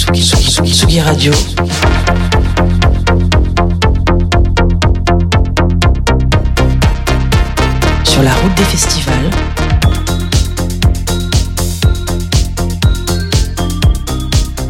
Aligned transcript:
Tsugi, 0.00 0.22
Tsugi, 0.22 0.72
Tsugi, 0.72 1.00
Radio. 1.00 1.32
Sur 8.04 8.22
la 8.22 8.32
route 8.32 8.54
des 8.56 8.64
festivals. 8.64 9.30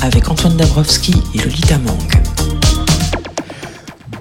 Avec 0.00 0.28
Antoine 0.28 0.56
Dabrowski 0.56 1.14
et 1.36 1.38
Lolita 1.38 1.78
Mang. 1.78 2.19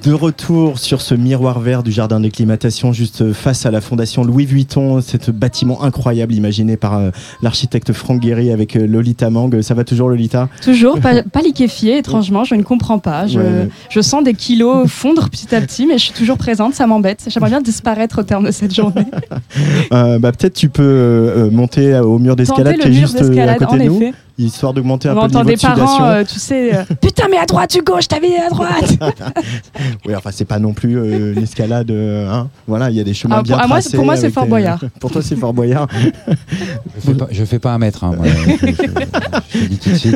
De 0.03 0.13
retour 0.13 0.79
sur 0.79 1.01
ce 1.01 1.13
miroir 1.13 1.59
vert 1.59 1.83
du 1.83 1.91
jardin 1.91 2.21
d'acclimatation, 2.21 2.93
juste 2.93 3.33
face 3.33 3.65
à 3.65 3.71
la 3.71 3.81
fondation 3.81 4.23
Louis 4.23 4.45
Vuitton, 4.45 5.01
cet 5.01 5.29
bâtiment 5.29 5.83
incroyable 5.83 6.33
imaginé 6.33 6.77
par 6.77 6.97
euh, 6.97 7.09
l'architecte 7.41 7.91
Franck 7.91 8.21
Guéry 8.21 8.51
avec 8.51 8.77
euh, 8.77 8.87
Lolita 8.87 9.29
Mang. 9.29 9.61
Ça 9.61 9.73
va 9.73 9.83
toujours, 9.83 10.07
Lolita? 10.07 10.47
Toujours, 10.63 11.01
pas, 11.01 11.21
pas 11.33 11.41
liquéfié, 11.41 11.97
étrangement, 11.97 12.45
je 12.45 12.55
ne 12.55 12.63
comprends 12.63 12.99
pas. 12.99 13.27
Je, 13.27 13.39
Ouais. 13.39 13.69
je 13.89 13.99
sens 14.01 14.23
des 14.23 14.33
kilos 14.33 14.87
fondre 14.89 15.29
petit 15.29 15.53
à 15.53 15.59
petit, 15.61 15.85
mais 15.85 15.97
je 15.97 16.05
suis 16.05 16.13
toujours 16.13 16.37
présente, 16.37 16.73
ça 16.73 16.87
m'embête. 16.87 17.25
J'aimerais 17.27 17.49
bien 17.49 17.61
disparaître 17.61 18.19
au 18.19 18.23
terme 18.23 18.45
de 18.45 18.51
cette 18.51 18.73
journée. 18.73 19.05
Euh, 19.91 20.19
bah, 20.19 20.31
Peut-être 20.31 20.53
tu 20.53 20.69
peux 20.69 21.49
monter 21.51 21.97
au 21.99 22.19
mur 22.19 22.35
d'escalade 22.35 22.77
qui 22.77 22.87
est 22.89 22.93
juste 22.93 23.19
à 23.21 23.55
côté 23.55 23.77
de 23.79 23.83
nous, 23.85 23.95
effet. 23.97 24.13
Histoire 24.45 24.73
d'augmenter 24.73 25.09
un 25.09 25.17
On 25.17 25.21
peu 25.21 25.27
le 25.27 25.33
niveau 25.33 25.43
des 25.45 25.53
de 25.55 25.59
sudation. 25.59 25.85
parents, 25.85 26.05
euh, 26.09 26.23
tu 26.23 26.39
sais, 26.39 26.75
euh, 26.75 26.83
putain, 27.01 27.27
mais 27.29 27.37
à 27.37 27.45
droite, 27.45 27.69
tu 27.69 27.81
gauche, 27.81 28.07
t'avais 28.07 28.37
à 28.37 28.49
droite. 28.49 28.97
Oui, 30.05 30.15
enfin, 30.15 30.29
c'est 30.33 30.45
pas 30.45 30.59
non 30.59 30.73
plus 30.73 30.97
euh, 30.97 31.33
une 31.35 31.43
escalade. 31.43 31.91
euh, 31.91 32.29
hein. 32.31 32.47
Voilà, 32.67 32.89
il 32.89 32.95
y 32.95 32.99
a 32.99 33.03
des 33.03 33.13
chemins 33.13 33.37
Ah, 33.39 33.43
bien 33.43 33.55
pour- 33.55 33.63
ah, 33.63 33.67
moi, 33.67 33.79
tracés. 33.79 33.95
pour 33.97 34.05
moi, 34.05 34.15
c'est 34.15 34.29
Fort 34.31 34.43
des- 34.43 34.49
Boyard. 34.49 34.79
pour 34.99 35.11
toi, 35.11 35.21
c'est 35.21 35.35
Fort 35.35 35.53
Boyard. 35.53 35.87
Je 36.27 37.01
fais 37.01 37.13
pas, 37.13 37.27
je 37.31 37.45
fais 37.45 37.59
pas 37.59 37.73
un 37.73 37.77
mètre. 37.77 38.03
Hein, 38.03 38.13
moi. 38.17 38.25
je, 38.27 38.67
je- 38.67 38.73
je 39.53 39.59
le 39.59 39.67
dis 39.67 39.77
tout 39.77 39.89
de 39.91 39.95
suite. 39.95 40.15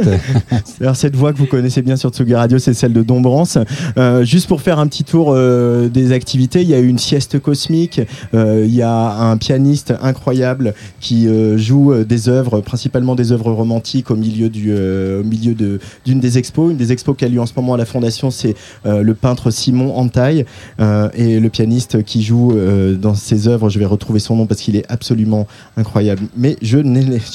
Alors 0.82 0.96
cette 0.96 1.16
voix 1.16 1.34
que 1.34 1.38
vous 1.38 1.46
connaissez 1.46 1.82
bien 1.82 1.96
sur 1.96 2.10
Tsugi 2.10 2.36
Radio, 2.36 2.60
c'est 2.60 2.74
celle 2.74 2.94
de 2.94 3.04
Dombrance. 3.04 3.58
Euh, 3.98 4.24
juste 4.24 4.48
pour 4.48 4.62
faire 4.62 4.80
un 4.80 4.88
petit 4.88 5.04
tour 5.04 5.32
euh, 5.32 5.90
des 5.90 6.12
activités, 6.12 6.62
il 6.62 6.70
y 6.70 6.74
a 6.74 6.80
eu 6.80 6.88
une 6.88 7.00
sieste 7.00 7.40
cosmique, 7.40 8.02
euh, 8.34 8.64
il 8.66 8.74
y 8.74 8.82
a 8.82 8.92
un 9.14 9.38
pianiste 9.38 9.94
incroyable 10.02 10.74
qui 11.00 11.28
euh, 11.28 11.58
joue 11.58 11.94
des 12.04 12.30
œuvres, 12.30 12.62
principalement 12.62 13.16
des 13.16 13.32
œuvres 13.32 13.52
romantiques 13.52 14.10
au 14.14 14.16
milieu 14.16 14.50
du, 14.50 14.68
euh, 14.70 15.22
au 15.22 15.24
milieu 15.24 15.54
de 15.54 15.80
d'une 16.06 16.20
des 16.20 16.38
expos. 16.38 16.72
Une 16.72 16.78
des 16.78 16.92
expos 16.92 17.16
qui 17.18 17.26
a 17.26 17.28
lieu 17.28 17.42
en 17.42 17.46
ce 17.46 17.54
moment 17.56 17.74
à 17.74 17.78
la 17.78 17.86
Fondation, 17.86 18.32
c'est 18.32 18.56
euh, 18.86 19.02
le 19.04 19.14
peintre 19.14 19.52
Simon 19.52 19.96
Antaille 19.98 20.46
euh, 20.80 21.10
et 21.14 21.40
le 21.40 21.50
pianiste 21.50 22.04
qui 22.04 22.24
joue 22.24 22.54
dans 23.00 23.14
ses 23.16 23.48
œuvres. 23.48 23.70
Je 23.70 23.80
vais 23.80 23.86
retrouver 23.86 24.20
son 24.20 24.36
nom 24.36 24.46
parce 24.46 24.62
qu'il 24.62 24.76
est 24.76 24.86
absolument 24.90 25.48
incroyable. 25.78 26.22
Mais 26.38 26.56
je 26.62 26.78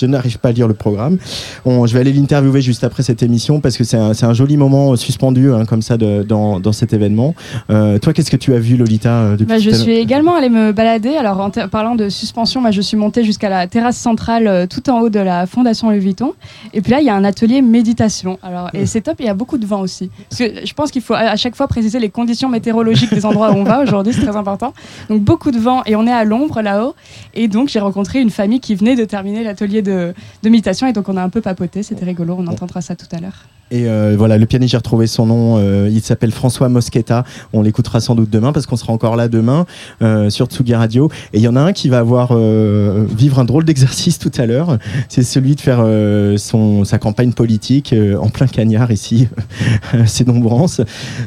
n'arrive 0.06 0.38
pas 0.38 0.48
à 0.48 0.52
lire 0.52 0.68
le 0.68 0.74
programme. 0.74 1.18
On- 1.64 1.86
je 1.86 1.94
vais 1.94 2.00
aller 2.00 2.12
l'interviewer 2.12 2.60
juste 2.60 2.84
après 2.84 3.02
cette 3.02 3.22
émission 3.22 3.60
parce 3.60 3.76
que 3.76 3.84
c'est 3.84 3.96
un, 3.96 4.14
c'est 4.14 4.26
un 4.26 4.34
joli 4.34 4.56
moment 4.56 4.96
suspendu 4.96 5.52
hein, 5.52 5.64
comme 5.66 5.82
ça 5.82 5.96
de- 5.96 6.22
dans, 6.22 6.60
dans 6.60 6.72
cet 6.72 6.92
événement. 6.92 7.34
Euh, 7.70 7.98
toi, 7.98 8.12
qu'est-ce 8.12 8.30
que 8.30 8.36
tu 8.36 8.54
as 8.54 8.58
vu, 8.58 8.76
Lolita 8.76 9.30
depuis 9.32 9.46
Bah, 9.46 9.58
je 9.58 9.70
suis 9.70 9.92
également 9.96 10.34
allée 10.36 10.48
me 10.50 10.72
balader. 10.72 11.16
Alors, 11.16 11.40
en 11.40 11.50
parlant 11.50 11.94
de 11.94 12.08
suspension, 12.08 12.62
bah, 12.62 12.70
je 12.70 12.80
suis 12.80 12.96
montée 12.96 13.24
jusqu'à 13.24 13.48
la 13.48 13.66
terrasse 13.66 13.96
centrale, 13.96 14.46
euh, 14.46 14.66
tout 14.66 14.88
en 14.90 15.00
haut 15.00 15.08
de 15.08 15.18
la 15.20 15.46
Fondation 15.46 15.90
Louis 15.90 15.98
Vuitton. 16.00 16.32
Et 16.72 16.80
puis 16.80 16.92
là, 16.92 17.00
il 17.00 17.06
y 17.06 17.10
a 17.10 17.14
un 17.14 17.24
atelier 17.24 17.62
méditation. 17.62 18.38
Alors, 18.42 18.70
et 18.74 18.86
c'est 18.86 19.00
top. 19.00 19.16
Il 19.20 19.26
y 19.26 19.28
a 19.28 19.34
beaucoup 19.34 19.58
de 19.58 19.66
vent 19.66 19.80
aussi. 19.80 20.10
Parce 20.28 20.38
que 20.40 20.66
je 20.66 20.74
pense 20.74 20.90
qu'il 20.90 21.02
faut 21.02 21.14
à 21.14 21.36
chaque 21.36 21.56
fois 21.56 21.68
préciser 21.68 21.98
les 21.98 22.08
conditions 22.10 22.48
météorologiques 22.48 23.12
des 23.12 23.24
endroits 23.26 23.50
où 23.52 23.56
on 23.56 23.64
va 23.64 23.80
aujourd'hui. 23.82 24.12
C'est 24.12 24.26
très 24.26 24.36
important. 24.36 24.72
Donc, 25.08 25.22
beaucoup 25.22 25.50
de 25.50 25.58
vent 25.58 25.82
et 25.86 25.96
on 25.96 26.06
est 26.06 26.12
à 26.12 26.24
l'ombre 26.24 26.60
là-haut. 26.62 26.94
Et 27.34 27.48
donc, 27.48 27.68
j'ai 27.68 27.80
rencontré 27.80 28.20
une 28.20 28.30
famille 28.30 28.60
qui 28.60 28.74
venait 28.74 28.96
de 28.96 29.04
terminer 29.04 29.44
l'atelier 29.44 29.82
de, 29.82 30.14
de 30.42 30.48
méditation. 30.48 30.86
Et 30.86 30.92
donc, 30.92 31.08
on 31.08 31.16
a 31.16 31.22
un 31.22 31.28
peu 31.30 31.40
papoté. 31.40 31.82
C'était 31.82 32.04
rigolo. 32.04 32.36
On 32.38 32.46
entendra 32.46 32.80
ça 32.80 32.96
tout 32.96 33.06
à 33.12 33.20
l'heure. 33.20 33.46
Et 33.70 33.86
euh, 33.86 34.14
voilà, 34.16 34.38
le 34.38 34.46
pianiste, 34.46 34.70
j'ai 34.70 34.78
retrouvé 34.78 35.06
son 35.06 35.26
nom. 35.26 35.56
euh, 35.58 35.90
il 35.90 36.00
s'appelle 36.00 36.32
François 36.32 36.70
Moschetta. 36.70 37.24
On 37.52 37.60
l'écoutera 37.60 38.00
sans 38.00 38.14
doute 38.14 38.30
demain 38.30 38.52
parce 38.52 38.64
qu'on 38.64 38.76
sera 38.76 38.94
encore 38.94 39.14
là 39.14 39.28
demain 39.28 39.66
euh, 40.00 40.30
sur 40.30 40.46
Tsugi 40.46 40.74
Radio. 40.74 41.10
Et 41.34 41.38
il 41.38 41.42
y 41.42 41.48
en 41.48 41.56
a 41.56 41.60
un 41.60 41.72
qui 41.74 41.90
va 41.90 41.98
avoir 41.98 42.34
vivre 42.34 43.38
un 43.38 43.44
drôle 43.44 43.64
d'exercice 43.64 44.18
tout 44.18 44.32
à 44.38 44.46
l'heure. 44.46 44.78
C'est 45.08 45.22
celui 45.22 45.54
de 45.54 45.60
faire 45.60 45.80
euh, 45.80 46.36
son 46.58 46.84
sa 46.84 46.98
campagne 46.98 47.32
politique 47.32 47.92
euh, 47.92 48.16
en 48.18 48.28
plein 48.28 48.46
cagnard 48.46 48.90
ici. 48.90 49.28
C'est 50.06 50.24
Dombrance. 50.24 50.80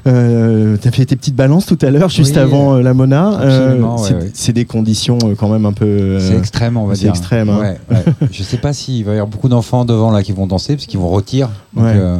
Euh, 0.07 0.77
T'as 0.81 0.91
fait 0.91 1.05
tes 1.05 1.15
petites 1.15 1.35
balances 1.35 1.65
tout 1.65 1.77
à 1.81 1.89
l'heure, 1.89 2.09
juste 2.09 2.35
Oui, 2.35 2.41
avant 2.41 2.75
euh, 2.75 2.81
la 2.81 2.93
Mona. 2.93 3.29
ouais, 3.31 4.13
c'est 4.33 4.47
ouais. 4.49 4.53
des 4.53 4.65
conditions 4.65 5.17
euh, 5.23 5.35
quand 5.37 5.49
même 5.49 5.65
un 5.65 5.73
peu. 5.73 5.85
euh, 5.85 6.19
C'est 6.19 6.37
extrême, 6.37 6.77
on 6.77 6.85
va 6.85 6.95
c'est 6.95 7.01
dire. 7.01 7.11
extrême, 7.11 7.49
hein. 7.49 7.75
Je 8.31 8.43
sais 8.43 8.57
pas 8.57 8.73
s'il 8.73 9.05
va 9.05 9.11
y 9.11 9.15
avoir 9.15 9.27
beaucoup 9.27 9.49
d'enfants 9.49 9.85
devant 9.85 10.11
là 10.11 10.23
qui 10.23 10.31
vont 10.33 10.47
danser 10.47 10.75
parce 10.75 10.85
qu'ils 10.85 10.99
vont 10.99 11.09
retirer. 11.09 11.49
Euh, 11.77 12.17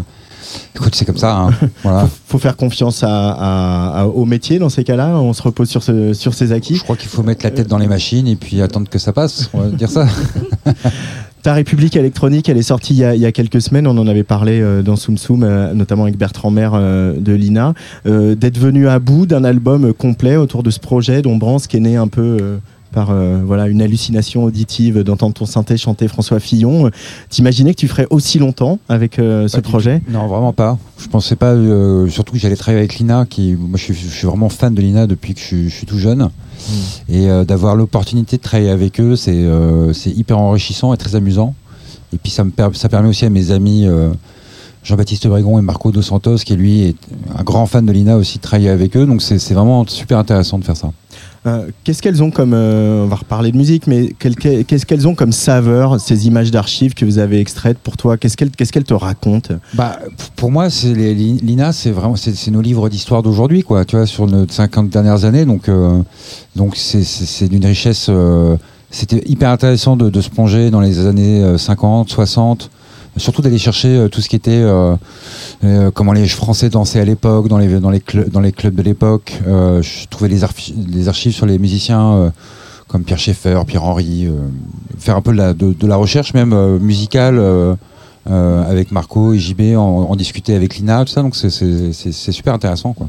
écoute, 0.76 0.96
c'est 0.96 1.06
comme 1.06 1.18
ça. 1.18 1.36
hein. 1.38 1.50
Voilà. 1.84 2.02
faut, 2.02 2.10
faut 2.28 2.40
faire 2.40 2.56
confiance 2.58 3.04
à, 3.04 3.10
à- 3.32 4.02
à- 4.02 4.06
au 4.06 4.26
métier 4.26 4.60
dans 4.60 4.70
ces 4.70 4.84
cas-là. 4.84 5.18
On 5.20 5.34
se 5.34 5.42
repose 5.42 5.70
sur, 5.70 5.84
ce, 5.84 6.14
sur 6.14 6.34
ses 6.34 6.52
acquis. 6.52 6.76
Je 6.76 6.84
crois 6.84 6.96
qu'il 6.98 7.10
faut 7.10 7.24
mettre 7.24 7.44
la 7.46 7.52
tête 7.52 7.68
dans 7.68 7.78
les 7.78 7.88
machines 7.88 8.28
et 8.28 8.36
puis 8.36 8.62
attendre 8.62 8.90
que 8.90 9.00
ça 9.00 9.14
passe. 9.14 9.50
On 9.54 9.60
va 9.62 9.68
dire 9.70 9.90
ça. 9.90 10.08
Ta 11.44 11.54
République 11.54 11.96
électronique, 11.96 12.50
elle 12.50 12.58
est 12.58 12.62
sortie 12.62 12.94
il 12.94 13.00
y 13.00 13.26
a, 13.26 13.32
quelques 13.32 13.62
semaines. 13.62 13.88
On 13.88 13.98
en 13.98 14.08
avait 14.08 14.24
parlé 14.24 14.62
euh, 14.62 14.84
dans 14.84 14.96
Soum 14.96 15.18
euh, 15.44 15.74
notamment 15.74 16.04
avec 16.04 16.16
Bertrand 16.16 16.52
Maire 16.52 16.74
euh, 16.76 17.14
de 17.18 17.34
l'INA. 17.34 17.74
D'être 18.06 18.60
venu 18.60 18.88
à 18.88 19.00
bout 19.00 19.26
d'un 19.26 19.44
album 19.44 19.92
complet 19.94 20.36
autour 20.36 20.62
de 20.62 20.70
ce 20.70 20.80
projet 20.80 21.22
d'Ombrance 21.22 21.66
qui 21.68 21.78
est 21.78 21.82
né 21.82 21.96
un 21.96 22.08
peu. 22.08 22.60
Par 22.94 23.12
euh, 23.12 23.42
voilà 23.46 23.68
une 23.68 23.82
hallucination 23.82 24.44
auditive 24.44 25.04
d'entendre 25.04 25.34
ton 25.34 25.46
synthé 25.46 25.78
chanter 25.78 26.08
François 26.08 26.40
Fillon. 26.40 26.88
Euh, 26.88 26.90
T'imaginais 27.30 27.74
que 27.74 27.80
tu 27.80 27.88
ferais 27.88 28.08
aussi 28.10 28.40
longtemps 28.40 28.80
avec 28.90 29.20
euh, 29.20 29.48
ce 29.48 29.60
projet? 29.60 30.02
Non, 30.10 30.28
vraiment 30.28 30.54
pas. 30.54 30.78
Je 30.98 31.08
pensais 31.08 31.36
pas, 31.36 31.56
surtout 32.10 32.34
que 32.34 32.40
j'allais 32.40 32.56
travailler 32.56 32.80
avec 32.80 32.96
Lina, 33.00 33.26
qui, 33.30 33.56
moi 33.60 33.78
je 33.78 33.84
suis, 33.86 33.94
je 33.94 34.08
suis 34.10 34.28
vraiment 34.28 34.50
fan 34.50 34.74
de 34.76 34.82
Lina 34.82 35.08
depuis 35.08 35.34
que 35.34 35.40
je, 35.40 35.46
suis- 35.46 35.70
je 35.70 35.76
suis 35.76 35.86
tout 35.88 35.98
jeune. 35.98 36.30
Et 37.10 37.30
euh, 37.30 37.44
d'avoir 37.44 37.76
l'opportunité 37.76 38.38
de 38.38 38.42
travailler 38.42 38.70
avec 38.70 39.00
eux, 39.00 39.16
c'est 39.16 39.46
c'est 39.94 40.12
hyper 40.12 40.38
enrichissant 40.38 40.94
et 40.94 40.98
très 40.98 41.16
amusant. 41.16 41.56
Et 42.14 42.18
puis 42.18 42.32
ça, 42.32 42.44
me 42.44 42.52
per- 42.52 42.70
ça 42.74 42.90
permet 42.90 43.08
aussi 43.10 43.26
à 43.26 43.30
mes 43.30 43.52
amis 43.52 43.88
euh, 43.88 44.10
Jean-Baptiste 44.84 45.28
Brégon 45.28 45.58
et 45.60 45.62
Marco 45.62 45.92
Dos 45.92 46.02
Santos, 46.02 46.38
qui 46.38 46.56
lui 46.56 46.82
est 46.84 46.96
un 47.38 47.44
grand 47.44 47.66
fan 47.66 47.86
de 47.86 47.92
Lina 47.92 48.18
aussi, 48.18 48.38
de 48.38 48.44
travailler 48.44 48.70
avec 48.70 48.98
eux. 48.98 49.06
Donc 49.06 49.22
c'est 49.22 49.54
vraiment 49.54 49.86
super 49.88 50.18
intéressant 50.20 50.60
de 50.60 50.64
faire 50.66 50.76
ça. 50.78 50.92
Euh, 51.48 51.68
Qu'est-ce 51.84 52.02
qu'elles 52.04 52.22
ont 52.22 52.30
comme, 52.30 52.54
euh, 52.54 53.04
on 53.04 53.08
va 53.08 53.16
reparler 53.16 53.52
de 53.52 53.58
musique, 53.58 53.88
mais 53.88 54.14
qu'est-ce 54.20 54.86
qu'elles 54.86 55.08
ont 55.08 55.16
comme 55.16 55.32
saveur, 55.32 56.00
ces 56.00 56.28
images 56.28 56.52
d'archives 56.52 56.94
que 56.94 57.04
vous 57.04 57.18
avez 57.18 57.40
extraites 57.40 57.80
pour 57.80 57.98
toi? 57.98 58.18
Qu'est-ce 58.18 58.38
qu'elles 58.38 58.84
te 58.84 58.94
racontent? 58.94 59.56
Bah, 59.74 59.98
pour 60.36 60.52
moi, 60.52 60.68
les- 60.84 61.16
li- 61.16 61.40
Lina, 61.42 61.74
c'est 61.74 61.90
vraiment 61.92 62.16
c'est 62.16 62.52
nos 62.52 62.62
livres 62.62 62.90
d'histoire 62.90 63.24
d'aujourd'hui, 63.24 63.64
quoi. 63.64 63.86
Tu 63.86 63.96
vois, 63.96 64.06
sur 64.06 64.28
nos 64.28 64.48
50 64.48 64.90
dernières 64.90 65.26
années, 65.26 65.46
donc 65.46 65.68
euh, 65.68 66.00
donc 66.56 66.78
d'une 67.50 67.66
richesse. 67.66 68.10
C'était 68.94 69.24
hyper 69.26 69.50
intéressant 69.52 69.96
de, 69.96 70.10
de 70.10 70.20
se 70.22 70.30
plonger 70.30 70.70
dans 70.70 70.82
les 70.82 71.06
années 71.08 71.42
euh, 71.42 71.58
50, 71.58 72.10
60, 72.10 72.70
surtout 73.18 73.42
d'aller 73.42 73.58
chercher 73.58 73.90
euh, 73.90 74.08
tout 74.08 74.22
ce 74.22 74.30
qui 74.30 74.36
était 74.36 74.52
euh, 74.52 74.96
euh, 75.64 75.92
comment 75.92 76.14
les 76.14 76.28
Français 76.28 76.70
dansaient 76.70 77.00
à 77.00 77.06
l'époque, 77.06 77.48
dans 77.48 77.58
les 77.58 77.80
dans 77.80 77.90
les 77.90 78.00
clubs 78.00 78.30
dans 78.30 78.40
les 78.40 78.52
clubs 78.52 78.76
de 78.76 78.82
l'époque. 78.82 79.40
Je 79.46 80.08
trouvais 80.10 80.30
les, 80.30 80.44
archi- 80.44 80.76
les 80.90 81.08
archives 81.08 81.34
sur 81.34 81.46
les 81.46 81.60
musiciens. 81.60 82.32
comme 82.88 83.04
Pierre 83.04 83.20
Schaeffer, 83.20 83.62
Pierre 83.66 83.84
Henry, 83.86 84.28
faire 85.00 85.16
un 85.16 85.22
peu 85.22 85.32
de 85.34 85.88
la, 85.88 85.96
recherche 85.96 86.34
même 86.34 86.54
musicale 86.80 87.40
avec 88.30 88.92
Marco 88.92 89.34
et 89.34 89.40
JB, 89.40 89.76
en, 89.78 90.16
discuter 90.16 90.56
avec 90.56 90.76
Lina, 90.78 91.04
tout 91.06 91.12
ça, 91.14 91.22
donc 91.22 91.36
c'est- 91.36 92.12
super 92.12 92.54
intéressant. 92.54 92.94
Quoi. 92.94 93.08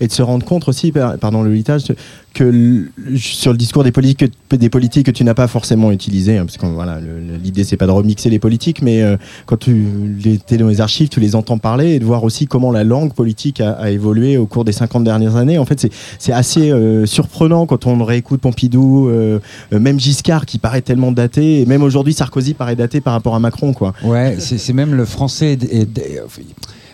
et 0.00 0.06
de 0.06 0.12
se 0.12 0.22
rendre 0.22 0.44
compte 0.44 0.68
aussi, 0.68 0.92
par- 0.92 1.16
pardon 1.18 1.42
Lolita, 1.42 1.78
je- 1.78 1.92
que 2.32 2.88
sur 3.16 3.52
le 3.52 3.58
discours 3.58 3.84
des 3.84 3.92
politiques, 3.92 4.30
que, 4.50 4.56
des 4.56 4.70
politiques 4.70 5.06
que 5.06 5.10
tu 5.10 5.24
n'as 5.24 5.34
pas 5.34 5.46
forcément 5.46 5.92
utilisé, 5.92 6.38
hein, 6.38 6.44
parce 6.46 6.56
que 6.56 6.66
voilà, 6.66 6.98
l'idée 7.42 7.64
c'est 7.64 7.76
pas 7.76 7.86
de 7.86 7.90
remixer 7.90 8.30
les 8.30 8.38
politiques, 8.38 8.82
mais 8.82 9.02
euh, 9.02 9.16
quand 9.46 9.58
tu 9.58 9.84
t'es 10.46 10.56
dans 10.56 10.68
les 10.68 10.80
archives, 10.80 11.08
tu 11.08 11.20
les 11.20 11.34
entends 11.34 11.58
parler 11.58 11.94
et 11.94 11.98
de 11.98 12.04
voir 12.04 12.24
aussi 12.24 12.46
comment 12.46 12.70
la 12.70 12.84
langue 12.84 13.12
politique 13.12 13.60
a, 13.60 13.90
évolué 13.90 14.36
au 14.36 14.46
cours 14.46 14.64
des 14.64 14.72
50 14.72 15.04
dernières 15.04 15.36
années. 15.36 15.58
En 15.58 15.64
fait, 15.64 15.80
c'est- 16.18 16.32
assez 16.32 16.70
euh, 16.70 17.04
surprenant 17.04 17.66
quand 17.66 17.86
on 17.86 18.02
réécoute 18.04 18.40
Pompidou, 18.40 19.08
euh, 19.08 19.38
même 19.70 20.00
Giscard 20.00 20.46
qui 20.46 20.58
paraît 20.58 20.80
tellement 20.80 21.12
daté, 21.12 21.60
et 21.60 21.66
même 21.66 21.82
aujourd'hui 21.82 22.14
Sarkozy 22.14 22.54
paraît 22.54 22.76
daté 22.76 23.00
par 23.00 23.12
rapport 23.12 23.34
à 23.34 23.38
Macron, 23.38 23.72
quoi. 23.74 23.92
Ouais, 24.02 24.36
c'est 24.38 24.72
même 24.72 24.94
le 24.94 25.04
français. 25.04 25.58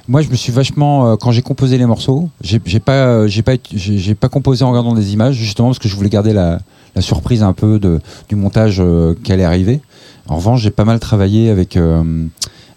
Moi, 0.08 0.22
je 0.22 0.30
me 0.30 0.36
suis 0.36 0.52
vachement, 0.52 1.06
euh, 1.12 1.16
quand 1.16 1.30
j'ai 1.32 1.42
composé 1.42 1.76
les 1.78 1.86
morceaux, 1.86 2.28
j'ai 2.40 2.60
j'ai 2.64 2.80
pas, 2.80 3.06
euh, 3.06 3.28
j'ai 3.28 3.42
pas, 3.42 3.52
j'ai 3.72 4.14
pas 4.14 4.28
composé 4.28 4.64
en 4.64 4.70
regardant 4.70 4.94
des 4.94 5.12
images, 5.12 5.34
justement 5.36 5.68
parce 5.68 5.78
que 5.78 5.88
je 5.88 5.94
voulais 5.94 6.08
garder 6.08 6.32
la, 6.32 6.60
la 6.94 7.02
surprise 7.02 7.42
un 7.42 7.52
peu 7.52 7.78
de, 7.78 8.00
du 8.28 8.34
montage 8.34 8.78
euh, 8.80 9.14
qui 9.22 9.32
allait 9.32 9.44
arriver. 9.44 9.80
En 10.26 10.36
revanche, 10.36 10.62
j'ai 10.62 10.70
pas 10.70 10.84
mal 10.84 10.98
travaillé 10.98 11.50
avec, 11.50 11.76
euh, 11.76 12.26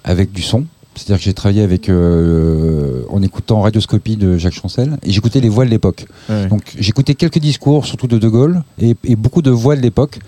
avec 0.04 0.32
du 0.32 0.42
son. 0.42 0.66
C'est-à-dire 0.94 1.18
que 1.20 1.24
j'ai 1.24 1.34
travaillé 1.34 1.62
avec, 1.62 1.88
euh, 1.88 3.04
en 3.10 3.22
écoutant 3.22 3.62
Radioscopie 3.62 4.18
de 4.18 4.38
Jacques 4.38 4.54
Chancel, 4.54 4.98
et 5.04 5.12
j'écoutais 5.12 5.40
les 5.40 5.48
voix 5.48 5.64
de 5.64 5.70
l'époque. 5.70 6.06
Ouais. 6.30 6.48
Donc 6.48 6.64
j'écoutais 6.78 7.16
quelques 7.16 7.40
discours, 7.40 7.86
surtout 7.86 8.08
de 8.08 8.18
De 8.18 8.28
Gaulle, 8.28 8.62
et, 8.78 8.96
et 9.06 9.16
beaucoup 9.16 9.42
de 9.42 9.52
voix 9.52 9.78
de 9.78 9.82
l'époque. 9.82 10.20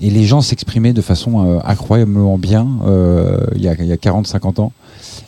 Et 0.00 0.10
les 0.10 0.24
gens 0.24 0.40
s'exprimaient 0.40 0.92
de 0.92 1.02
façon 1.02 1.44
euh, 1.44 1.58
incroyablement 1.64 2.38
bien 2.38 2.68
euh, 2.86 3.38
il 3.56 3.62
y 3.62 3.68
a, 3.68 3.74
il 3.74 3.86
y 3.86 3.92
a 3.92 3.96
40-50 3.96 4.60
ans. 4.60 4.72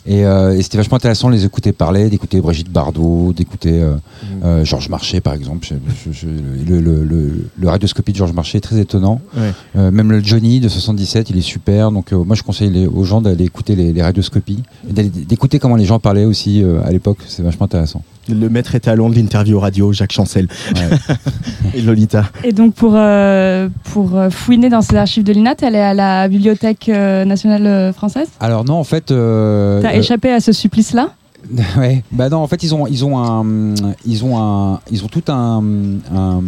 Et, 0.07 0.23
euh, 0.25 0.55
et 0.55 0.61
c'était 0.61 0.77
vachement 0.77 0.97
intéressant 0.97 1.29
de 1.29 1.33
les 1.33 1.45
écouter 1.45 1.71
parler, 1.71 2.09
d'écouter 2.09 2.39
Brigitte 2.39 2.69
Bardot, 2.71 3.33
d'écouter 3.33 3.81
euh, 3.81 3.95
euh, 4.43 4.63
Georges 4.63 4.87
Marchais 4.89 5.19
par 5.19 5.33
exemple. 5.33 5.65
Je- 5.67 6.11
je- 6.11 6.11
je- 6.11 6.27
le, 6.27 6.79
le, 6.79 7.03
le, 7.03 7.47
le 7.57 7.67
radioscopie 7.69 8.11
de 8.11 8.17
Georges 8.17 8.33
Marchais 8.33 8.59
est 8.59 8.61
très 8.61 8.79
étonnant. 8.79 9.19
Ouais. 9.35 9.91
Même 9.91 10.11
le 10.11 10.23
Johnny 10.23 10.59
de 10.59 10.69
77, 10.69 11.31
il 11.31 11.37
est 11.37 11.41
super. 11.41 11.91
Donc 11.91 12.11
moi 12.11 12.35
je 12.35 12.43
conseille 12.43 12.69
les- 12.69 12.85
aux 12.87 13.03
gens 13.03 13.19
d'aller 13.21 13.45
écouter 13.45 13.75
les, 13.75 13.93
les 13.93 14.01
radioscopies, 14.03 14.61
d'écouter 14.87 15.57
comment 15.59 15.75
les 15.75 15.85
gens 15.85 15.99
parlaient 15.99 16.25
aussi 16.25 16.63
à 16.85 16.91
l'époque. 16.91 17.17
C'est 17.27 17.41
vachement 17.41 17.65
intéressant. 17.65 18.03
Le 18.27 18.49
maître 18.49 18.73
étalon 18.75 19.09
de 19.09 19.15
l'interview 19.15 19.59
radio, 19.59 19.93
Jacques 19.93 20.11
Chancel 20.13 20.47
Ouais. 20.75 20.97
et 21.75 21.81
Lolita. 21.81 22.25
Et 22.43 22.51
donc 22.53 22.73
pour, 22.73 22.93
euh, 22.95 23.69
pour 23.93 24.17
euh, 24.17 24.29
fouiner 24.29 24.69
dans 24.69 24.81
ces 24.81 24.95
archives 24.95 25.23
de 25.23 25.31
l'INAT, 25.33 25.55
elle 25.61 25.75
est 25.75 25.81
à 25.81 25.93
la 25.93 26.27
Bibliothèque 26.27 26.89
euh, 26.89 27.23
nationale 27.25 27.93
française? 27.93 28.27
Alors 28.39 28.65
non, 28.65 28.75
en 28.75 28.83
fait. 28.83 29.11
euh, 29.11 29.81
T'as 29.81 29.93
euh, 29.93 29.99
échappé 29.99 30.31
à 30.31 30.39
ce 30.39 30.51
supplice-là? 30.51 31.09
Ouais, 31.77 32.03
bah 32.11 32.29
non, 32.29 32.37
en 32.37 32.47
fait, 32.47 32.63
ils 32.63 32.73
ont, 32.73 32.87
ils 32.87 33.03
ont 33.05 33.17
un, 33.17 33.73
ils 34.05 34.23
ont 34.25 34.37
un, 34.37 34.79
ils 34.91 35.03
ont 35.03 35.07
tout 35.07 35.23
un, 35.29 35.63
un 36.13 36.41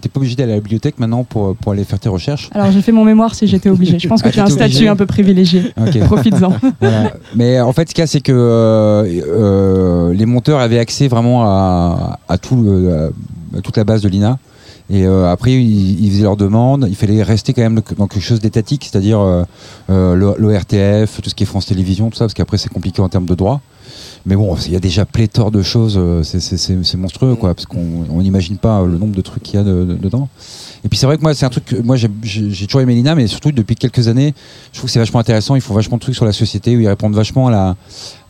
t'es 0.00 0.08
pas 0.08 0.18
obligé 0.20 0.36
d'aller 0.36 0.52
à 0.52 0.54
la 0.56 0.60
bibliothèque 0.60 0.98
maintenant 0.98 1.24
pour, 1.24 1.56
pour 1.56 1.72
aller 1.72 1.84
faire 1.84 1.98
tes 1.98 2.08
recherches. 2.08 2.50
Alors 2.52 2.70
j'ai 2.70 2.82
fait 2.82 2.92
mon 2.92 3.04
mémoire 3.04 3.34
si 3.34 3.46
j'étais 3.46 3.68
obligée. 3.70 3.98
Je 3.98 4.08
pense 4.08 4.22
que 4.22 4.28
Ah, 4.28 4.32
tu 4.32 4.40
as 4.40 4.44
un 4.44 4.50
statut 4.50 4.88
un 4.88 4.96
peu 4.96 5.06
privilégié. 5.06 5.72
Ok. 5.80 5.98
Profites-en. 6.06 6.52
Voilà. 6.80 7.12
Mais 7.34 7.60
en 7.60 7.72
fait, 7.72 7.88
ce 7.88 7.94
qu'il 7.94 8.02
y 8.02 8.04
a, 8.04 8.06
c'est 8.06 8.20
que 8.20 8.32
euh, 8.32 9.04
euh, 9.26 10.12
les 10.14 10.26
monteurs 10.26 10.60
avaient 10.60 10.78
accès 10.78 11.08
vraiment 11.08 11.44
à, 11.44 12.18
à 12.28 12.38
tout, 12.38 12.64
à 13.56 13.60
toute 13.60 13.76
la 13.76 13.84
base 13.84 14.02
de 14.02 14.08
l'INA. 14.08 14.38
Et 14.90 15.06
euh, 15.06 15.30
après, 15.32 15.52
ils, 15.52 16.04
ils 16.04 16.10
faisaient 16.10 16.24
leurs 16.24 16.36
demandes. 16.36 16.86
Il 16.90 16.94
fallait 16.96 17.22
rester 17.22 17.54
quand 17.54 17.62
même 17.62 17.80
dans 17.96 18.06
quelque 18.06 18.22
chose 18.22 18.40
d'étatique, 18.40 18.86
c'est-à-dire 18.90 19.18
euh, 19.18 19.42
euh, 19.90 20.14
l'O- 20.14 20.34
l'ORTF, 20.38 21.22
tout 21.22 21.30
ce 21.30 21.34
qui 21.34 21.44
est 21.44 21.46
France 21.46 21.66
Télévisions, 21.66 22.10
tout 22.10 22.16
ça, 22.16 22.24
parce 22.26 22.34
qu'après, 22.34 22.58
c'est 22.58 22.68
compliqué 22.72 23.00
en 23.00 23.08
termes 23.08 23.24
de 23.26 23.34
droit. 23.34 23.62
Mais 24.26 24.36
bon, 24.36 24.56
il 24.66 24.72
y 24.72 24.76
a 24.76 24.80
déjà 24.80 25.04
pléthore 25.04 25.50
de 25.50 25.60
choses, 25.62 25.96
euh, 25.98 26.22
c'est- 26.22 26.40
c'est 26.40 26.56
c'est- 26.56 26.82
c'est 26.82 26.96
monstrueux, 26.96 27.34
quoi, 27.34 27.54
parce 27.54 27.66
qu'on 27.66 28.06
on 28.08 28.22
n'imagine 28.22 28.56
pas 28.56 28.82
le 28.82 28.96
nombre 28.96 29.14
de 29.14 29.20
trucs 29.20 29.42
qu'il 29.42 29.56
y 29.56 29.58
a 29.58 29.64
de- 29.64 29.84
de- 29.84 29.94
dedans. 29.96 30.28
Et 30.82 30.88
puis 30.88 30.98
c'est 30.98 31.04
vrai 31.04 31.18
que 31.18 31.22
moi, 31.22 31.34
c'est 31.34 31.44
un 31.44 31.50
truc 31.50 31.66
que 31.66 31.76
moi 31.76 31.96
j'ai- 31.96 32.08
j'ai 32.22 32.50
j'ai 32.50 32.66
toujours 32.66 32.80
aimé 32.80 32.94
l'INA, 32.94 33.14
mais 33.14 33.26
surtout 33.26 33.52
depuis 33.52 33.74
quelques 33.76 34.08
années, 34.08 34.32
je 34.72 34.78
trouve 34.78 34.88
que 34.88 34.92
c'est 34.92 34.98
vachement 34.98 35.20
intéressant. 35.20 35.56
Ils 35.56 35.60
font 35.60 35.74
vachement 35.74 35.98
de 35.98 36.02
trucs 36.02 36.14
sur 36.14 36.24
la 36.24 36.32
société 36.32 36.74
où 36.74 36.80
ils 36.80 36.88
répondent 36.88 37.14
vachement 37.14 37.48
à 37.48 37.50
la 37.50 37.76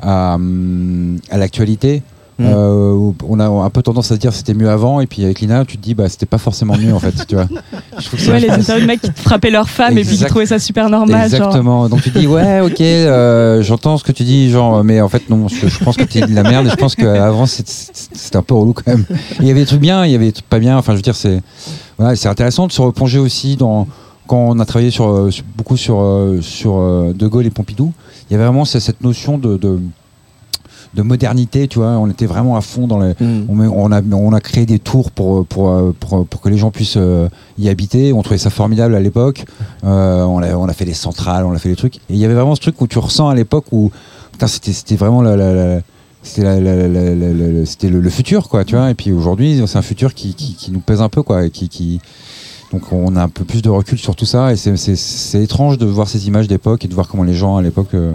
à, 0.00 0.34
hum, 0.34 1.18
à 1.30 1.38
l'actualité. 1.38 2.02
Mm. 2.38 2.46
Euh, 2.48 3.12
on 3.28 3.38
a 3.38 3.46
un 3.46 3.70
peu 3.70 3.80
tendance 3.80 4.10
à 4.10 4.16
se 4.16 4.20
dire 4.20 4.32
c'était 4.32 4.54
mieux 4.54 4.68
avant, 4.68 5.00
et 5.00 5.06
puis 5.06 5.24
avec 5.24 5.40
l'INA, 5.40 5.64
tu 5.64 5.76
te 5.78 5.82
dis 5.82 5.94
bah 5.94 6.08
c'était 6.08 6.26
pas 6.26 6.38
forcément 6.38 6.76
mieux 6.76 6.92
en 6.92 6.98
fait, 6.98 7.12
tu 7.28 7.36
vois. 7.36 7.46
Je 7.98 8.06
trouve 8.06 8.20
que 8.24 8.30
Ouais, 8.30 8.40
les 8.40 8.50
interviews 8.50 8.82
de 8.82 8.86
mecs 8.86 9.00
qui 9.02 9.10
frappaient 9.22 9.50
leurs 9.52 9.68
femmes 9.68 9.96
et 9.98 10.02
puis 10.04 10.16
qui 10.16 10.24
trouvaient 10.24 10.46
ça 10.46 10.58
super 10.58 10.90
normal. 10.90 11.30
genre. 11.30 11.38
Exactement. 11.40 11.88
Donc 11.88 12.02
tu 12.02 12.10
dis 12.10 12.26
ouais, 12.26 12.60
ok, 12.60 12.80
euh, 12.80 13.62
j'entends 13.62 13.98
ce 13.98 14.02
que 14.04 14.10
tu 14.10 14.24
dis, 14.24 14.50
genre, 14.50 14.82
mais 14.82 15.00
en 15.00 15.08
fait 15.08 15.30
non, 15.30 15.46
je, 15.46 15.68
je 15.68 15.84
pense 15.84 15.96
que 15.96 16.02
tu 16.02 16.20
dis 16.20 16.26
de 16.30 16.34
la 16.34 16.42
merde. 16.42 16.66
Et 16.66 16.70
je 16.70 16.74
pense 16.76 16.96
qu'avant 16.96 17.46
c'était 17.46 18.36
un 18.36 18.42
peu 18.42 18.54
relou 18.54 18.72
quand 18.72 18.88
même. 18.88 19.04
Il 19.38 19.46
y 19.46 19.50
avait 19.52 19.60
des 19.60 19.66
trucs 19.66 19.80
bien, 19.80 20.04
il 20.04 20.10
y 20.10 20.14
avait 20.16 20.26
des 20.26 20.32
trucs 20.32 20.48
pas 20.48 20.58
bien. 20.58 20.76
Enfin, 20.76 20.92
je 20.92 20.96
veux 20.96 21.02
dire, 21.02 21.14
c'est 21.14 21.40
voilà, 21.98 22.16
c'est 22.16 22.28
intéressant 22.28 22.66
de 22.66 22.72
se 22.72 22.82
replonger 22.82 23.20
aussi 23.20 23.54
dans 23.54 23.86
quand 24.26 24.38
on 24.48 24.58
a 24.58 24.64
travaillé 24.64 24.90
sur, 24.90 25.06
euh, 25.08 25.30
sur- 25.30 25.44
beaucoup 25.56 25.76
sur 25.76 26.02
sur 26.40 26.78
De 27.14 27.26
Gaulle 27.28 27.46
et 27.46 27.50
Pompidou. 27.50 27.92
Il 28.28 28.32
y 28.32 28.36
avait 28.36 28.44
vraiment 28.44 28.64
ce- 28.64 28.80
cette 28.80 29.02
notion 29.04 29.38
de, 29.38 29.56
de 29.56 29.78
de 30.94 31.02
modernité, 31.02 31.66
tu 31.68 31.78
vois. 31.78 31.90
On 31.98 32.08
était 32.08 32.26
vraiment 32.26 32.56
à 32.56 32.60
fond 32.60 32.86
dans 32.86 32.98
les, 33.00 33.14
Mm. 33.20 33.46
on, 33.48 33.92
a, 33.92 34.00
on 34.02 34.32
a 34.32 34.40
créé 34.40 34.66
des 34.66 34.78
tours 34.78 35.10
pour, 35.10 35.44
pour, 35.46 35.92
pour, 36.00 36.26
pour 36.26 36.40
que 36.40 36.48
les 36.48 36.56
gens 36.58 36.70
puissent 36.70 36.96
euh, 36.96 37.28
y 37.58 37.68
habiter. 37.68 38.12
On 38.12 38.22
trouvait 38.22 38.38
ça 38.38 38.50
formidable 38.50 38.94
à 38.94 39.00
l'époque. 39.00 39.44
Euh, 39.84 40.22
on, 40.24 40.38
a, 40.42 40.54
on 40.54 40.66
a 40.66 40.72
fait 40.72 40.84
des 40.84 40.94
centrales, 40.94 41.44
on 41.44 41.52
a 41.52 41.58
fait 41.58 41.68
des 41.70 41.76
trucs. 41.76 41.96
Et 41.96 42.00
il 42.10 42.16
y 42.16 42.24
avait 42.24 42.34
vraiment 42.34 42.54
ce 42.54 42.60
truc 42.60 42.80
où 42.80 42.86
tu 42.86 42.98
ressens 42.98 43.28
à 43.28 43.34
l'époque 43.34 43.66
où 43.72 43.90
putain, 44.32 44.46
c'était, 44.46 44.72
c'était 44.72 44.96
vraiment 44.96 45.22
la, 45.22 45.36
la- 45.36 45.52
la- 45.54 45.80
c'était, 46.22 46.42
la- 46.44 46.58
la- 46.60 46.76
la- 46.76 46.88
la- 46.88 47.14
la- 47.14 47.32
la- 47.52 47.66
c'était 47.66 47.88
le, 47.90 48.00
le 48.00 48.10
futur, 48.10 48.48
quoi, 48.48 48.64
tu 48.64 48.76
vois. 48.76 48.90
Et 48.90 48.94
puis 48.94 49.12
aujourd'hui, 49.12 49.62
c'est 49.66 49.76
un 49.78 49.82
futur 49.82 50.14
qui, 50.14 50.34
qui, 50.34 50.54
qui 50.54 50.70
nous 50.70 50.80
pèse 50.80 51.02
un 51.02 51.08
peu, 51.10 51.22
quoi. 51.22 51.44
Et 51.44 51.50
qui, 51.50 51.68
qui, 51.68 52.00
donc 52.74 52.92
on 52.92 53.14
a 53.14 53.22
un 53.22 53.28
peu 53.28 53.44
plus 53.44 53.62
de 53.62 53.68
recul 53.70 53.98
sur 53.98 54.16
tout 54.16 54.24
ça. 54.26 54.52
Et 54.52 54.56
c'est, 54.56 55.42
étrange 55.42 55.78
de 55.78 55.86
voir 55.86 56.08
ces 56.08 56.26
images 56.26 56.48
d'époque 56.48 56.84
et 56.84 56.88
de 56.88 56.94
voir 56.94 57.06
comment 57.08 57.22
les 57.22 57.34
gens 57.34 57.56
à 57.56 57.62
l'époque 57.62 57.94
euh, 57.94 58.12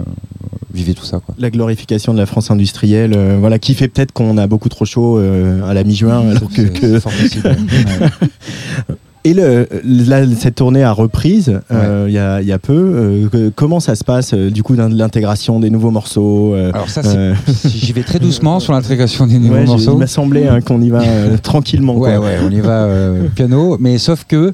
vivaient 0.74 0.92
tout 0.94 1.04
ça, 1.04 1.18
quoi. 1.20 1.34
La 1.38 1.50
glorification 1.50 2.12
de 2.12 2.18
la 2.18 2.26
France 2.26 2.50
industrielle, 2.50 3.14
euh, 3.16 3.38
voilà, 3.40 3.58
qui 3.58 3.74
fait 3.74 3.88
peut-être 3.88 4.12
qu'on 4.12 4.36
a 4.36 4.46
beaucoup 4.46 4.68
trop 4.68 4.84
chaud 4.84 5.18
euh, 5.18 5.64
à 5.68 5.72
la 5.72 5.82
mi-juin, 5.82 6.28
alors 6.36 6.50
que, 6.50 6.66
C'est- 6.66 6.72
que- 6.78 7.00
c'est. 9.24 9.30
Et 9.30 9.34
le, 9.34 9.66
là, 9.84 10.22
cette 10.38 10.54
tournée 10.56 10.82
a 10.82 10.92
reprise 10.92 11.60
euh, 11.70 12.06
il 12.08 12.14
y, 12.14 12.18
a, 12.18 12.40
il 12.40 12.46
y 12.46 12.52
a 12.52 12.58
peu. 12.58 13.28
Euh, 13.34 13.50
comment 13.54 13.80
ça 13.80 13.94
se 13.94 14.04
passe 14.04 14.32
euh, 14.34 14.50
du 14.50 14.62
coup 14.62 14.76
d'in- 14.76 14.88
l'intégration 14.88 15.60
des 15.60 15.70
nouveaux 15.70 15.90
morceaux 15.90 16.54
Alors 16.54 16.88
ça, 16.88 17.02
c'est 17.02 17.32
J'y 17.68 17.92
vais 17.92 18.02
très 18.02 18.18
doucement 18.18 18.60
sur 18.60 18.72
l'intégration 18.72 19.26
des 19.26 19.38
nouveaux 19.38 19.54
ouais, 19.54 19.66
morceaux. 19.66 19.92
Il 19.92 19.98
m'a 19.98 20.06
semblé 20.06 20.46
hein, 20.46 20.60
qu'on 20.60 20.80
y 20.80 20.90
va 20.90 21.02
tranquillement. 21.42 21.94
Ouais, 21.96 22.16
quoi. 22.16 22.26
ouais, 22.26 22.38
on 22.46 22.50
y 22.50 22.60
va 22.60 22.88
piano. 23.34 23.76
Mais 23.80 23.98
sauf 23.98 24.24
que 24.26 24.52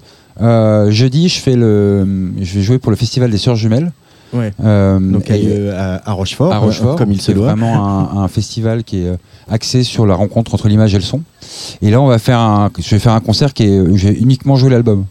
jeudi, 0.91 1.29
je 1.29 1.39
fais 1.41 1.57
le, 1.57 2.07
je 2.41 2.55
vais 2.55 2.63
jouer 2.63 2.79
pour 2.79 2.91
le 2.91 2.97
festival 2.97 3.31
des 3.31 3.39
Sœurs 3.39 3.57
Jumelles. 3.57 3.93
Ouais. 4.33 4.53
Donc 4.59 5.31
à, 5.31 5.37
et- 5.37 5.71
à- 5.71 6.03
à 6.05 6.13
Rochefort, 6.13 6.53
à 6.53 6.59
Rochefort, 6.59 6.97
comme 6.97 7.13
il 7.13 7.21
se 7.21 7.27
c'est 7.27 7.35
doit. 7.35 7.47
vraiment 7.47 7.87
un, 8.19 8.23
un 8.25 8.29
festival 8.29 8.83
qui 8.85 8.99
est 9.07 9.13
axé 9.49 9.83
sur 9.83 10.07
la 10.07 10.15
rencontre 10.15 10.55
entre 10.55 10.69
l'image 10.69 10.95
et 10.95 10.99
le 10.99 11.05
son. 11.05 11.23
Et 11.83 11.91
là, 11.91 12.01
on 12.01 12.07
va 12.07 12.19
faire 12.19 12.41
un, 12.41 12.71
je 12.79 12.91
vais 12.91 12.99
faire 12.99 13.13
un 13.13 13.21
concert 13.21 13.55
qui 13.55 13.65
est, 13.65 13.81
où 13.81 13.97
j'ai 13.97 14.17
uniquement 14.19 14.57
joué 14.57 14.71
l'album. 14.71 15.05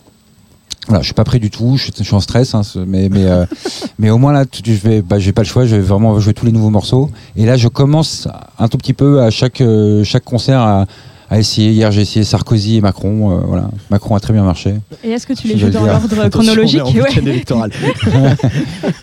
Voilà, 0.87 1.01
je 1.01 1.05
suis 1.05 1.15
pas 1.15 1.23
prêt 1.23 1.39
du 1.39 1.49
tout, 1.49 1.77
je 1.77 1.85
suis, 1.85 1.93
je 1.97 2.03
suis 2.03 2.13
en 2.13 2.19
stress, 2.19 2.53
hein, 2.53 2.61
mais 2.85 3.09
mais 3.09 3.25
euh, 3.25 3.45
mais 3.99 4.11
au 4.11 4.19
moins 4.19 4.33
là, 4.33 4.45
je 4.51 4.71
vais, 4.73 5.01
bah, 5.01 5.17
j'ai 5.17 5.31
pas 5.31 5.41
le 5.41 5.47
choix, 5.47 5.65
je 5.65 5.75
vais 5.75 5.81
vraiment 5.81 6.19
jouer 6.19 6.33
tous 6.33 6.45
les 6.45 6.51
nouveaux 6.51 6.69
morceaux. 6.69 7.09
Et 7.35 7.45
là, 7.45 7.57
je 7.57 7.67
commence 7.67 8.27
un 8.59 8.67
tout 8.67 8.77
petit 8.77 8.93
peu 8.93 9.21
à 9.21 9.31
chaque 9.31 9.61
euh, 9.61 10.03
chaque 10.03 10.23
concert 10.23 10.59
à, 10.61 10.85
à 11.29 11.39
essayer. 11.39 11.71
Hier, 11.71 11.91
j'ai 11.91 12.01
essayé 12.01 12.23
Sarkozy 12.23 12.77
et 12.77 12.81
Macron. 12.81 13.31
euh, 13.31 13.41
voilà, 13.47 13.69
Macron 13.89 14.15
a 14.15 14.19
très 14.19 14.33
bien 14.33 14.43
marché. 14.43 14.75
Et 15.03 15.11
est-ce 15.11 15.25
que 15.27 15.33
tu 15.33 15.47
les 15.47 15.57
joues 15.57 15.69
dans 15.69 15.85
l'ordre 15.85 16.29
chronologique 16.29 16.81
en 16.81 16.91
Ouais. 16.91 17.17
électoral. 17.17 17.71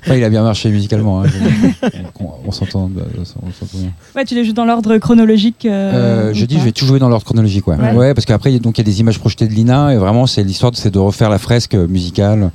Enfin, 0.05 0.15
il 0.17 0.25
a 0.25 0.31
bien 0.31 0.43
marché 0.43 0.69
musicalement. 0.71 1.23
hein, 1.23 1.27
on 2.21 2.27
on 2.47 2.51
s'entend, 2.53 2.89
bien. 2.89 3.05
Ouais, 4.17 4.25
tu 4.25 4.35
les 4.35 4.45
joues 4.45 4.53
dans 4.53 4.65
l'ordre 4.65 4.97
chronologique. 4.99 5.65
euh, 5.65 6.29
Euh, 6.31 6.35
je 6.35 6.45
dis, 6.45 6.59
je 6.59 6.65
vais 6.65 6.73
tout 6.73 6.87
jouer 6.87 6.99
dans 6.99 7.09
l'ordre 7.09 7.25
chronologique, 7.25 7.67
ouais. 7.69 7.77
Ouais. 7.77 7.93
Ouais, 7.95 8.15
parce 8.15 8.25
qu'après, 8.27 8.59
donc 8.59 8.79
il 8.79 8.81
y 8.81 8.85
a 8.85 8.91
des 8.93 9.01
images 9.01 9.19
projetées 9.19 9.47
de 9.47 9.53
Lina, 9.53 9.93
et 9.95 9.97
vraiment, 9.97 10.27
c'est 10.27 10.43
l'histoire, 10.45 10.73
c'est 10.75 10.91
de 10.91 10.99
refaire 10.99 11.31
la 11.31 11.39
fresque 11.39 11.75
musicale. 11.75 12.51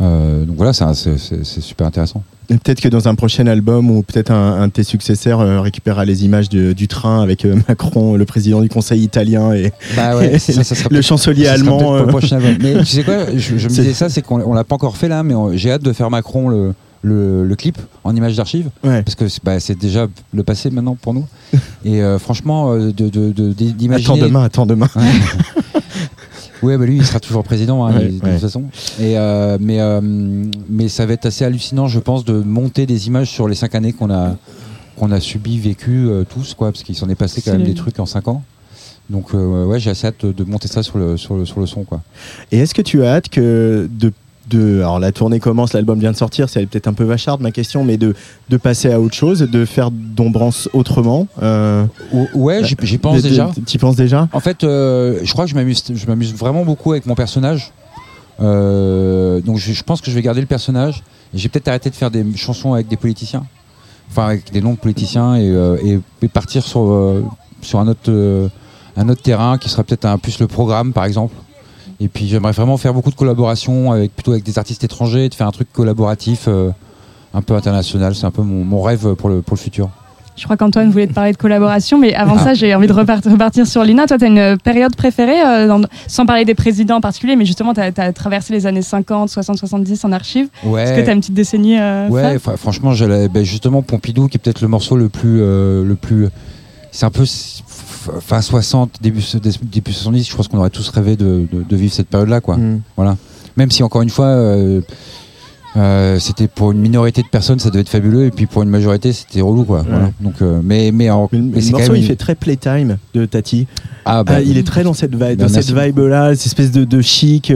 Euh, 0.00 0.44
donc 0.44 0.56
voilà, 0.56 0.72
c'est 0.72 1.16
super 1.44 1.86
intéressant. 1.86 2.22
Peut-être 2.48 2.80
que 2.80 2.88
dans 2.88 3.08
un 3.08 3.14
prochain 3.14 3.46
album 3.46 3.90
ou 3.90 4.02
peut-être 4.02 4.30
un, 4.30 4.60
un 4.62 4.68
de 4.68 4.72
tes 4.72 4.82
successeurs 4.84 5.40
euh, 5.40 5.60
récupérera 5.60 6.04
les 6.04 6.24
images 6.24 6.48
de- 6.48 6.72
du 6.72 6.86
train 6.88 7.20
avec 7.22 7.44
euh, 7.44 7.56
Macron, 7.68 8.14
le 8.16 8.24
président 8.24 8.60
du 8.60 8.68
Conseil 8.68 9.02
italien 9.02 9.52
et 9.52 9.72
Bah 9.96 10.16
ouais, 10.16 10.38
ça, 10.38 10.62
ça 10.62 10.74
sera 10.74 10.88
le 10.90 11.02
chancelier 11.02 11.46
ça 11.46 11.52
allemand. 11.54 11.78
pour 11.78 11.94
le 11.94 12.02
euh, 12.02 12.06
prochain 12.06 12.36
album. 12.36 12.56
Mais 12.60 12.78
tu 12.80 12.84
sais 12.86 13.02
quoi, 13.02 13.26
je, 13.34 13.56
je 13.58 13.64
me 13.64 13.68
disais 13.68 13.92
ça, 13.94 14.08
c'est 14.08 14.22
qu'on 14.22 14.40
on 14.40 14.54
l'a 14.54 14.64
pas 14.64 14.74
encore 14.76 14.96
fait 14.96 15.08
là, 15.08 15.22
mais 15.22 15.34
j'ai 15.56 15.72
hâte 15.72 15.82
de 15.82 15.92
faire 15.92 16.08
Macron 16.10 16.48
le, 16.48 16.72
le, 17.02 17.44
le 17.44 17.56
clip 17.56 17.78
en 18.04 18.14
images 18.14 18.36
d'archives. 18.36 18.68
ouais. 18.84 19.02
Parce 19.02 19.14
que 19.16 19.28
c'est 19.28 19.42
bah, 19.44 19.58
c'est 19.60 19.78
déjà 19.78 20.06
le 20.32 20.42
passé 20.42 20.70
maintenant 20.70 20.96
pour 21.00 21.14
nous. 21.14 21.26
Et 21.84 22.02
euh, 22.02 22.18
franchement, 22.18 22.76
de- 22.76 22.90
de- 22.90 23.08
de- 23.32 23.50
Attends 23.50 23.72
d'imaginer. 23.76 24.20
demain, 24.20 24.42
attends 24.44 24.66
demain. 24.66 24.88
Ouais. 24.96 25.02
Ouais, 26.66 26.76
bah 26.78 26.84
lui, 26.86 26.96
il 26.96 27.04
sera 27.06 27.20
toujours 27.20 27.44
président, 27.44 27.84
hein, 27.86 27.94
Ouais, 27.96 28.08
de 28.08 28.24
ouais. 28.24 28.32
toute 28.32 28.40
façon. 28.40 28.64
Et 29.00 29.16
euh, 29.16 29.56
mais, 29.60 29.80
euh, 29.80 30.00
mais 30.68 30.88
ça 30.88 31.06
va 31.06 31.12
être 31.12 31.26
assez 31.26 31.44
hallucinant, 31.44 31.86
je 31.86 32.00
pense, 32.00 32.24
de 32.24 32.40
monter 32.40 32.86
des 32.86 33.06
images 33.06 33.30
sur 33.30 33.46
les 33.46 33.54
cinq 33.54 33.74
années 33.74 33.92
qu'on 33.92 34.10
a, 34.10 34.36
qu'on 34.96 35.12
a 35.12 35.20
subi, 35.20 35.58
vécu 35.58 36.08
euh, 36.08 36.24
tous, 36.24 36.54
quoi, 36.54 36.72
parce 36.72 36.82
qu'il 36.82 36.96
s'en 36.96 37.08
est 37.08 37.14
passé 37.14 37.40
quand 37.42 37.52
même 37.52 37.62
des 37.64 37.74
trucs 37.74 37.98
en 38.00 38.06
cinq 38.06 38.28
ans. 38.28 38.42
Donc, 39.08 39.26
euh, 39.34 39.64
ouais, 39.64 39.78
j'ai 39.78 39.90
assez 39.90 40.08
hâte 40.08 40.26
de, 40.26 40.32
de 40.32 40.42
monter 40.44 40.66
ça 40.66 40.82
sur 40.82 40.98
le, 40.98 41.16
sur 41.16 41.36
le, 41.36 41.44
sur 41.44 41.60
le 41.60 41.66
son, 41.66 41.84
quoi. 41.84 42.02
Et 42.50 42.58
est-ce 42.58 42.74
que 42.74 42.82
tu 42.82 43.04
as 43.04 43.14
hâte 43.14 43.28
que 43.28 43.88
de, 43.92 44.12
de 44.48 44.78
alors 44.80 44.98
la 45.00 45.10
tournée 45.12 45.40
commence, 45.40 45.72
l'album 45.72 45.98
vient 45.98 46.12
de 46.12 46.16
sortir, 46.16 46.48
c'est 46.48 46.66
peut-être 46.66 46.86
un 46.86 46.92
peu 46.92 47.04
vacharde 47.04 47.40
ma 47.40 47.50
question, 47.50 47.82
mais 47.84 47.96
de, 47.96 48.14
de 48.48 48.56
passer 48.56 48.92
à 48.92 49.00
autre 49.00 49.14
chose, 49.14 49.40
de 49.40 49.64
faire 49.64 49.90
Dombrance 49.90 50.68
autrement. 50.72 51.26
Euh, 51.42 51.84
Ou- 52.12 52.26
Ouais, 52.34 52.62
j'y 52.82 52.98
pense 52.98 53.22
déjà. 53.22 53.50
T'y 53.66 53.78
penses 53.78 53.96
déjà? 53.96 54.28
En 54.32 54.40
fait, 54.40 54.62
euh, 54.64 55.18
je 55.24 55.32
crois 55.32 55.44
que 55.46 55.50
je 55.50 55.56
m'amuse, 55.56 55.82
je 55.92 56.06
m'amuse 56.06 56.32
vraiment 56.34 56.64
beaucoup 56.64 56.92
avec 56.92 57.06
mon 57.06 57.14
personnage. 57.14 57.72
Euh, 58.40 59.40
donc, 59.40 59.56
je, 59.58 59.72
je 59.72 59.82
pense 59.82 60.00
que 60.00 60.10
je 60.10 60.14
vais 60.14 60.22
garder 60.22 60.40
le 60.40 60.46
personnage. 60.46 61.02
J'ai 61.34 61.48
peut-être 61.48 61.68
arrêté 61.68 61.90
de 61.90 61.94
faire 61.94 62.10
des 62.10 62.24
chansons 62.36 62.74
avec 62.74 62.88
des 62.88 62.96
politiciens, 62.96 63.44
enfin 64.10 64.26
avec 64.26 64.52
des 64.52 64.60
noms 64.60 64.74
de 64.74 64.78
politiciens, 64.78 65.36
et, 65.36 65.46
et- 65.84 66.00
et 66.22 66.28
partir 66.28 66.62
sur 66.64 67.24
sur 67.62 67.80
un 67.80 67.88
autre 67.88 68.48
un 68.96 69.08
autre 69.08 69.22
terrain 69.22 69.58
qui 69.58 69.68
sera 69.68 69.82
peut-être 69.82 70.04
un 70.04 70.18
plus 70.18 70.38
le 70.38 70.46
programme, 70.46 70.92
par 70.92 71.04
exemple. 71.04 71.34
Et 72.00 72.08
puis, 72.08 72.26
j'aimerais 72.28 72.52
vraiment 72.52 72.76
faire 72.76 72.92
beaucoup 72.94 73.10
de 73.10 73.16
collaborations 73.16 73.90
avec 73.92 74.14
plutôt 74.14 74.32
avec 74.32 74.44
des 74.44 74.58
artistes 74.58 74.84
étrangers, 74.84 75.28
de 75.28 75.34
faire 75.34 75.46
un 75.46 75.52
truc 75.52 75.72
collaboratif, 75.72 76.44
euh, 76.48 76.70
un 77.34 77.42
peu 77.42 77.54
international. 77.54 78.14
C'est 78.14 78.26
un 78.26 78.30
peu 78.30 78.42
mon, 78.42 78.64
mon 78.64 78.82
rêve 78.82 79.14
pour 79.14 79.28
le 79.28 79.40
pour 79.42 79.56
le 79.56 79.60
futur. 79.60 79.88
Je 80.36 80.44
crois 80.44 80.58
qu'Antoine 80.58 80.90
voulait 80.90 81.06
te 81.06 81.14
parler 81.14 81.32
de 81.32 81.38
collaboration, 81.38 81.96
mais 81.98 82.12
avant 82.14 82.34
Ah. 82.38 82.44
ça, 82.44 82.52
j'ai 82.54 82.74
envie 82.74 82.86
de 82.86 82.92
repart- 82.92 83.26
repartir 83.26 83.66
sur 83.66 83.82
Lina. 83.84 84.04
Toi, 84.06 84.18
tu 84.18 84.24
as 84.24 84.28
une 84.28 84.58
période 84.58 84.94
préférée, 84.94 85.40
euh, 85.42 85.66
dans- 85.66 85.80
sans 86.08 86.26
parler 86.26 86.44
des 86.44 86.54
présidents 86.54 86.96
en 86.96 87.00
particulier, 87.00 87.36
mais 87.36 87.46
justement, 87.46 87.72
tu 87.72 87.80
as, 87.80 88.12
traversé 88.12 88.52
les 88.52 88.66
années 88.66 88.82
50, 88.82 89.30
60, 89.30 89.56
70 89.56 90.04
en 90.04 90.12
archives. 90.12 90.48
Ouais. 90.62 90.82
Est-ce 90.82 90.92
que 90.92 91.02
tu 91.02 91.08
as 91.08 91.14
une 91.14 91.20
petite 91.20 91.32
décennie 91.32 91.78
euh, 91.80 92.08
Ouais, 92.10 92.38
franchement, 92.38 92.92
ben, 93.32 93.44
justement 93.44 93.80
Pompidou, 93.80 94.28
qui 94.28 94.36
est 94.36 94.38
peut-être 94.40 94.60
le 94.60 94.68
morceau 94.68 94.96
le 94.96 95.08
plus, 95.08 95.38
euh, 95.40 95.82
le 95.82 95.94
plus, 95.94 96.28
c'est 96.92 97.06
un 97.06 97.10
peu 97.10 97.24
fin 98.20 98.40
60, 98.40 98.94
début 99.02 99.22
début 99.72 99.92
70. 99.92 100.28
Je 100.30 100.36
pense 100.36 100.48
qu'on 100.48 100.58
aurait 100.58 100.70
tous 100.70 100.88
rêvé 100.90 101.16
de, 101.16 101.46
de- 101.52 101.62
de 101.68 101.76
vivre 101.76 101.92
cette 101.92 102.08
période-là, 102.08 102.40
quoi. 102.40 102.56
Mm. 102.56 102.80
Même 103.56 103.70
si 103.70 103.82
encore 103.82 104.02
une 104.02 104.10
fois, 104.10 104.26
euh, 104.26 104.80
euh, 105.76 106.18
c'était 106.18 106.48
pour 106.48 106.72
une 106.72 106.78
minorité 106.78 107.22
de 107.22 107.26
personnes, 107.28 107.58
ça 107.58 107.68
devait 107.70 107.80
être 107.82 107.88
fabuleux, 107.90 108.24
et 108.26 108.30
puis 108.30 108.46
pour 108.46 108.62
une 108.62 108.68
majorité, 108.70 109.12
c'était 109.12 109.40
relou, 109.42 109.64
quoi. 109.64 109.84
Voilà. 109.88 110.10
Donc, 110.20 110.34
euh, 110.42 110.60
mais, 110.64 110.90
mais, 110.92 111.10
en- 111.10 111.28
Mais 111.32 111.38
mais 111.40 111.60
le 111.60 111.70
morceau, 111.70 111.92
même 111.92 112.00
il 112.02 112.06
fait 112.06 112.16
très 112.16 112.34
playtime 112.34 112.96
de 113.14 113.24
Tati. 113.26 113.66
Ah, 114.06 114.24
bah, 114.24 114.34
Ah, 114.36 114.40
il 114.42 114.56
est 114.56 114.66
très 114.66 114.84
dans 114.84 114.94
cette 114.94 115.12
vibe, 115.12 115.20
Bah, 115.20 115.34
dans 115.34 115.48
cette 115.48 115.70
vibe-là, 115.70 116.34
cette 116.34 116.46
espèce 116.46 116.70
de, 116.70 116.84
de 116.84 117.00
chic, 117.02 117.52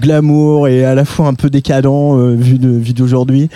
glamour 0.00 0.68
et 0.68 0.84
à 0.84 0.94
la 0.94 1.04
fois 1.04 1.26
un 1.28 1.34
peu 1.34 1.50
décadent 1.50 2.36
vu 2.36 2.58
de 2.58 2.68
vu 2.68 2.92
d'aujourd'hui. 2.92 3.48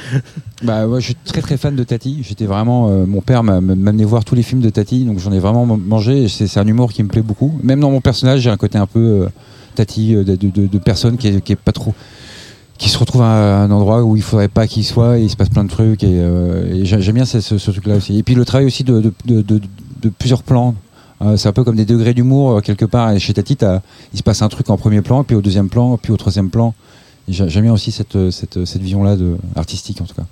Bah, 0.63 0.87
moi, 0.87 1.01
je 1.01 1.07
suis 1.07 1.15
très 1.15 1.43
très 1.43 1.57
fan 1.59 1.77
de 1.77 1.85
Tati. 1.85 2.21
J'étais 2.23 2.47
vraiment. 2.47 2.89
euh, 2.89 3.05
mon 3.05 3.21
père 3.21 3.43
m'a 3.43 3.61
m'a 3.61 3.73
amené 3.73 4.05
voir 4.05 4.25
tous 4.25 4.35
les 4.35 4.43
films 4.43 4.63
de 4.63 4.71
Tati, 4.71 5.05
donc 5.05 5.19
j'en 5.19 5.33
ai 5.33 5.39
vraiment 5.39 5.67
man- 5.67 5.81
mangé. 5.81 6.29
C'est 6.29 6.59
un 6.59 6.67
humour 6.67 6.93
qui 6.93 7.03
me 7.03 7.09
plaît 7.09 7.23
beaucoup. 7.23 7.53
Même 7.63 7.81
dans 7.81 7.91
mon 7.91 8.01
personnage, 8.01 8.41
j'ai 8.41 8.51
un 8.51 8.57
côté 8.57 8.79
un 8.79 8.87
peu 8.87 9.01
euh, 9.25 9.29
Tati 9.75 10.15
euh, 10.15 10.25
de, 10.25 10.79
personne 10.79 11.19
qui 11.19 11.29
est, 11.29 11.57
pas 11.57 11.73
trop. 11.73 11.95
qui 12.79 12.89
se 12.89 12.97
retrouve 12.97 13.21
à 13.23 13.59
un 13.63 13.71
endroit 13.71 14.03
où 14.03 14.17
il 14.17 14.23
faudrait 14.23 14.49
pas 14.49 14.67
qu'il 14.67 14.85
soit 14.85 15.19
et 15.19 15.25
il 15.25 15.31
se 15.31 15.37
passe 15.37 15.51
plein 15.51 15.65
de 15.65 15.69
trucs 15.69 16.03
euh, 16.05 16.81
j'aime 16.85 17.15
bien 17.15 17.27
ce, 17.27 17.71
truc-là 17.71 17.97
aussi. 17.97 18.19
Et 18.19 18.23
puis 18.23 18.35
le 18.35 18.47
travail 18.47 18.67
aussi 18.67 18.83
de, 18.83 19.13
plusieurs 20.19 20.43
plans. 20.43 20.75
C'est 21.37 21.49
un 21.49 21.53
peu 21.53 21.65
comme 21.65 21.77
des 21.77 21.87
degrés 21.87 22.13
d'humour 22.13 22.63
quelque 22.63 22.85
part. 22.85 23.19
Chez 23.19 23.35
Tati, 23.35 23.57
il 24.13 24.19
se 24.19 24.23
passe 24.23 24.43
un 24.43 24.49
truc 24.49 24.69
en 24.71 24.77
premier 24.77 25.01
plan, 25.03 25.25
puis 25.25 25.37
au 25.37 25.43
deuxième 25.43 25.69
plan, 25.69 25.97
puis 25.99 26.13
au 26.13 26.17
troisième 26.17 26.51
plan. 26.51 26.75
J'aime 27.29 27.63
bien 27.63 27.73
aussi 27.73 27.91
cette, 27.91 28.31
cette, 28.31 28.65
cette 28.65 28.83
vision-là 28.83 29.17
artistique 29.57 30.01
en 30.01 30.05
tout 30.05 30.15
cas. 30.15 30.25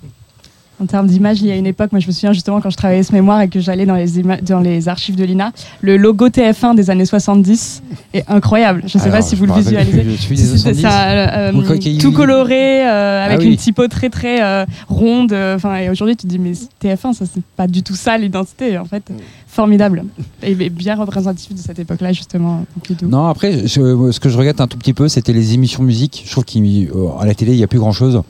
En 0.81 0.87
termes 0.87 1.07
d'image, 1.07 1.39
il 1.41 1.47
y 1.47 1.51
a 1.51 1.55
une 1.55 1.67
époque, 1.67 1.93
moi 1.93 1.99
je 2.01 2.07
me 2.07 2.11
souviens 2.11 2.33
justement 2.33 2.59
quand 2.59 2.69
je 2.69 2.75
travaillais 2.75 3.03
ce 3.03 3.13
mémoire 3.13 3.39
et 3.41 3.47
que 3.47 3.61
j'allais 3.61 3.85
dans 3.85 3.95
les, 3.95 4.07
dans 4.41 4.59
les 4.59 4.89
archives 4.89 5.15
de 5.15 5.23
l'INA, 5.23 5.53
le 5.79 5.95
logo 5.95 6.27
TF1 6.27 6.75
des 6.75 6.89
années 6.89 7.05
70 7.05 7.81
est 8.13 8.23
incroyable. 8.29 8.81
Je 8.85 8.97
ne 8.97 9.01
sais 9.01 9.07
Alors, 9.07 9.19
pas 9.19 9.21
si 9.21 9.35
vous 9.35 9.45
le 9.45 9.53
visualisez. 9.53 10.01
plus, 10.01 10.11
Je 10.11 10.15
suis 10.21 10.35
des 10.35 10.41
C'est- 10.43 10.57
c'est 10.57 10.73
70. 10.73 10.85
un, 10.85 10.91
euh, 11.55 11.97
tout 12.01 12.11
coloré 12.11 12.85
euh, 12.85 13.25
avec 13.25 13.37
Ah 13.39 13.43
oui. 13.43 13.51
une 13.51 13.55
typo 13.57 13.87
très 13.87 14.09
très 14.09 14.43
euh, 14.43 14.65
ronde. 14.89 15.31
Enfin, 15.33 15.77
et 15.77 15.89
aujourd'hui, 15.89 16.17
tu 16.17 16.23
te 16.27 16.27
dis 16.27 16.39
mais 16.39 16.51
TF1, 16.83 17.13
ça 17.13 17.25
c'est 17.25 17.43
pas 17.55 17.67
du 17.67 17.81
tout 17.81 17.95
ça 17.95 18.17
l'identité. 18.17 18.77
En 18.77 18.85
fait, 18.85 19.03
formidable 19.47 20.03
et 20.43 20.51
et 20.51 20.69
bien 20.69 20.95
représentatif 20.95 21.53
de 21.53 21.59
cette 21.59 21.79
époque-là 21.79 22.11
justement. 22.11 22.65
Non, 23.03 23.27
après, 23.27 23.65
je- 23.65 24.11
ce 24.11 24.19
que 24.19 24.27
je 24.27 24.37
regrette 24.37 24.59
un 24.59 24.67
tout 24.67 24.77
petit 24.77 24.93
peu, 24.93 25.07
c'était 25.07 25.31
les 25.31 25.53
émissions 25.53 25.83
musique. 25.83 26.23
Je 26.25 26.31
trouve 26.31 26.43
qu'à 26.43 27.25
la 27.25 27.33
télé, 27.33 27.53
il 27.53 27.57
n'y 27.57 27.63
a 27.63 27.67
plus 27.67 27.79
grand-chose. 27.79 28.21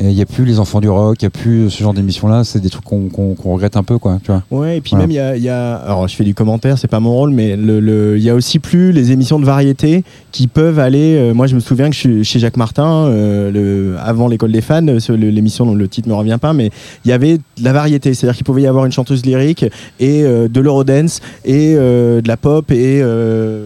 Il 0.00 0.08
n'y 0.08 0.22
a 0.22 0.26
plus 0.26 0.44
les 0.44 0.58
enfants 0.58 0.80
du 0.80 0.88
rock, 0.88 1.18
il 1.20 1.24
n'y 1.24 1.28
a 1.28 1.30
plus 1.30 1.70
ce 1.70 1.80
genre 1.80 1.94
d'émissions-là. 1.94 2.42
C'est 2.42 2.58
des 2.58 2.68
trucs 2.68 2.82
qu'on 2.84 3.08
regrette 3.44 3.76
un 3.76 3.84
peu, 3.84 3.98
quoi. 3.98 4.18
Tu 4.24 4.32
vois. 4.32 4.42
Ouais, 4.50 4.78
et 4.78 4.80
puis 4.80 4.90
Voilà. 4.90 5.04
même 5.06 5.10
il 5.12 5.14
y 5.14 5.20
a, 5.20 5.36
il 5.36 5.42
y 5.44 5.48
a- 5.48 5.76
alors 5.76 6.08
je 6.08 6.16
fais 6.16 6.24
du 6.24 6.34
commentaire, 6.34 6.76
c'est 6.78 6.88
pas 6.88 6.98
mon 6.98 7.12
rôle, 7.14 7.30
mais 7.30 7.54
le, 7.54 7.78
le- 7.78 8.16
il 8.18 8.24
y 8.24 8.28
a 8.28 8.34
aussi 8.34 8.58
plus 8.58 8.90
les 8.90 9.12
émissions 9.12 9.38
de 9.38 9.44
variété 9.44 10.02
qui 10.32 10.48
peuvent 10.48 10.80
aller. 10.80 11.14
euh, 11.16 11.32
moi, 11.32 11.46
je 11.46 11.54
me 11.54 11.60
souviens 11.60 11.88
que 11.90 11.94
je 11.94 12.00
suis 12.00 12.24
chez 12.24 12.40
Jacques 12.40 12.56
Martin, 12.56 13.06
euh, 13.06 13.52
le, 13.52 13.96
avant 14.00 14.26
l'école 14.26 14.50
des 14.50 14.62
fans, 14.62 14.84
l'émission 15.10 15.64
dont 15.64 15.76
le 15.76 15.86
titre 15.86 16.08
me 16.08 16.14
revient 16.14 16.38
pas, 16.40 16.52
mais 16.54 16.70
il 17.04 17.10
y 17.10 17.12
avait 17.12 17.38
de 17.38 17.42
la 17.62 17.72
variété, 17.72 18.14
c'est-à-dire 18.14 18.36
qu'il 18.36 18.44
pouvait 18.44 18.62
y 18.62 18.66
avoir 18.66 18.86
une 18.86 18.92
chanteuse 18.92 19.24
lyrique 19.24 19.64
et 20.00 20.24
euh, 20.24 20.48
de 20.48 20.60
l'eurodance 20.60 21.20
et 21.44 21.74
de 21.74 22.26
la 22.26 22.36
pop 22.36 22.72
et 22.72 23.00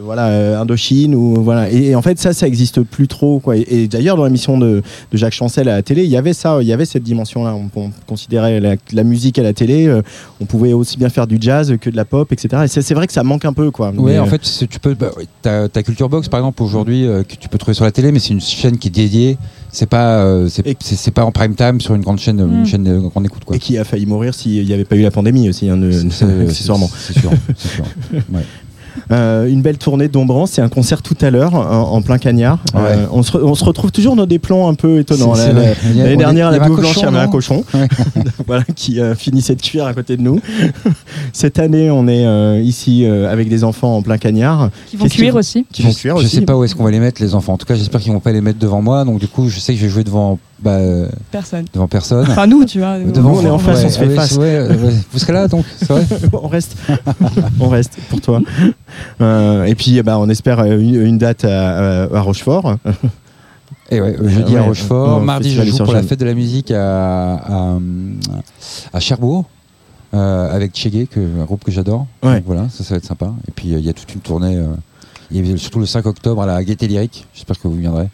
voilà 0.04 0.61
Indochine 0.61 1.14
ou 1.14 1.42
voilà. 1.42 1.70
Et, 1.73 1.87
et 1.90 1.94
en 1.94 2.02
fait, 2.02 2.18
ça, 2.18 2.35
ça 2.35 2.47
existe 2.47 2.82
plus 2.82 3.08
trop, 3.08 3.38
quoi. 3.38 3.56
Et, 3.56 3.66
et 3.70 3.88
d'ailleurs, 3.88 4.16
dans 4.16 4.25
l'émission 4.25 4.58
de, 4.58 4.82
de 5.12 5.16
Jacques 5.16 5.32
Chancel 5.32 5.68
à 5.70 5.76
la 5.76 5.82
télé, 5.82 6.04
il 6.04 6.11
y 6.11 6.16
avait 6.18 6.32
ça, 6.34 6.58
il 6.60 6.66
y 6.68 6.72
avait 6.72 6.84
cette 6.84 7.02
dimension-là. 7.02 7.54
On, 7.54 7.70
on 7.80 7.90
considérait 8.06 8.60
la, 8.60 8.75
la 8.92 9.04
musique 9.04 9.38
à 9.38 9.42
la 9.42 9.52
télé, 9.52 9.87
euh, 9.87 10.02
on 10.40 10.44
pouvait 10.44 10.72
aussi 10.72 10.98
bien 10.98 11.08
faire 11.08 11.26
du 11.26 11.38
jazz 11.40 11.75
que 11.80 11.88
de 11.90 11.96
la 11.96 12.04
pop, 12.04 12.30
etc. 12.32 12.64
Et 12.64 12.68
c'est 12.68 12.94
vrai 12.94 13.06
que 13.06 13.12
ça 13.12 13.22
manque 13.22 13.44
un 13.44 13.52
peu, 13.52 13.70
quoi. 13.70 13.92
Mais, 13.92 14.18
en 14.18 14.26
euh, 14.26 14.26
fait, 14.26 14.42
tu 14.68 14.78
peux. 14.80 14.94
Bah, 14.94 15.10
ta, 15.42 15.68
ta 15.68 15.82
Culture 15.82 16.08
Box, 16.08 16.28
par 16.28 16.40
exemple, 16.40 16.62
aujourd'hui, 16.62 17.06
euh, 17.06 17.22
que 17.22 17.34
tu 17.37 17.48
peux 17.48 17.58
trouver 17.58 17.75
sur 17.75 17.84
la 17.84 17.92
télé, 17.92 18.12
mais 18.12 18.18
c'est 18.18 18.30
une 18.34 18.40
chaîne 18.40 18.78
qui 18.78 18.88
est 18.88 18.90
dédiée. 18.90 19.38
C'est 19.70 19.87
pas, 19.88 20.18
euh, 20.25 20.48
c'est 20.80 21.10
pas 21.10 21.25
en 21.25 21.30
prime 21.32 21.54
time 21.54 21.80
sur 21.80 21.94
une 21.94 22.02
grande 22.02 22.18
chaîne, 22.18 22.42
Mm. 22.44 22.58
une 22.60 22.66
chaîne 22.66 22.84
de 22.84 22.98
grande 22.98 23.26
écoute, 23.26 23.44
quoi. 23.44 23.56
Et 23.56 23.58
qui 23.58 23.76
a 23.78 23.84
failli 23.84 24.06
mourir 24.06 24.34
s'il 24.34 24.64
n'y 24.64 24.72
avait 24.72 24.84
pas 24.84 24.96
eu 24.96 25.02
la 25.02 25.10
pandémie 25.10 25.48
aussi, 25.48 25.68
hein, 25.68 25.76
de- 25.76 25.90
accessoirement. 26.46 26.88
C'est 26.96 27.18
sûr, 27.18 27.30
c'est 27.56 27.68
sûr. 27.68 27.84
Ouais. 28.32 28.42
Euh, 29.10 29.46
une 29.46 29.62
belle 29.62 29.78
tournée 29.78 30.08
d'Ombrance, 30.08 30.50
c'est 30.52 30.60
un 30.60 30.68
concert 30.68 31.00
tout 31.02 31.16
à 31.22 31.30
l'heure 31.30 31.54
en, 31.54 31.92
en 31.94 32.02
plein 32.02 32.18
cagnard. 32.18 32.58
Ouais. 32.74 32.80
Euh, 32.84 33.06
on, 33.10 33.22
se 33.22 33.32
re- 33.32 33.42
on 33.42 33.54
se 33.54 33.64
retrouve 33.64 33.90
toujours 33.90 34.16
dans 34.16 34.26
des 34.26 34.38
plans 34.38 34.68
un 34.68 34.74
peu 34.74 34.98
étonnants. 34.98 35.34
L'année 35.34 36.16
dernière, 36.16 36.50
il 36.52 36.56
y 36.56 36.58
la 36.58 36.64
avait 36.64 36.64
un 36.64 36.68
Douve 36.68 36.80
Blanche, 36.80 36.96
il 36.96 36.98
y 36.98 37.02
cochon, 37.02 37.14
avait 37.14 37.18
un 37.24 37.28
cochon 37.28 37.64
Ouais. 37.74 37.88
voilà, 38.46 38.64
qui 38.76 39.00
euh, 39.00 39.14
finissait 39.14 39.54
de 39.54 39.62
cuire 39.62 39.86
à 39.86 39.94
côté 39.94 40.16
de 40.16 40.22
nous. 40.22 40.40
Cette 41.32 41.58
année, 41.58 41.90
on 41.90 42.06
est 42.06 42.26
euh, 42.26 42.60
ici 42.60 43.04
euh, 43.06 43.32
avec 43.32 43.48
des 43.48 43.64
enfants 43.64 43.96
en 43.96 44.02
plein 44.02 44.18
cagnard 44.18 44.70
Qui 44.88 44.96
vont 44.96 45.06
cuire 45.08 45.36
aussi. 45.36 45.64
qui 45.72 45.82
vont 45.82 45.90
je, 45.90 45.96
cuire 45.98 46.16
je 46.18 46.24
aussi. 46.26 46.36
sais 46.36 46.42
pas 46.42 46.56
où 46.56 46.64
est-ce 46.64 46.74
qu'on 46.74 46.84
va 46.84 46.90
les 46.90 47.00
mettre, 47.00 47.22
les 47.22 47.34
enfants. 47.34 47.54
En 47.54 47.58
tout 47.58 47.66
cas, 47.66 47.74
j'espère 47.74 48.00
qu'ils 48.00 48.12
vont 48.12 48.20
pas 48.20 48.32
les 48.32 48.40
mettre 48.40 48.58
devant 48.58 48.82
moi. 48.82 49.04
Donc, 49.04 49.20
du 49.20 49.28
coup, 49.28 49.48
je 49.48 49.58
sais 49.58 49.72
que 49.72 49.78
je 49.80 49.84
vais 49.86 49.90
jouer 49.90 50.04
devant, 50.04 50.38
bah, 50.62 50.72
euh, 50.72 51.08
Personne. 51.30 51.64
devant 51.72 51.88
personne. 51.88 52.26
Enfin 52.28 52.46
nous, 52.46 52.64
tu 52.64 52.78
vois. 52.78 52.98
Devant- 52.98 53.30
Nous, 53.30 53.38
on 53.40 53.46
est 53.46 53.50
en 53.50 53.58
face, 53.58 53.84
on 53.84 53.88
se 53.88 53.98
fait 53.98 54.08
face. 54.10 54.36
ouais, 54.36 54.44
euh, 54.54 54.68
ouais. 54.74 54.92
Vous 55.12 55.18
serez 55.18 55.32
là, 55.32 55.48
donc, 55.48 55.64
c'est 55.78 55.88
vrai 55.88 56.04
on 56.32 56.48
reste, 56.48 56.76
on 57.60 57.68
reste 57.68 57.92
pour 58.10 58.20
toi. 58.20 58.40
Euh, 59.20 59.64
et 59.64 59.74
puis, 59.74 60.00
bah, 60.02 60.18
on 60.18 60.28
espère 60.28 60.60
euh, 60.60 60.78
une, 60.78 60.94
une 61.00 61.18
date 61.18 61.44
à, 61.44 62.04
à- 62.04 62.16
à 62.16 62.20
Rochefort. 62.20 62.76
Et 63.90 64.00
ouais, 64.02 64.16
euh, 64.20 64.28
jeudi 64.28 64.52
Ouais, 64.52 64.58
à 64.58 64.62
Rochefort, 64.64 65.20
mardi 65.22 65.50
je 65.50 65.62
joue 65.62 65.78
pour 65.78 65.92
la 65.94 66.02
fête 66.02 66.20
de 66.20 66.24
la 66.26 66.34
musique 66.34 66.70
à, 66.70 67.34
à, 67.36 67.78
à 68.92 69.00
Cherbourg 69.00 69.46
euh, 70.14 70.54
avec 70.54 70.76
Chegué, 70.76 71.08
un 71.16 71.44
groupe 71.44 71.64
que 71.64 71.70
j'adore. 71.72 72.06
Ouais. 72.22 72.42
Voilà, 72.44 72.68
ça, 72.68 72.84
ça 72.84 72.94
va 72.94 72.98
être 72.98 73.06
sympa. 73.06 73.32
Et 73.48 73.50
puis 73.52 73.74
euh, 73.74 73.78
il 73.78 73.86
y 73.86 73.88
a 73.88 73.94
toute 73.94 74.12
une 74.14 74.20
tournée. 74.20 74.56
euh, 74.56 74.66
y 75.30 75.52
a 75.52 75.56
surtout 75.56 75.78
le 75.80 75.86
5 75.86 76.04
octobre 76.06 76.42
à 76.42 76.46
la 76.46 76.62
Gaieté 76.64 76.86
Lyrique. 76.86 77.26
J'espère 77.34 77.58
que 77.58 77.66
vous 77.68 77.76
viendrez. 77.76 78.08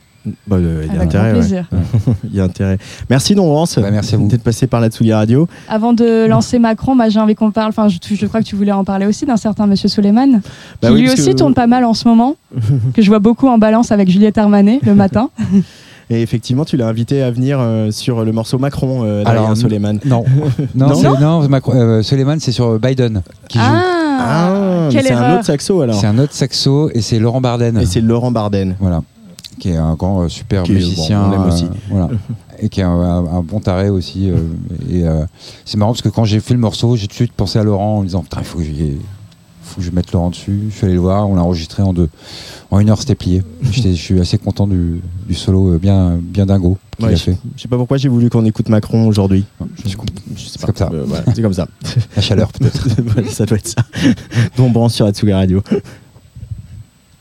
Bah, 0.46 0.56
euh, 0.56 0.84
il 0.88 0.94
y 0.94 0.98
a 0.98 1.02
intérêt. 1.02 1.26
ouais. 1.28 1.32
plaisir. 1.38 1.68
Il 2.24 2.34
y 2.34 2.40
a 2.40 2.44
intérêt. 2.44 2.78
Merci, 3.10 3.34
Dombrance. 3.34 3.78
Bah, 3.78 3.90
merci 3.90 4.14
à 4.14 4.18
vous. 4.18 4.26
D'être 4.28 4.42
passé 4.42 4.66
par 4.66 4.80
la 4.80 4.88
Tsugi 4.88 5.12
Radio. 5.12 5.46
Avant 5.68 5.92
de 5.92 6.26
lancer 6.26 6.58
Macron, 6.58 6.96
bah, 6.96 7.08
j'ai 7.10 7.20
envie 7.20 7.34
qu'on 7.34 7.50
parle. 7.50 7.68
Enfin, 7.68 7.88
je, 7.88 7.98
je 8.14 8.26
crois 8.26 8.40
que 8.40 8.46
tu 8.46 8.56
voulais 8.56 8.72
en 8.72 8.84
parler 8.84 9.04
aussi 9.06 9.26
d'un 9.26 9.36
certain 9.36 9.66
Monsieur 9.66 9.88
Suleiman, 9.88 10.40
Bah 10.80 10.88
qui 10.88 10.94
oui, 10.94 11.00
lui 11.02 11.10
aussi 11.10 11.30
que- 11.32 11.36
tourne 11.36 11.52
pas 11.54 11.66
mal 11.66 11.84
en 11.84 11.92
ce 11.94 12.08
moment, 12.08 12.36
que 12.94 13.02
je 13.02 13.08
vois 13.08 13.18
beaucoup 13.18 13.48
en 13.48 13.58
balance 13.58 13.92
avec 13.92 14.08
Juliette 14.08 14.38
Armanet 14.38 14.80
le 14.82 14.94
matin. 14.94 15.28
Et 16.10 16.20
effectivement, 16.20 16.66
tu 16.66 16.76
l'as 16.76 16.86
invité 16.86 17.22
à 17.22 17.30
venir 17.30 17.58
euh, 17.60 17.90
sur 17.90 18.24
le 18.26 18.32
morceau 18.32 18.58
Macron 18.58 19.02
euh, 19.04 19.22
Alors, 19.24 19.56
Soleiman. 19.56 19.98
Non, 20.04 20.22
non, 20.74 20.88
Non 20.88 20.94
c'est- 20.94 21.20
non, 21.20 21.48
Macron- 21.48 21.72
euh, 21.74 22.02
Suleiman, 22.02 22.36
c'est 22.40 22.52
sur 22.52 22.78
Biden 22.78 23.22
qui 23.48 23.58
joue. 23.58 23.64
Ah, 23.66 24.88
mais 24.88 24.94
quelle 24.94 25.06
c'est 25.06 25.12
un 25.12 25.34
autre 25.36 25.44
saxo 25.46 25.80
alors. 25.80 25.94
C'est 25.96 26.06
un 26.06 26.18
autre 26.18 26.34
saxo 26.34 26.90
et 26.94 27.00
c'est 27.00 27.18
Laurent 27.18 27.40
Barden. 27.40 27.78
Et 27.78 27.86
c'est 27.86 28.00
Laurent 28.02 28.30
Barden. 28.30 28.76
Voilà. 28.80 29.02
Qui 29.58 29.70
est 29.70 29.76
un 29.76 29.94
grand 29.94 30.22
euh, 30.22 30.28
super 30.28 30.62
Qui 30.64 30.72
est- 30.72 30.74
musicien. 30.76 31.28
bon, 31.28 31.48
aussi. 31.48 31.66
voilà. 31.90 32.08
Et 32.60 32.68
qui 32.68 32.80
est 32.80 32.84
un, 32.84 33.42
bon 33.42 33.58
taré 33.60 33.88
aussi. 33.90 34.30
euh, 34.30 34.36
et 34.90 35.04
euh, 35.06 35.24
c'est 35.64 35.76
marrant 35.76 35.90
parce 35.92 36.02
que 36.02 36.08
quand 36.08 36.24
j'ai 36.24 36.38
fait 36.40 36.54
le 36.54 36.60
morceau, 36.60 36.94
j'ai 36.96 37.06
tout 37.08 37.10
de 37.12 37.14
suite 37.16 37.32
pensé 37.32 37.58
à 37.58 37.64
Laurent 37.64 37.98
en 37.98 38.00
me 38.00 38.06
disant 38.06 38.22
Putain, 38.22 38.38
il 38.40 38.44
faut 38.44 38.58
que, 38.58 38.64
j'y- 38.64 38.96
faut 39.64 39.80
que 39.80 39.82
je 39.86 39.90
mette 39.90 40.12
Laurent 40.12 40.30
dessus. 40.30 40.60
Je 40.70 40.74
suis 40.74 40.84
allé 40.86 40.94
le 40.94 41.00
voir, 41.00 41.28
on 41.28 41.34
l'a 41.34 41.42
enregistré 41.42 41.82
en 41.82 41.92
deux. 41.92 42.08
En 42.70 42.78
une 42.78 42.88
heure, 42.90 42.98
c'était 43.00 43.16
plié. 43.16 43.42
Je 43.72 43.90
suis 43.90 44.20
assez 44.20 44.38
content 44.38 44.66
du, 44.68 45.00
du 45.28 45.34
solo 45.34 45.72
euh, 45.72 45.78
bien, 45.78 46.16
bien 46.22 46.46
dingo 46.46 46.78
qu'il 46.96 47.06
Ouais, 47.06 47.14
a 47.14 47.16
fait. 47.16 47.36
je 47.56 47.62
sais 47.62 47.68
pas 47.68 47.76
pourquoi 47.76 47.96
j'ai 47.96 48.08
voulu 48.08 48.30
qu'on 48.30 48.44
écoute 48.44 48.68
Macron 48.68 49.06
aujourd'hui. 49.08 49.44
C'est 49.84 50.60
pas. 50.60 50.66
comme 50.68 50.76
ça. 50.76 50.90
Euh, 50.92 51.04
voilà, 51.06 51.24
c'est 51.34 51.42
comme 51.42 51.52
ça. 51.52 51.66
La 52.14 52.22
chaleur, 52.22 52.52
peut-être. 52.52 52.86
Ça 53.30 53.46
doit 53.46 53.58
être 53.58 53.66
ça. 53.68 53.82
Dombrance 54.56 54.94
sur 54.94 55.06
Atsuga 55.06 55.36
Radio. 55.38 55.60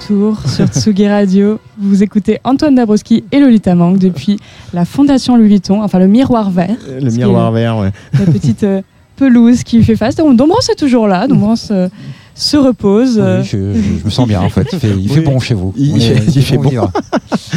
retour 0.00 0.38
sur 0.46 0.66
Tsugi 0.66 1.08
Radio, 1.08 1.58
vous 1.78 2.02
écoutez 2.02 2.38
Antoine 2.44 2.74
Dabrowski 2.74 3.24
et 3.32 3.38
Lolita 3.40 3.74
Mang 3.74 3.96
depuis 3.98 4.38
la 4.74 4.84
Fondation 4.84 5.36
Louis 5.36 5.48
Vuitton, 5.48 5.82
enfin 5.82 5.98
le 5.98 6.06
miroir 6.06 6.50
vert. 6.50 6.76
Le 7.00 7.10
miroir 7.10 7.50
vert, 7.52 7.78
ouais. 7.78 7.90
La 8.18 8.26
petite 8.32 8.62
euh, 8.64 8.82
pelouse 9.16 9.62
qui 9.62 9.82
fait 9.82 9.96
face. 9.96 10.14
Donc, 10.16 10.36
Dombrance 10.36 10.68
est 10.68 10.74
toujours 10.74 11.06
là, 11.08 11.26
Dombrance 11.26 11.68
euh, 11.70 11.88
se 12.34 12.56
repose. 12.58 13.18
euh, 13.18 13.40
Oui, 13.40 13.46
je, 13.50 13.72
je- 13.74 13.98
je 14.00 14.04
me 14.04 14.10
sens 14.10 14.28
bien 14.28 14.40
en 14.42 14.50
fait. 14.50 14.66
Il 14.72 14.78
fait, 14.78 14.90
il 14.98 15.08
fait 15.08 15.20
Oui. 15.20 15.24
bon 15.24 15.40
chez 15.40 15.54
vous. 15.54 15.72
Il 15.76 15.96
est- 16.02 16.14
fait- 16.16 16.32
il 16.36 16.42
fait 16.42 16.58
bon. 16.58 16.70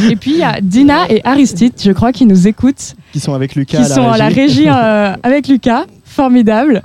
Et 0.10 0.15
puis 0.15 0.32
il 0.32 0.38
y 0.38 0.43
a 0.43 0.62
Dina 0.62 1.10
et 1.12 1.21
Aristide, 1.25 1.73
je 1.82 1.91
crois, 1.91 2.12
qui 2.13 2.25
nous 2.25 2.47
écoutent, 2.47 2.95
Qui 3.12 3.19
sont 3.19 3.34
avec 3.34 3.56
Lucas 3.56 3.80
qui 3.80 3.84
à 3.86 3.89
la 3.89 3.95
sont 3.95 4.08
à 4.10 4.17
la 4.17 4.28
régie. 4.28 4.39
régie 4.39 4.69
euh, 4.69 5.13
avec 5.23 5.47
Lucas. 5.47 5.86
Formidable. 6.06 6.82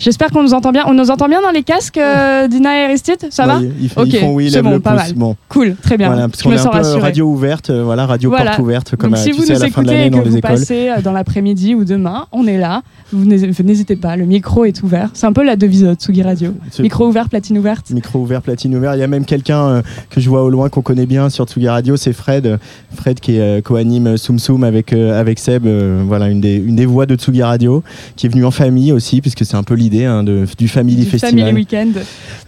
J'espère 0.00 0.30
qu'on 0.30 0.42
nous 0.42 0.54
entend 0.54 0.72
bien. 0.72 0.84
On 0.88 0.94
nous 0.94 1.10
entend 1.10 1.28
bien 1.28 1.40
dans 1.42 1.50
les 1.50 1.62
casques, 1.62 1.98
euh, 1.98 2.48
Dina 2.48 2.80
et 2.80 2.84
Aristide 2.86 3.18
Ça 3.30 3.46
va 3.46 3.60
ils, 3.80 3.88
font 3.88 4.02
oui, 4.32 4.46
ils 4.52 4.62
bon, 4.62 4.70
le 4.70 4.80
pas 4.80 4.96
pouce. 4.96 5.12
Bon, 5.14 5.36
Cool, 5.48 5.76
très 5.80 5.96
bien. 5.96 6.08
voilà, 6.08 6.28
parce 6.28 6.42
qu'on 6.42 6.50
est 6.52 6.58
un 6.58 6.64
peu 6.64 6.68
rassurée. 6.70 7.00
radio 7.00 7.26
ouverte, 7.26 7.70
euh, 7.70 7.84
voilà, 7.84 8.06
radio 8.06 8.30
Voilà. 8.30 8.46
porte 8.46 8.58
ouverte, 8.60 8.96
comme 8.96 9.10
Donc 9.10 9.18
à, 9.18 9.22
si 9.22 9.30
tu 9.30 9.36
vous 9.36 9.42
sais, 9.44 9.52
à 9.52 9.54
nous 9.56 9.60
la 9.64 9.68
fin 9.70 9.82
de 9.82 9.86
écoutez 9.88 9.96
l'année 9.98 10.10
dans 10.10 10.22
les 10.22 10.30
vous 10.30 10.36
écoles. 10.38 10.50
passez 10.50 10.88
euh, 10.88 11.00
dans 11.02 11.12
l'après-midi 11.12 11.74
ou 11.74 11.84
demain, 11.84 12.26
on 12.32 12.46
est 12.46 12.56
là. 12.58 12.82
Vous 13.12 13.24
n'hé- 13.26 13.50
n'hésitez 13.62 13.96
pas, 13.96 14.16
le 14.16 14.24
micro 14.24 14.64
est 14.64 14.82
ouvert. 14.82 15.10
C'est 15.12 15.26
un 15.26 15.32
peu 15.34 15.44
la 15.44 15.56
devise 15.56 15.82
de 15.82 15.94
Tsugi 15.94 16.22
Radio. 16.22 16.54
Micro 16.78 17.06
ouvert, 17.06 17.28
platine 17.28 17.58
ouverte. 17.58 17.90
Micro 17.90 18.20
ouvert, 18.20 18.40
platine 18.40 18.74
ouvert. 18.76 18.94
Il 18.94 19.00
y 19.00 19.02
a 19.02 19.06
même 19.08 19.24
quelqu'un 19.26 19.66
euh, 19.68 19.82
que 20.08 20.20
je 20.20 20.28
vois 20.30 20.42
au 20.44 20.48
loin 20.50 20.68
qu'on 20.70 20.82
connaît 20.82 21.06
bien 21.06 21.28
sur 21.28 21.44
Tsugi 21.44 21.68
Radio, 21.68 21.96
c'est 21.98 22.12
Fred. 22.14 22.58
Fred 22.94 23.20
qui 23.20 23.36
est, 23.36 23.62
co-anime 23.62 24.16
Soum 24.16 24.38
Soum 24.38 24.64
avec, 24.64 24.92
avec 24.94 25.38
Seb, 25.40 25.66
voilà, 26.06 26.28
une 26.28 26.40
des, 26.40 26.54
une 26.56 26.76
des 26.76 26.86
voix 26.86 27.04
de 27.04 27.16
Tsugi 27.16 27.42
Radio, 27.42 27.82
qui 28.16 28.26
est 28.26 28.30
venue 28.30 28.44
en 28.46 28.50
famille 28.50 28.92
aussi, 28.92 29.20
puisque 29.20 29.44
c'est 29.44 29.56
un 29.56 29.62
peu 29.62 29.74
l'idée 29.74 29.89
hein, 29.98 30.24
du 30.24 30.68
Family 30.68 31.04
Du 31.04 31.10
Festival. 31.10 31.38
Family 31.38 31.52
Weekend. 31.56 31.94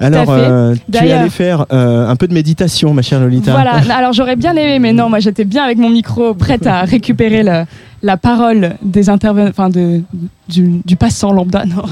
Alors, 0.01 0.31
euh, 0.31 0.75
tu 0.93 1.05
es 1.05 1.13
allé 1.13 1.31
faire 1.31 1.67
euh, 1.73 2.09
un 2.09 2.17
peu 2.17 2.27
de 2.29 2.35
méditation, 2.35 2.95
ma 2.95 3.03
chère 3.03 3.21
Lolita. 3.21 3.53
Voilà, 3.53 3.73
alors 3.97 4.13
j'aurais 4.13 4.37
bien 4.37 4.53
aimé, 4.53 4.79
mais 4.79 4.93
non, 4.93 5.09
moi 5.09 5.19
j'étais 5.21 5.45
bien 5.45 5.65
avec 5.65 5.79
mon 5.79 5.91
micro, 5.91 6.35
prête 6.35 6.67
à 6.67 6.83
récupérer 6.83 7.43
le- 7.43 7.65
la 8.03 8.17
parole 8.17 8.77
des 8.83 9.09
intervenants, 9.09 9.49
enfin 9.49 9.71
de, 9.71 10.03
du, 10.49 10.81
du 10.85 10.97
passant 10.97 11.33
lambda, 11.33 11.65
non. 11.65 11.85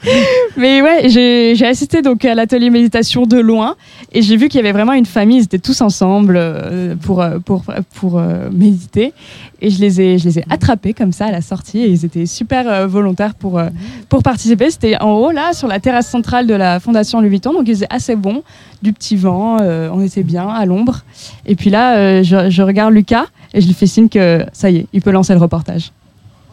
mais 0.56 0.80
ouais, 0.80 1.08
j'ai 1.08 1.54
j'ai 1.54 1.66
assisté 1.66 2.00
donc 2.00 2.24
à 2.24 2.34
l'atelier 2.34 2.70
méditation 2.70 3.26
de 3.26 3.38
loin 3.38 3.76
et 4.12 4.22
j'ai 4.22 4.36
vu 4.36 4.48
qu'il 4.48 4.58
y 4.58 4.60
avait 4.60 4.72
vraiment 4.72 4.94
une 4.94 5.06
famille, 5.06 5.38
ils 5.38 5.44
étaient 5.44 5.58
tous 5.58 5.82
ensemble 5.82 6.36
euh, 6.38 6.96
pour, 6.96 7.20
euh, 7.20 7.38
pour, 7.38 7.64
pour 7.94 8.18
euh, 8.18 8.48
méditer 8.50 9.12
et 9.60 9.68
je 9.68 9.80
les, 9.80 10.00
ai, 10.00 10.18
je 10.18 10.24
les 10.24 10.38
ai 10.38 10.44
attrapés 10.48 10.94
comme 10.94 11.12
ça 11.12 11.26
à 11.26 11.30
la 11.30 11.42
sortie 11.42 11.80
et 11.80 11.88
ils 11.88 12.06
étaient 12.06 12.24
super 12.24 12.88
volontaires 12.88 13.34
pour, 13.34 13.60
pour 14.08 14.22
participer. 14.22 14.70
C'était 14.70 14.98
en 14.98 15.12
haut 15.12 15.30
là, 15.30 15.52
sur 15.52 15.68
la 15.68 15.78
terrasse 15.80 16.08
centrale 16.08 16.46
de 16.46 16.54
la 16.54 16.80
Fondation 16.80 17.20
Louis 17.20 17.28
Vuitton, 17.28 17.52
donc 17.52 17.68
ils 17.68 17.82
étaient 17.82 17.94
assez 17.94 18.16
bons, 18.16 18.42
du 18.80 18.94
petit 18.94 19.16
vent, 19.16 19.58
on 19.60 20.00
était 20.00 20.22
bien 20.22 20.48
à 20.48 20.64
l'ombre. 20.64 21.00
Et 21.44 21.56
puis 21.56 21.68
là, 21.68 22.22
je, 22.22 22.48
je 22.48 22.62
regarde 22.62 22.94
Lucas 22.94 23.26
et 23.54 23.60
je 23.60 23.66
lui 23.66 23.74
fais 23.74 23.86
signe 23.86 24.08
que 24.08 24.44
ça 24.52 24.70
y 24.70 24.78
est, 24.78 24.86
il 24.92 25.02
peut 25.02 25.10
lancer 25.10 25.32
le 25.32 25.40
reportage. 25.40 25.92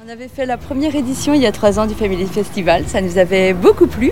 On 0.06 0.10
avait 0.12 0.30
fait 0.30 0.46
la 0.46 0.58
première 0.58 0.96
édition 0.96 1.34
il 1.34 1.42
y 1.42 1.46
a 1.46 1.52
trois 1.52 1.80
ans 1.80 1.86
du 1.86 1.94
Family 1.94 2.26
Festival, 2.26 2.84
ça 2.88 3.02
nous 3.02 3.18
avait 3.18 3.54
beaucoup 3.54 3.88
plu 3.88 4.12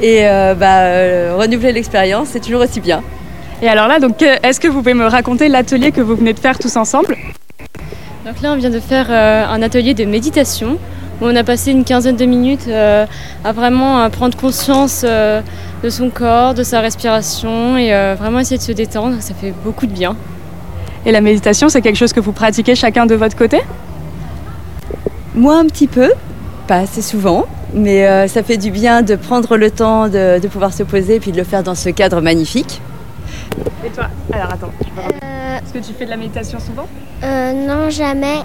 et 0.00 0.26
euh, 0.26 0.54
bah, 0.54 0.82
euh, 0.82 1.36
renouveler 1.38 1.72
l'expérience 1.72 2.28
c'est 2.28 2.40
toujours 2.40 2.62
aussi 2.62 2.80
bien. 2.80 3.02
Et 3.62 3.68
alors 3.68 3.86
là, 3.86 4.00
donc, 4.00 4.22
euh, 4.22 4.36
est-ce 4.42 4.58
que 4.58 4.66
vous 4.66 4.78
pouvez 4.78 4.92
me 4.92 5.06
raconter 5.06 5.46
l'atelier 5.46 5.92
que 5.92 6.00
vous 6.00 6.16
venez 6.16 6.32
de 6.32 6.40
faire 6.40 6.58
tous 6.58 6.74
ensemble? 6.76 7.16
Donc 8.26 8.40
là, 8.42 8.52
on 8.52 8.56
vient 8.56 8.70
de 8.70 8.80
faire 8.80 9.06
euh, 9.08 9.46
un 9.46 9.62
atelier 9.62 9.94
de 9.94 10.04
méditation 10.04 10.78
où 11.20 11.26
on 11.26 11.36
a 11.36 11.44
passé 11.44 11.70
une 11.70 11.84
quinzaine 11.84 12.16
de 12.16 12.24
minutes 12.24 12.66
euh, 12.66 13.06
à 13.44 13.52
vraiment 13.52 14.10
prendre 14.10 14.36
conscience 14.36 15.02
euh, 15.04 15.40
de 15.84 15.90
son 15.90 16.10
corps, 16.10 16.54
de 16.54 16.64
sa 16.64 16.80
respiration 16.80 17.78
et 17.78 17.94
euh, 17.94 18.16
vraiment 18.18 18.40
essayer 18.40 18.58
de 18.58 18.62
se 18.62 18.72
détendre. 18.72 19.20
Ça 19.20 19.32
fait 19.32 19.54
beaucoup 19.64 19.86
de 19.86 19.92
bien. 19.92 20.16
Et 21.04 21.12
la 21.12 21.20
méditation, 21.20 21.68
c'est 21.68 21.82
quelque 21.82 21.96
chose 21.96 22.12
que 22.12 22.20
vous 22.20 22.32
pratiquez 22.32 22.74
chacun 22.74 23.06
de 23.06 23.14
votre 23.14 23.36
côté? 23.36 23.60
Moi 25.34 25.56
un 25.56 25.66
petit 25.66 25.86
peu, 25.88 26.12
pas 26.68 26.76
assez 26.78 27.02
souvent, 27.02 27.46
mais 27.74 28.06
euh, 28.06 28.28
ça 28.28 28.42
fait 28.42 28.56
du 28.58 28.70
bien 28.70 29.02
de 29.02 29.16
prendre 29.16 29.56
le 29.56 29.70
temps 29.70 30.08
de, 30.08 30.38
de 30.38 30.48
pouvoir 30.48 30.72
se 30.72 30.82
poser 30.82 31.16
et 31.16 31.20
puis 31.20 31.32
de 31.32 31.38
le 31.38 31.44
faire 31.44 31.62
dans 31.62 31.74
ce 31.74 31.88
cadre 31.88 32.20
magnifique. 32.20 32.80
Et 33.84 33.88
toi? 33.90 34.08
Alors 34.32 34.52
attends, 34.52 34.70
Euh, 34.98 35.58
est-ce 35.58 35.72
que 35.72 35.78
tu 35.78 35.92
fais 35.98 36.04
de 36.04 36.10
la 36.10 36.16
méditation 36.16 36.58
souvent? 36.60 36.86
euh, 37.24 37.52
non, 37.52 37.88
jamais. 37.90 38.38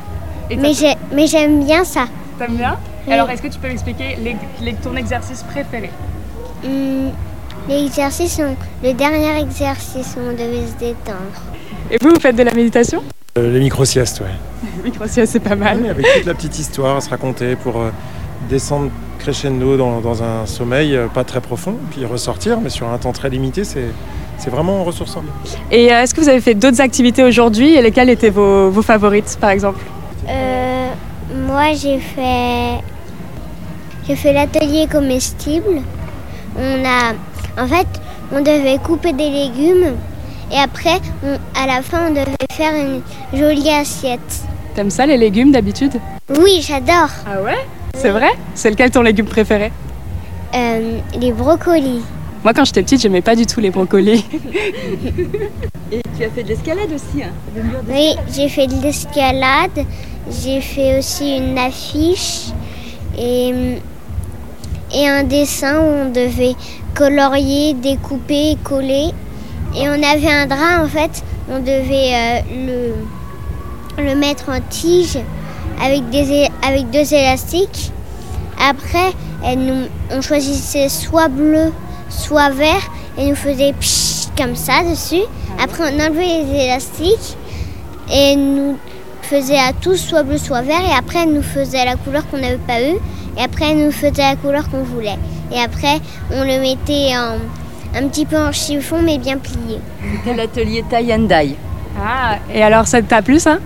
Mais 0.49 0.73
j'ai- 0.73 0.95
mais 1.13 1.27
j'aime 1.27 1.63
bien 1.65 1.83
ça. 1.83 2.05
t'aimes 2.39 2.55
bien? 2.55 2.77
Oui. 3.05 3.13
Alors 3.13 3.29
est-ce 3.29 3.41
que 3.41 3.47
tu 3.47 3.59
peux 3.59 3.67
m'expliquer 3.67 4.17
les- 4.23 4.37
les- 4.61 4.73
ton 4.75 4.95
exercice 4.95 5.43
préféré? 5.43 5.89
Hum, 6.63 7.11
L'exercice, 7.67 8.39
on- 8.41 8.55
le 8.85 8.93
dernier 8.93 9.41
exercice 9.41 10.15
où 10.15 10.21
on 10.29 10.31
devait 10.31 10.65
se 10.67 10.79
détendre. 10.79 11.41
Et 11.91 11.97
vous, 12.01 12.09
vous 12.09 12.19
faites 12.19 12.35
de 12.35 12.43
la 12.43 12.53
méditation 12.53 13.03
Euh, 13.37 13.51
les 13.53 13.59
micro-siestes, 13.59 14.21
ouais. 14.21 14.71
Oui, 14.83 14.91
c'est 15.25 15.39
pas 15.39 15.55
mal. 15.55 15.85
Avec 15.89 16.05
toute 16.15 16.25
la 16.25 16.33
petite 16.33 16.59
histoire 16.59 16.97
à 16.97 17.01
se 17.01 17.09
raconter 17.09 17.55
pour 17.55 17.77
euh, 17.77 17.89
descendre 18.49 18.89
crescendo 19.19 19.77
dans, 19.77 19.99
dans 20.01 20.23
un 20.23 20.45
sommeil 20.45 20.95
euh, 20.95 21.07
pas 21.07 21.23
très 21.23 21.41
profond, 21.41 21.75
puis 21.91 22.05
ressortir, 22.05 22.59
mais 22.61 22.69
sur 22.69 22.87
un 22.87 22.97
temps 22.97 23.13
très 23.13 23.29
limité, 23.29 23.63
c'est 23.63 23.85
c'est 24.39 24.51
vraiment 24.51 24.83
ressourçant. 24.83 25.23
Et 25.71 25.85
est-ce 25.85 26.13
que 26.13 26.21
vous 26.21 26.29
avez 26.29 26.41
fait 26.41 26.53
d'autres 26.53 26.79
activités 26.79 27.23
aujourd'hui 27.23 27.73
et 27.73 27.81
lesquelles 27.81 28.11
étaient 28.11 28.29
vos, 28.29 28.69
vos 28.69 28.83
favorites, 28.83 29.35
par 29.41 29.49
exemple? 29.49 29.79
Euh, 30.29 30.89
moi, 31.47 31.73
j'ai 31.73 31.97
fait, 31.97 32.77
j'ai 34.07 34.15
fait 34.15 34.33
l'atelier 34.33 34.87
comestible. 34.91 35.81
On 36.55 36.85
a, 36.85 37.63
en 37.63 37.67
fait, 37.67 37.87
on 38.31 38.41
devait 38.41 38.77
couper 38.77 39.11
des 39.13 39.29
légumes 39.29 39.95
et 40.51 40.57
après, 40.57 40.99
on- 41.23 41.39
à 41.59 41.67
la 41.67 41.81
fin, 41.81 42.07
on 42.07 42.09
devait 42.11 42.25
faire 42.51 42.73
une 42.75 43.01
jolie 43.37 43.69
assiette. 43.69 44.41
T'aimes 44.75 44.89
ça, 44.91 45.05
les 45.05 45.17
légumes, 45.17 45.51
d'habitude 45.51 45.93
Oui, 46.39 46.61
j'adore. 46.65 47.09
Ah 47.25 47.41
ouais 47.41 47.57
C'est 47.95 48.09
vrai 48.11 48.29
C'est 48.53 48.69
lequel 48.69 48.91
ton 48.91 49.01
légume 49.01 49.25
préféré 49.25 49.71
Euh, 50.55 50.99
les 51.19 51.31
brocolis. 51.31 52.03
Moi, 52.43 52.53
quand 52.53 52.63
j'étais 52.65 52.83
petite, 52.83 53.01
j'aimais 53.01 53.21
pas 53.21 53.35
du 53.35 53.45
tout 53.45 53.59
les 53.59 53.71
brocolis. 53.71 54.23
Et 55.91 56.01
tu 56.17 56.23
as 56.23 56.29
fait 56.29 56.43
de 56.43 56.49
l'escalade 56.49 56.89
aussi, 56.93 57.23
hein 57.23 57.31
le 57.55 57.63
mur 57.63 57.81
de- 57.83 57.91
Oui, 57.91 58.15
j'ai 58.33 58.49
fait 58.49 58.67
de 58.67 58.81
l'escalade. 58.81 59.85
J'ai 60.29 60.59
fait 60.61 60.99
aussi 60.99 61.37
une 61.37 61.57
affiche 61.57 62.47
et, 63.17 63.53
et 64.93 65.07
un 65.07 65.23
dessin 65.23 65.79
où 65.79 65.83
on 66.07 66.09
devait 66.11 66.53
colorier, 66.93 67.73
découper, 67.73 68.57
coller. 68.63 69.11
Et 69.77 69.87
on 69.87 70.03
avait 70.03 70.31
un 70.31 70.47
drap 70.47 70.83
en 70.83 70.87
fait, 70.87 71.23
on 71.49 71.59
devait 71.59 72.13
euh, 72.13 72.93
le, 73.97 74.03
le 74.03 74.15
mettre 74.15 74.49
en 74.49 74.59
tige 74.69 75.19
avec, 75.83 76.09
des, 76.09 76.49
avec 76.63 76.89
deux 76.89 77.13
élastiques. 77.13 77.91
Après, 78.59 79.13
elle 79.45 79.59
nous, 79.59 79.85
on 80.11 80.21
choisissait 80.21 80.89
soit 80.89 81.27
bleu, 81.27 81.71
soit 82.09 82.49
vert 82.49 82.81
et 83.17 83.27
nous 83.27 83.35
faisait 83.35 83.73
psh 83.73 84.27
comme 84.37 84.55
ça 84.55 84.83
dessus. 84.83 85.23
Après, 85.61 85.83
on 85.91 85.99
enlevait 85.99 86.43
les 86.43 86.63
élastiques 86.65 87.37
et 88.11 88.35
nous 88.35 88.77
faisait 89.21 89.59
à 89.59 89.73
tous 89.73 89.97
soit 89.97 90.23
bleu, 90.23 90.37
soit 90.37 90.61
vert. 90.61 90.81
Et 90.81 90.97
après, 90.97 91.23
elle 91.23 91.33
nous 91.33 91.43
faisait 91.43 91.85
la 91.85 91.95
couleur 91.95 92.27
qu'on 92.29 92.37
n'avait 92.37 92.57
pas 92.57 92.81
eue. 92.81 92.97
Et 93.37 93.43
après, 93.43 93.71
elle 93.71 93.85
nous 93.85 93.91
faisait 93.91 94.23
la 94.23 94.35
couleur 94.35 94.69
qu'on 94.69 94.83
voulait. 94.83 95.17
Et 95.51 95.59
après, 95.59 95.99
on 96.31 96.43
le 96.43 96.59
mettait 96.59 97.15
en, 97.15 97.37
un 97.97 98.07
petit 98.07 98.25
peu 98.25 98.37
en 98.37 98.51
chiffon, 98.51 99.01
mais 99.01 99.17
bien 99.17 99.37
plié. 99.37 99.79
C'était 100.23 100.35
l'atelier 100.35 100.83
tie 100.89 101.13
and 101.13 101.27
dye. 101.27 101.55
Ah, 101.99 102.37
et 102.53 102.61
alors, 102.61 102.87
ça 102.87 103.01
t'a 103.01 103.21
plu, 103.21 103.39
ça? 103.39 103.57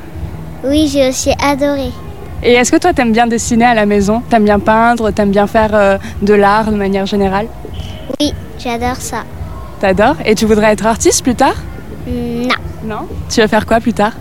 Oui, 0.63 0.89
j'ai 0.91 1.09
aussi 1.09 1.31
adoré. 1.43 1.89
Et 2.43 2.53
est-ce 2.53 2.71
que 2.71 2.77
toi, 2.77 2.93
t'aimes 2.93 3.11
bien 3.11 3.27
dessiner 3.27 3.65
à 3.65 3.73
la 3.73 3.85
maison? 3.85 4.21
T'aimes 4.29 4.45
bien 4.45 4.59
peindre? 4.59 5.11
T'aimes 5.11 5.31
bien 5.31 5.47
faire 5.47 5.71
euh, 5.73 5.97
de 6.21 6.33
l'art 6.33 6.71
de 6.71 6.77
manière 6.77 7.05
générale? 7.05 7.47
Oui, 8.19 8.33
j'adore 8.57 8.95
ça. 8.95 9.23
T'adores? 9.79 10.15
Et 10.25 10.33
tu 10.35 10.45
voudrais 10.45 10.71
être 10.71 10.85
artiste 10.85 11.23
plus 11.23 11.35
tard? 11.35 11.55
Non. 12.07 12.55
Non? 12.83 13.07
Tu 13.29 13.41
vas 13.41 13.47
faire 13.47 13.65
quoi 13.65 13.79
plus 13.79 13.93
tard? 13.93 14.13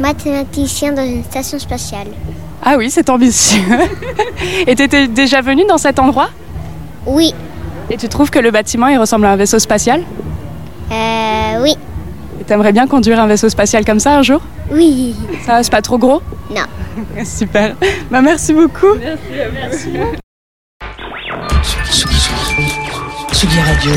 Mathématicien 0.00 0.92
dans 0.92 1.04
une 1.04 1.24
station 1.24 1.58
spatiale. 1.58 2.06
Ah 2.64 2.76
oui, 2.78 2.90
c'est 2.90 3.10
ambitieux. 3.10 3.60
et 4.66 4.74
t'étais 4.74 5.08
déjà 5.08 5.40
venu 5.40 5.64
dans 5.68 5.78
cet 5.78 5.98
endroit? 5.98 6.30
Oui. 7.06 7.34
Et 7.90 7.96
tu 7.96 8.08
trouves 8.08 8.30
que 8.30 8.38
le 8.38 8.50
bâtiment, 8.50 8.88
il 8.88 8.98
ressemble 8.98 9.26
à 9.26 9.32
un 9.32 9.36
vaisseau 9.36 9.58
spatial? 9.58 10.02
Euh, 10.90 11.62
oui. 11.62 11.74
Et 12.40 12.44
t'aimerais 12.44 12.72
bien 12.72 12.86
conduire 12.86 13.18
un 13.20 13.26
vaisseau 13.26 13.48
spatial 13.48 13.84
comme 13.84 14.00
ça 14.00 14.16
un 14.18 14.22
jour? 14.22 14.40
Oui. 14.70 15.14
Ça 15.44 15.62
c'est 15.62 15.70
pas 15.70 15.82
trop 15.82 15.98
gros? 15.98 16.22
Non. 16.50 16.62
Super. 17.24 17.74
Bah 18.10 18.20
merci 18.20 18.52
beaucoup. 18.52 18.94
Tsugi 23.32 23.60
Radio. 23.60 23.92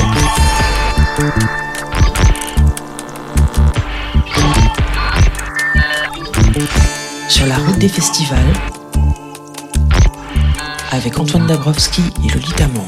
Sur 7.30 7.46
la 7.48 7.56
route 7.56 7.78
des 7.78 7.90
festivals. 7.90 8.38
Avec 10.92 11.18
Antoine 11.20 11.48
Dabrowski 11.48 12.04
et 12.26 12.34
Lolita 12.34 12.68
Mang. 12.68 12.84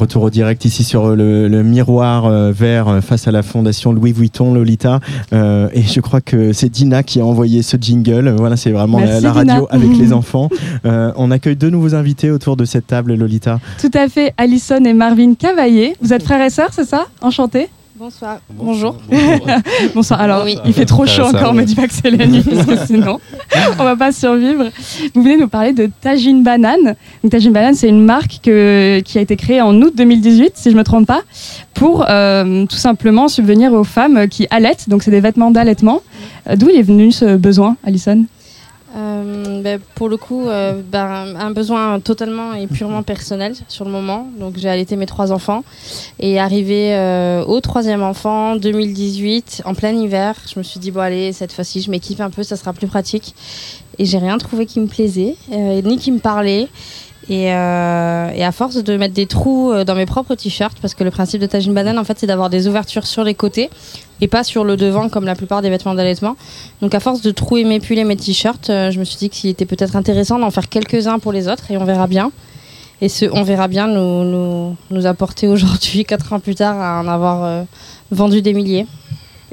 Retour 0.00 0.22
au 0.22 0.30
direct 0.30 0.64
ici 0.64 0.82
sur 0.84 1.14
le, 1.14 1.46
le 1.48 1.62
miroir 1.62 2.26
euh, 2.26 2.52
vert 2.52 2.88
euh, 2.88 3.00
face 3.00 3.28
à 3.28 3.30
la 3.30 3.42
fondation 3.42 3.92
Louis 3.92 4.12
Vuitton, 4.12 4.52
Lolita. 4.54 5.00
Euh, 5.32 5.68
et 5.72 5.82
je 5.82 6.00
crois 6.00 6.20
que 6.20 6.52
c'est 6.52 6.68
Dina 6.68 7.02
qui 7.02 7.20
a 7.20 7.24
envoyé 7.24 7.62
ce 7.62 7.76
jingle. 7.80 8.34
Voilà, 8.36 8.56
c'est 8.56 8.72
vraiment 8.72 8.98
la, 8.98 9.06
Merci, 9.06 9.22
la 9.22 9.32
radio 9.32 9.54
Dina. 9.54 9.66
avec 9.70 9.96
les 9.98 10.12
enfants. 10.20 10.48
Euh, 10.84 11.12
on 11.16 11.30
accueille 11.30 11.56
deux 11.56 11.70
nouveaux 11.70 11.94
invités 11.94 12.30
autour 12.30 12.56
de 12.56 12.64
cette 12.64 12.86
table, 12.86 13.14
Lolita. 13.14 13.60
Tout 13.80 13.90
à 13.94 14.08
fait, 14.08 14.34
Alison 14.36 14.84
et 14.84 14.92
Marvin 14.94 15.34
Cavaillé. 15.34 15.94
Vous 16.00 16.12
êtes 16.12 16.22
frères 16.22 16.44
et 16.44 16.50
sœurs, 16.50 16.70
c'est 16.72 16.84
ça? 16.88 17.06
Enchantés. 17.20 17.68
Bonsoir. 18.00 18.38
Bonjour. 18.54 18.96
Bonsoir. 19.94 20.22
Alors, 20.22 20.44
Oui. 20.44 20.56
il 20.64 20.72
fait 20.72 20.86
trop 20.86 21.04
chaud 21.04 21.24
encore, 21.24 21.40
sœurs, 21.40 21.52
me 21.52 21.64
dis 21.64 21.74
pas 21.74 21.86
que 21.86 21.92
c'est 21.92 22.10
la 22.10 22.26
nuit, 22.26 22.42
parce 22.42 22.64
que 22.64 22.86
sinon, 22.86 23.20
on 23.78 23.84
va 23.84 23.94
pas 23.94 24.10
survivre. 24.10 24.70
Vous 25.14 25.22
venez 25.22 25.36
nous 25.36 25.48
parler 25.48 25.74
de 25.74 25.90
Tajine 26.00 26.42
Banane. 26.42 26.94
Donc, 27.22 27.30
Tajine 27.30 27.52
Banane, 27.52 27.74
c'est 27.74 27.90
une 27.90 28.02
marque 28.02 28.38
que- 28.42 29.00
qui 29.00 29.18
a 29.18 29.20
été 29.20 29.36
créée 29.36 29.60
en 29.60 29.74
août 29.82 29.92
2018, 29.94 30.52
si 30.54 30.70
je 30.70 30.76
me 30.78 30.82
trompe 30.82 31.06
pas, 31.06 31.20
pour 31.74 32.06
euh, 32.08 32.64
tout 32.64 32.76
simplement 32.76 33.28
subvenir 33.28 33.74
aux 33.74 33.84
femmes 33.84 34.28
qui 34.28 34.46
allaitent. 34.50 34.88
Donc, 34.88 35.02
c'est 35.02 35.10
des 35.10 35.20
vêtements 35.20 35.50
d'allaitement. 35.50 36.00
Euh, 36.48 36.56
D'où 36.56 36.70
est 36.70 36.80
venu 36.80 37.12
ce 37.12 37.36
besoin, 37.36 37.76
Alison? 37.84 38.24
Euh, 38.96 39.62
ben, 39.62 39.80
pour 39.94 40.08
le 40.08 40.16
coup, 40.16 40.48
euh, 40.48 40.82
ben, 40.84 41.36
un 41.36 41.50
besoin 41.52 42.00
totalement 42.00 42.54
et 42.54 42.66
purement 42.66 43.02
personnel 43.02 43.54
sur 43.68 43.84
le 43.84 43.90
moment. 43.90 44.28
Donc 44.38 44.56
j'ai 44.56 44.68
allaité 44.68 44.96
mes 44.96 45.06
trois 45.06 45.32
enfants 45.32 45.62
et 46.18 46.40
arrivé 46.40 46.94
euh, 46.94 47.44
au 47.44 47.60
troisième 47.60 48.02
enfant 48.02 48.56
2018 48.56 49.62
en 49.64 49.74
plein 49.74 49.92
hiver, 49.92 50.34
je 50.52 50.58
me 50.58 50.64
suis 50.64 50.80
dit 50.80 50.90
bon 50.90 51.00
allez 51.00 51.32
cette 51.32 51.52
fois-ci 51.52 51.82
je 51.82 51.90
m'équipe 51.90 52.20
un 52.20 52.30
peu, 52.30 52.42
ça 52.42 52.56
sera 52.56 52.72
plus 52.72 52.88
pratique. 52.88 53.34
Et 53.98 54.06
j'ai 54.06 54.18
rien 54.18 54.38
trouvé 54.38 54.66
qui 54.66 54.80
me 54.80 54.86
plaisait 54.86 55.36
ni 55.50 55.98
qui 55.98 56.10
me 56.10 56.18
parlait. 56.18 56.68
Et, 57.30 57.54
euh, 57.54 58.30
et 58.34 58.44
à 58.44 58.50
force 58.50 58.82
de 58.82 58.96
mettre 58.96 59.14
des 59.14 59.26
trous 59.26 59.70
euh, 59.70 59.84
dans 59.84 59.94
mes 59.94 60.04
propres 60.04 60.34
t-shirts, 60.34 60.78
parce 60.82 60.94
que 60.94 61.04
le 61.04 61.12
principe 61.12 61.40
de 61.40 61.46
Tajine 61.46 61.72
Banane, 61.72 61.96
en 61.96 62.02
fait, 62.02 62.18
c'est 62.18 62.26
d'avoir 62.26 62.50
des 62.50 62.66
ouvertures 62.66 63.06
sur 63.06 63.22
les 63.22 63.34
côtés 63.34 63.70
et 64.20 64.26
pas 64.26 64.42
sur 64.42 64.64
le 64.64 64.76
devant 64.76 65.08
comme 65.08 65.24
la 65.24 65.36
plupart 65.36 65.62
des 65.62 65.70
vêtements 65.70 65.94
d'allaitement. 65.94 66.36
Donc 66.82 66.92
à 66.92 66.98
force 66.98 67.22
de 67.22 67.30
trouer 67.30 67.62
mes 67.62 67.78
pulls 67.78 68.00
et 68.00 68.04
mes 68.04 68.16
t-shirts, 68.16 68.68
euh, 68.68 68.90
je 68.90 68.98
me 68.98 69.04
suis 69.04 69.16
dit 69.16 69.30
qu'il 69.30 69.48
était 69.48 69.64
peut-être 69.64 69.94
intéressant 69.94 70.40
d'en 70.40 70.50
faire 70.50 70.68
quelques-uns 70.68 71.20
pour 71.20 71.30
les 71.30 71.46
autres 71.46 71.70
et 71.70 71.76
on 71.76 71.84
verra 71.84 72.08
bien. 72.08 72.32
Et 73.00 73.08
ce 73.08 73.26
on 73.32 73.44
verra 73.44 73.68
bien 73.68 73.86
nous, 73.86 74.24
nous, 74.24 74.76
nous 74.90 75.06
apporter 75.06 75.46
aujourd'hui, 75.46 76.04
quatre 76.08 76.32
ans 76.32 76.40
plus 76.40 76.56
tard, 76.56 76.80
à 76.80 77.00
en 77.00 77.06
avoir 77.06 77.44
euh, 77.44 77.62
vendu 78.10 78.42
des 78.42 78.54
milliers. 78.54 78.86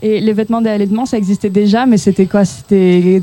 Et 0.01 0.19
les 0.19 0.33
vêtements 0.33 0.61
d'allaitement, 0.61 1.05
ça 1.05 1.17
existait 1.17 1.49
déjà, 1.49 1.85
mais 1.85 1.97
c'était 1.97 2.27
quoi? 2.27 2.45
C'était 2.45 3.01
des 3.01 3.21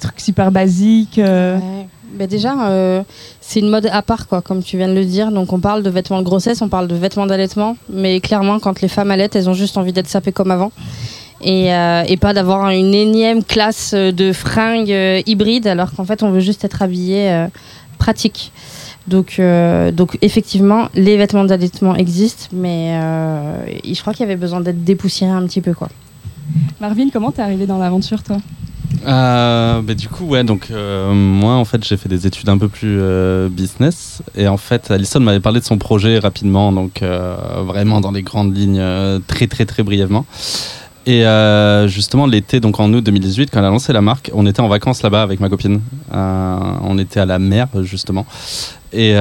trucs 0.00 0.20
super 0.20 0.50
basiques 0.50 1.18
euh, 1.18 1.58
Ouais. 1.58 1.86
Ben 2.16 2.26
déjà, 2.26 2.68
euh, 2.68 3.02
c'est 3.42 3.60
une 3.60 3.68
mode 3.68 3.86
à 3.92 4.00
part, 4.00 4.26
quoi, 4.26 4.40
comme 4.40 4.62
tu 4.62 4.78
viens 4.78 4.88
de 4.88 4.94
le 4.94 5.04
dire. 5.04 5.30
Donc 5.30 5.52
on 5.52 5.60
parle 5.60 5.82
de 5.82 5.90
vêtements 5.90 6.18
de 6.20 6.24
grossesse, 6.24 6.62
on 6.62 6.68
parle 6.68 6.88
de 6.88 6.94
vêtements 6.94 7.26
d'allaitement, 7.26 7.76
mais 7.90 8.20
clairement, 8.20 8.58
quand 8.58 8.80
les 8.80 8.88
femmes 8.88 9.10
allaitent, 9.10 9.36
elles 9.36 9.50
ont 9.50 9.54
juste 9.54 9.76
envie 9.76 9.92
d'être 9.92 10.08
sapées 10.08 10.32
comme 10.32 10.50
avant. 10.50 10.72
Et, 11.42 11.74
euh, 11.74 12.04
pas 12.18 12.32
d'avoir 12.32 12.70
une 12.70 12.94
énième 12.94 13.44
classe 13.44 13.92
de 13.92 14.32
fringues 14.32 14.90
euh, 14.90 15.20
hybrides, 15.26 15.66
alors 15.66 15.92
qu'en 15.92 16.04
fait, 16.04 16.22
on 16.22 16.30
veut 16.30 16.40
juste 16.40 16.64
être 16.64 16.80
habillé 16.80 17.46
pratique. 17.98 18.50
Donc, 19.08 19.40
donc 19.92 20.18
effectivement, 20.22 20.88
les 20.94 21.16
vêtements 21.16 21.44
d'allaitement 21.44 21.94
existent, 21.96 22.46
mais 22.52 22.98
je 23.84 24.00
crois 24.00 24.14
qu'il 24.14 24.20
y 24.20 24.28
avait 24.28 24.40
besoin 24.40 24.60
d'être 24.60 24.82
dépoussiéré 24.84 25.32
un 25.32 25.46
petit 25.46 25.60
peu, 25.60 25.74
quoi. 25.74 25.88
Marvin, 26.80 27.08
comment 27.12 27.30
t'es 27.30 27.42
arrivé 27.42 27.66
dans 27.66 27.78
l'aventure, 27.78 28.22
toi? 28.22 28.38
Euh, 29.06 29.82
bah, 29.82 29.94
du 29.94 30.08
coup, 30.08 30.24
ouais, 30.24 30.42
donc 30.42 30.68
euh, 30.70 31.12
moi 31.12 31.54
en 31.54 31.64
fait 31.64 31.84
j'ai 31.84 31.96
fait 31.96 32.08
des 32.08 32.26
études 32.26 32.48
un 32.48 32.58
peu 32.58 32.68
plus 32.68 32.98
euh, 33.00 33.48
business 33.48 34.20
et 34.36 34.48
en 34.48 34.56
fait 34.56 34.90
Alison 34.90 35.20
m'avait 35.20 35.40
parlé 35.40 35.60
de 35.60 35.64
son 35.64 35.78
projet 35.78 36.18
rapidement, 36.18 36.72
donc 36.72 37.02
euh, 37.02 37.36
vraiment 37.64 38.00
dans 38.00 38.10
les 38.10 38.22
grandes 38.22 38.56
lignes, 38.56 38.80
euh, 38.80 39.20
très 39.24 39.46
très 39.46 39.64
très 39.64 39.84
brièvement. 39.84 40.26
Et 41.08 41.24
euh, 41.24 41.86
justement 41.86 42.26
l'été, 42.26 42.58
donc 42.58 42.80
en 42.80 42.92
août 42.92 43.04
2018, 43.04 43.50
quand 43.52 43.60
elle 43.60 43.66
a 43.66 43.70
lancé 43.70 43.92
la 43.92 44.00
marque, 44.00 44.32
on 44.34 44.44
était 44.44 44.60
en 44.60 44.66
vacances 44.66 45.04
là-bas 45.04 45.22
avec 45.22 45.38
ma 45.38 45.48
copine. 45.48 45.80
On 46.12 46.98
était 46.98 47.20
à 47.20 47.26
la 47.26 47.38
mer 47.38 47.68
justement. 47.82 48.26
Et, 48.92 49.10
et 49.10 49.14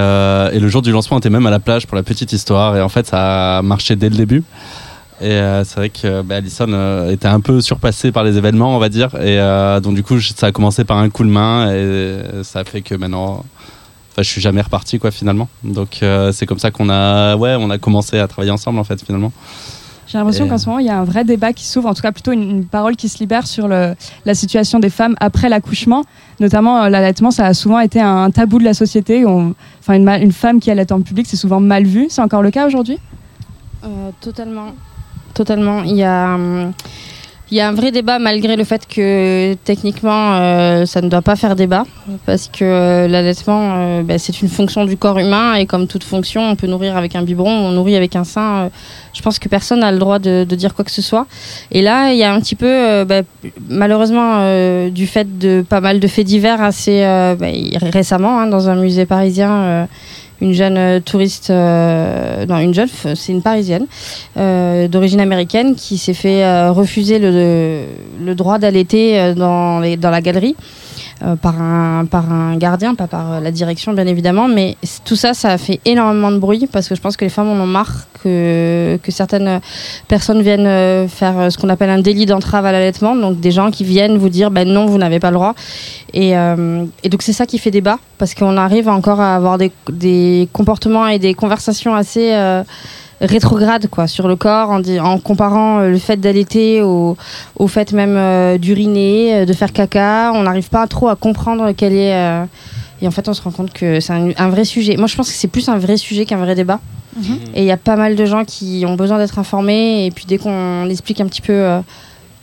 le 0.60 0.68
jour 0.68 0.82
du 0.82 0.92
lancement, 0.92 1.18
on 1.18 1.20
était 1.20 1.30
même 1.30 1.46
à 1.46 1.52
la 1.52 1.60
plage 1.60 1.86
pour 1.86 1.96
la 1.96 2.02
petite 2.02 2.34
histoire. 2.34 2.76
Et 2.76 2.82
en 2.82 2.90
fait, 2.90 3.06
ça 3.06 3.60
a 3.60 3.62
marché 3.62 3.96
dès 3.96 4.10
le 4.10 4.16
début. 4.16 4.42
Et 5.22 5.26
euh, 5.32 5.64
c'est 5.64 5.76
vrai 5.78 5.90
que 5.90 6.22
bah, 6.22 6.36
Alison 6.38 6.68
euh, 6.70 7.12
était 7.12 7.28
un 7.28 7.40
peu 7.40 7.62
surpassée 7.62 8.12
par 8.12 8.24
les 8.24 8.38
événements, 8.38 8.76
on 8.76 8.80
va 8.80 8.90
dire. 8.90 9.16
Et 9.16 9.40
euh, 9.40 9.80
donc, 9.80 9.96
du 9.96 10.04
coup, 10.04 10.18
je- 10.18 10.34
ça 10.36 10.48
a 10.48 10.52
commencé 10.52 10.84
par 10.84 10.98
un 10.98 11.10
coup 11.10 11.24
de 11.24 11.30
main 11.30 11.72
et 11.74 12.44
ça 12.44 12.60
a 12.60 12.64
fait 12.66 12.82
que 12.82 12.96
maintenant, 12.96 13.46
enfin, 14.12 14.22
je 14.22 14.30
suis 14.30 14.42
jamais 14.42 14.62
reparti, 14.62 15.00
quoi, 15.00 15.12
finalement. 15.12 15.48
Donc, 15.64 16.00
euh, 16.04 16.32
c'est 16.34 16.46
comme 16.46 16.60
ça 16.60 16.70
qu'on 16.72 16.90
a, 16.90 17.36
ouais, 17.38 17.56
on 17.58 17.70
a 17.70 17.78
commencé 17.78 18.20
à 18.20 18.28
travailler 18.28 18.52
ensemble, 18.52 18.78
en 18.80 18.84
fait, 18.84 19.02
finalement. 19.02 19.32
J'ai 20.08 20.18
l'impression 20.20 20.46
Et- 20.46 20.50
qu'en 20.50 20.58
ce 20.58 20.68
moment, 20.68 20.80
il 20.80 20.86
y 20.86 20.90
a 20.90 21.00
un 21.00 21.04
vrai 21.06 21.24
débat 21.24 21.52
qui 21.54 21.66
s'ouvre, 21.66 21.88
en 21.90 21.94
tout 21.94 22.02
cas 22.04 22.12
plutôt 22.12 22.32
une, 22.34 22.44
une 22.44 22.66
parole 22.66 22.96
qui 22.98 23.08
se 23.10 23.18
libère 23.18 23.48
sur 23.48 23.68
le, 23.70 23.96
la 24.26 24.36
situation 24.36 24.80
des 24.80 24.90
femmes 24.92 25.16
après 25.20 25.48
l'accouchement. 25.50 26.04
Notamment, 26.42 26.84
euh, 26.84 26.90
l'allaitement, 26.90 27.32
ça 27.32 27.46
a 27.48 27.54
souvent 27.54 27.80
été 27.80 28.00
un 28.02 28.30
tabou 28.32 28.60
de 28.60 28.66
la 28.66 28.74
société. 28.76 29.26
Enfin, 29.26 29.94
une, 29.96 30.08
une 30.10 30.32
femme 30.34 30.60
qui 30.60 30.70
allait 30.70 30.92
en 30.92 31.02
public, 31.02 31.26
c'est 31.28 31.38
souvent 31.38 31.60
mal 31.62 31.86
vu. 31.86 32.08
C'est 32.10 32.22
encore 32.22 32.42
le 32.44 32.52
cas 32.52 32.68
aujourd'hui? 32.68 33.00
Euh, 33.84 33.88
totalement. 34.22 34.74
Totalement. 35.36 35.84
Il 35.84 35.98
y 35.98 36.04
a, 36.04 36.38
il 37.52 37.58
y 37.58 37.62
a 37.62 37.68
un 37.68 37.74
vrai 37.74 37.92
débat 37.92 38.18
malgré 38.18 38.56
le 38.56 38.64
fait 38.64 38.88
que 38.88 39.54
techniquement 39.66 40.38
euh, 40.38 40.86
ça 40.88 41.02
ne 41.02 41.10
doit 41.10 41.22
pas 41.22 41.36
faire 41.36 41.56
débat 41.56 41.84
parce 42.26 42.48
que 42.48 42.64
euh, 42.64 43.08
l'allaitement 43.08 43.74
euh, 43.76 44.02
ben, 44.02 44.18
c'est 44.18 44.42
une 44.42 44.48
fonction 44.48 44.84
du 44.84 44.98
corps 44.98 45.20
humain 45.20 45.54
et 45.54 45.68
comme 45.68 45.86
toute 45.86 46.04
fonction 46.04 46.42
on 46.42 46.56
peut 46.56 46.66
nourrir 46.66 46.98
avec 46.98 47.16
un 47.16 47.22
biberon, 47.22 47.52
on 47.52 47.72
nourrit 47.72 47.96
avec 47.96 48.16
un 48.16 48.24
sein. 48.24 48.56
euh, 48.56 48.70
je 49.14 49.22
pense 49.22 49.38
que 49.38 49.48
personne 49.48 49.82
n'a 49.82 49.92
le 49.92 50.00
droit 50.00 50.18
de, 50.18 50.44
dire 50.44 50.74
quoi 50.74 50.84
que 50.84 50.92
ce 50.92 51.04
soit. 51.04 51.28
Et 51.72 51.84
là 51.84 52.14
il 52.14 52.18
y 52.18 52.24
a 52.24 52.34
un 52.34 52.40
petit 52.40 52.56
peu 52.56 53.04
ben, 53.04 53.24
malheureusement 53.70 54.90
du 54.90 55.06
fait 55.06 55.38
de 55.38 55.64
pas 55.68 55.82
mal 55.82 56.00
de 56.00 56.08
faits 56.08 56.26
divers 56.26 56.62
assez 56.62 57.02
ben, 57.40 57.54
récemment 57.94 58.40
hein, 58.40 58.48
dans 58.48 58.70
un 58.70 58.76
musée 58.76 59.06
parisien. 59.06 59.88
Une 60.42 60.54
jeune 60.54 60.78
euh, 60.78 61.00
touriste, 61.00 61.50
euh, 61.50 62.46
non 62.46 62.60
une 62.60 62.74
jeune, 62.74 62.90
c'est 63.16 63.32
une 63.32 63.42
parisienne 63.42 63.86
euh, 64.38 64.88
d'origine 64.88 65.20
américaine 65.20 65.76
qui 65.76 65.98
s'est 65.98 66.14
fait 66.14 66.70
refuser 66.70 67.20
le, 67.20 68.36
droit 68.36 68.58
d'allaiter 68.58 69.34
dans 69.36 69.80
la 69.80 70.22
galerie 70.22 70.56
euh, 71.24 71.36
par, 71.36 71.62
un, 71.62 72.06
par 72.06 72.32
un 72.32 72.58
gardien, 72.58 72.94
pas 72.94 73.08
par 73.08 73.34
euh, 73.34 73.40
la 73.40 73.52
direction 73.52 73.94
bien 73.94 74.06
évidemment, 74.06 74.48
mais 74.48 74.76
tout 75.06 75.16
ça, 75.16 75.34
ça 75.34 75.50
a 75.50 75.58
fait 75.58 75.80
énormément 75.86 76.32
de 76.32 76.40
bruit 76.40 76.68
parce 76.72 76.90
que 76.90 76.96
je 76.96 77.02
pense 77.02 77.16
que 77.16 77.24
les 77.24 77.30
femmes 77.30 77.48
en 77.48 77.64
ont 77.64 77.66
marre 77.66 78.08
que, 78.22 79.00
que 79.02 79.12
certaines 79.12 79.62
personnes 80.08 80.42
viennent 80.42 80.68
euh, 80.68 81.08
faire 81.08 81.40
euh, 81.40 81.50
ce 81.50 81.58
qu'on 81.58 81.70
appelle 81.70 81.90
un 81.90 82.00
délit 82.02 82.26
d'entrave 82.26 82.66
à 82.66 82.72
l'allaitement, 82.72 83.16
donc 83.16 83.40
des 83.40 83.52
gens 83.52 83.72
qui 83.72 83.84
viennent 83.84 84.18
vous 84.18 84.30
dire 84.30 84.52
ben 84.52 84.68
non, 84.68 84.88
vous 84.88 84.98
n'avez 84.98 85.20
pas 85.20 85.30
le 85.30 85.36
droit. 85.36 85.56
Et, 86.14 86.38
euh, 86.38 86.86
et 87.04 87.10
donc 87.10 87.22
c'est 87.22 87.34
ça 87.34 87.46
qui 87.46 87.60
fait 87.60 87.72
débat 87.72 87.98
parce 88.18 88.34
qu'on 88.34 88.58
arrive 88.58 88.90
encore 88.90 89.22
à 89.22 89.36
avoir 89.36 89.58
des, 89.58 89.72
des 89.90 90.50
comportements 90.52 91.08
et 91.08 91.20
des 91.20 91.34
conversations 91.34 91.96
assez 91.96 92.34
euh, 92.34 92.64
rétrogrades 93.22 93.88
quoi 93.88 94.08
sur 94.08 94.28
le 94.28 94.36
corps 94.36 94.70
en, 94.70 95.20
comparant 95.20 95.80
euh, 95.80 95.90
le 95.90 95.98
fait 95.98 96.18
d'allaiter 96.18 96.82
au, 96.82 97.18
au 97.56 97.68
fait 97.68 97.94
même 97.94 98.16
euh, 98.18 98.58
d'uriner, 98.58 99.36
euh, 99.36 99.46
de 99.46 99.54
faire 99.54 99.72
caca. 99.72 100.32
On 100.34 100.44
n'arrive 100.44 100.70
pas 100.70 100.86
trop 100.88 101.08
à 101.08 101.16
comprendre 101.16 101.72
quel 101.72 101.94
est 101.94 102.46
et 103.02 103.08
en 103.08 103.12
fait 103.12 103.28
on 103.28 103.34
se 103.34 103.42
rend 103.42 103.52
compte 103.52 103.74
que 103.74 104.00
c'est 104.00 104.14
un, 104.14 104.30
un 104.38 104.50
vrai 104.50 104.66
sujet. 104.66 104.98
Moi 104.98 105.08
je 105.08 105.16
pense 105.16 105.30
que 105.30 105.36
c'est 105.36 105.48
plus 105.48 105.68
un 105.70 105.78
vrai 105.78 105.98
sujet 105.98 106.26
qu'un 106.26 106.38
vrai 106.38 106.56
débat. 106.56 106.80
Et 107.54 107.62
il 107.62 107.66
y 107.66 107.72
a 107.72 107.78
pas 107.78 107.96
mal 107.96 108.16
de 108.16 108.26
gens 108.26 108.44
qui 108.44 108.84
ont 108.86 108.96
besoin 108.96 109.18
d'être 109.18 109.40
informés 109.40 110.06
et 110.06 110.12
puis 110.12 110.26
dès 110.28 110.38
qu'on 110.38 110.90
explique 110.90 111.22
un 111.22 111.28
petit 111.28 111.42
peu 111.42 111.54
euh, 111.54 111.80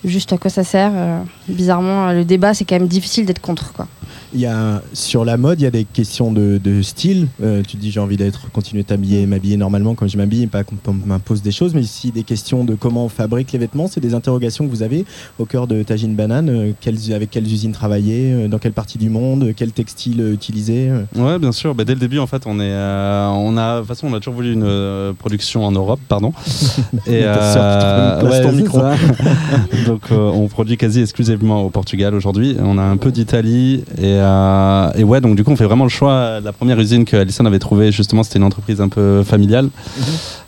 juste 0.05 0.33
à 0.33 0.39
quoi 0.39 0.51
ça 0.51 0.65
sert, 0.65 0.93
euh, 0.95 1.21
bizarrement 1.49 2.11
le 2.13 2.25
débat 2.25 2.55
c'est 2.55 2.65
quand 2.65 2.77
même 2.77 2.89
difficile 2.89 3.27
d'être 3.27 3.41
contre 3.41 3.73
quoi. 3.75 3.87
Y 4.35 4.47
a, 4.47 4.83
sur 4.95 5.25
la 5.25 5.37
mode, 5.37 5.61
il 5.61 5.65
y 5.65 5.67
a 5.67 5.71
des 5.71 5.85
questions 5.85 6.33
de, 6.33 6.59
de 6.63 6.81
style. 6.83 7.29
Euh, 7.43 7.63
tu 7.67 7.77
te 7.77 7.83
dis 7.83 7.91
j'ai 7.91 8.01
envie 8.01 8.17
d'être 8.17 8.51
continuer 8.51 8.83
t'habiller, 8.85 9.27
m'habiller 9.27 9.57
normalement 9.57 9.95
comme 9.95 10.09
je 10.09 10.17
m'habille, 10.17 10.47
pas 10.47 10.65
qu'on 10.65 10.77
m'impose 11.07 11.43
des 11.43 11.51
choses, 11.51 11.75
mais 11.75 11.83
ici 11.83 12.13
des 12.13 12.23
questions 12.23 12.65
de 12.65 12.75
comment 12.75 13.05
on 13.05 13.09
fabrique 13.09 13.53
les 13.53 13.59
vêtements, 13.59 13.89
c'est 13.89 14.01
des 14.01 14.15
interrogations 14.15 14.65
que 14.67 14.71
vous 14.71 14.83
avez 14.83 15.05
au 15.39 15.45
cœur 15.45 15.67
de 15.67 15.83
Tagine 15.83 16.15
Banane. 16.15 16.49
Euh, 16.49 16.73
quelles- 16.81 17.13
avec 17.13 17.31
quelles 17.31 17.45
usines 17.47 17.73
travailler, 17.73 18.33
euh, 18.33 18.49
dans 18.49 18.59
quelle 18.59 18.73
partie 18.73 18.97
du 18.99 19.11
monde, 19.11 19.53
quel 19.57 19.73
textile 19.73 20.21
utiliser. 20.33 20.91
Ouais, 21.17 21.39
bien 21.39 21.53
sûr. 21.53 21.75
Bah, 21.75 21.85
dès 21.85 21.95
le 21.95 22.01
début, 22.01 22.19
en 22.19 22.27
fait, 22.27 22.43
on 22.47 22.59
est, 22.61 22.73
on 22.75 23.57
a, 23.57 23.75
de 23.77 23.79
toute 23.81 23.89
façon, 23.89 24.07
on 24.09 24.15
a 24.15 24.19
toujours 24.19 24.35
voulu 24.35 24.53
une 24.55 25.15
production 25.19 25.65
en 25.65 25.73
Europe, 25.73 26.01
pardon. 26.09 26.33
Place 27.07 28.43
ton 28.43 28.53
micro. 28.53 28.79
Donc, 29.87 30.03
on 30.11 30.47
produit 30.49 30.77
quasi 30.77 31.01
exclusivement 31.01 31.63
au 31.63 31.71
Portugal 31.71 32.15
aujourd'hui. 32.15 32.57
On 32.61 32.79
a 32.79 32.83
un 32.83 32.97
peu 32.97 33.11
d'Italie 33.13 33.85
et, 34.01 34.19
euh, 34.23 34.91
et 34.95 35.05
ouais, 35.05 35.21
donc 35.21 35.37
du 35.37 35.45
coup, 35.45 35.51
on 35.51 35.57
fait 35.57 35.65
vraiment 35.65 35.85
le 35.85 35.91
choix. 35.91 36.41
La 36.41 36.53
première 36.53 36.79
usine 36.79 37.05
que 37.05 37.17
Alison 37.17 37.45
avait 37.45 37.59
trouvée, 37.59 37.93
justement, 37.93 38.23
c'était 38.23 38.39
une 38.39 38.45
entreprise 38.45 38.81
un 38.81 38.89
peu 38.89 39.23
familiale, 39.23 39.69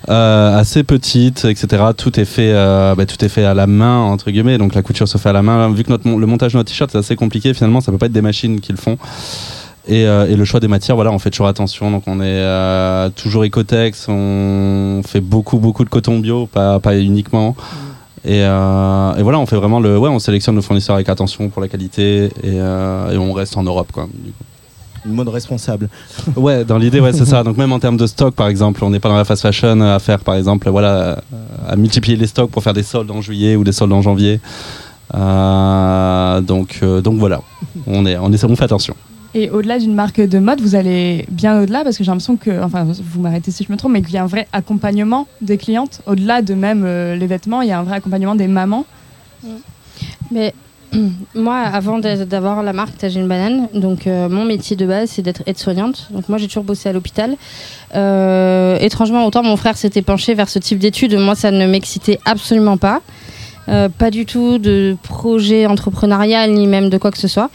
euh, 0.08 0.58
assez 0.58 0.82
petite, 0.82 1.44
etc. 1.44 1.82
Tout 1.96 2.18
est 2.18 2.24
fait, 2.24 2.52
euh, 2.52 2.94
bah, 2.94 3.06
tout 3.06 3.22
est 3.24 3.28
fait 3.28 3.44
à 3.44 3.54
la 3.54 3.66
main 3.66 4.00
entre 4.00 4.30
guillemets. 4.30 4.58
Donc 4.58 4.74
la 4.74 4.82
couture 4.82 5.08
se 5.08 5.18
fait 5.18 5.28
à 5.28 5.32
la 5.32 5.42
main. 5.42 5.70
Vu 5.72 5.84
que 5.84 5.92
le 5.92 6.26
montage 6.26 6.52
de 6.52 6.58
notre 6.58 6.70
t-shirt 6.70 6.90
c'est 6.90 6.98
assez 6.98 7.16
compliqué, 7.16 7.52
finalement, 7.54 7.80
ça 7.80 7.92
peut 7.92 7.98
pas 7.98 8.06
être 8.06 8.12
des 8.12 8.22
machines 8.22 8.60
qui 8.60 8.72
le 8.72 8.78
font. 8.78 8.98
Et, 9.86 10.06
le 10.06 10.44
choix 10.46 10.60
des 10.60 10.68
matières, 10.68 10.96
voilà, 10.96 11.12
on 11.12 11.18
fait 11.18 11.30
toujours 11.30 11.48
attention. 11.48 11.90
Donc 11.90 12.04
on 12.06 12.20
est 12.22 13.10
toujours 13.16 13.44
écotex, 13.44 14.06
on 14.08 15.02
fait 15.06 15.20
beaucoup 15.20 15.58
beaucoup 15.58 15.84
de 15.84 15.90
coton 15.90 16.18
bio, 16.18 16.46
pas 16.46 16.80
uniquement. 16.96 17.54
Et, 18.24 18.40
euh, 18.42 19.14
et 19.16 19.22
voilà, 19.22 19.38
on 19.38 19.46
fait 19.46 19.56
vraiment 19.56 19.80
le, 19.80 19.98
ouais, 19.98 20.08
on 20.08 20.18
sélectionne 20.18 20.54
nos 20.54 20.62
fournisseurs 20.62 20.94
avec 20.94 21.08
attention 21.08 21.50
pour 21.50 21.60
la 21.60 21.68
qualité 21.68 22.24
et, 22.24 22.30
euh, 22.44 23.12
et 23.12 23.18
on 23.18 23.32
reste 23.34 23.56
en 23.56 23.62
Europe 23.62 23.92
quoi. 23.92 24.08
du 24.12 24.30
coup. 24.32 24.44
Une 25.06 25.12
mode 25.12 25.28
responsable. 25.28 25.90
Ouais, 26.36 26.64
dans 26.64 26.78
l'idée, 26.78 26.98
ouais, 27.00 27.12
c'est 27.12 27.26
ça. 27.26 27.42
Donc 27.42 27.58
même 27.58 27.72
en 27.72 27.78
termes 27.78 27.98
de 27.98 28.06
stock, 28.06 28.34
par 28.34 28.48
exemple, 28.48 28.82
on 28.82 28.88
n'est 28.88 29.00
pas 29.00 29.10
dans 29.10 29.16
la 29.18 29.26
fast 29.26 29.42
fashion 29.42 29.78
à 29.82 29.98
faire, 29.98 30.20
par 30.20 30.34
exemple, 30.34 30.70
voilà, 30.70 30.88
euh, 30.88 31.16
à 31.68 31.76
multiplier 31.76 32.16
les 32.16 32.26
stocks 32.26 32.50
pour 32.50 32.62
faire 32.62 32.72
des 32.72 32.82
soldes 32.82 33.10
en 33.10 33.20
juillet 33.20 33.54
ou 33.56 33.64
des 33.64 33.72
soldes 33.72 33.92
en 33.92 34.00
janvier. 34.00 34.40
Euh, 35.14 36.40
donc, 36.40 36.82
donc 36.82 37.18
voilà, 37.18 37.42
on 37.86 38.06
est, 38.06 38.16
on 38.16 38.32
est, 38.32 38.44
on 38.44 38.56
fait 38.56 38.64
attention. 38.64 38.94
Et 39.34 39.50
au-delà 39.50 39.78
d'une 39.78 39.94
marque 39.94 40.20
de 40.20 40.38
mode, 40.38 40.60
vous 40.60 40.76
allez 40.76 41.24
bien 41.28 41.60
au-delà 41.60 41.82
parce 41.82 41.98
que 41.98 42.04
j'ai 42.04 42.10
l'impression 42.10 42.36
que, 42.36 42.62
enfin, 42.62 42.84
vous 42.86 43.20
m'arrêtez 43.20 43.50
si 43.50 43.64
je 43.64 43.72
me 43.72 43.76
trompe, 43.76 43.92
mais 43.92 44.02
qu'il 44.02 44.14
y 44.14 44.18
a 44.18 44.22
un 44.22 44.26
vrai 44.28 44.46
accompagnement 44.52 45.26
des 45.40 45.56
clientes. 45.58 46.00
Au-delà 46.06 46.40
de 46.42 46.54
même 46.54 46.84
euh, 46.86 47.16
les 47.16 47.26
vêtements, 47.26 47.60
il 47.62 47.68
y 47.68 47.72
a 47.72 47.78
un 47.78 47.82
vrai 47.82 47.96
accompagnement 47.96 48.36
des 48.36 48.46
mamans. 48.46 48.86
Mais 50.30 50.54
moi, 51.34 51.56
avant 51.58 51.98
d'a- 51.98 52.24
d'avoir 52.24 52.62
la 52.62 52.72
marque 52.72 52.96
Tagine 52.96 53.26
Banane, 53.26 53.68
donc 53.74 54.06
euh, 54.06 54.28
mon 54.28 54.44
métier 54.44 54.76
de 54.76 54.86
base, 54.86 55.10
c'est 55.10 55.22
d'être 55.22 55.42
aide-soignante. 55.46 56.08
Donc 56.12 56.28
moi, 56.28 56.38
j'ai 56.38 56.46
toujours 56.46 56.62
bossé 56.64 56.88
à 56.88 56.92
l'hôpital. 56.92 57.36
Euh, 57.96 58.78
étrangement, 58.80 59.26
autant 59.26 59.42
mon 59.42 59.56
frère 59.56 59.76
s'était 59.76 60.02
penché 60.02 60.34
vers 60.34 60.48
ce 60.48 60.60
type 60.60 60.78
d'études, 60.78 61.16
moi, 61.18 61.34
ça 61.34 61.50
ne 61.50 61.66
m'excitait 61.66 62.20
absolument 62.24 62.76
pas. 62.76 63.00
Euh, 63.68 63.88
pas 63.88 64.10
du 64.10 64.26
tout 64.26 64.58
de 64.58 64.96
projet 65.02 65.66
entrepreneurial 65.66 66.52
ni 66.52 66.66
même 66.66 66.90
de 66.90 66.98
quoi 66.98 67.10
que 67.10 67.18
ce 67.18 67.28
soit. 67.28 67.50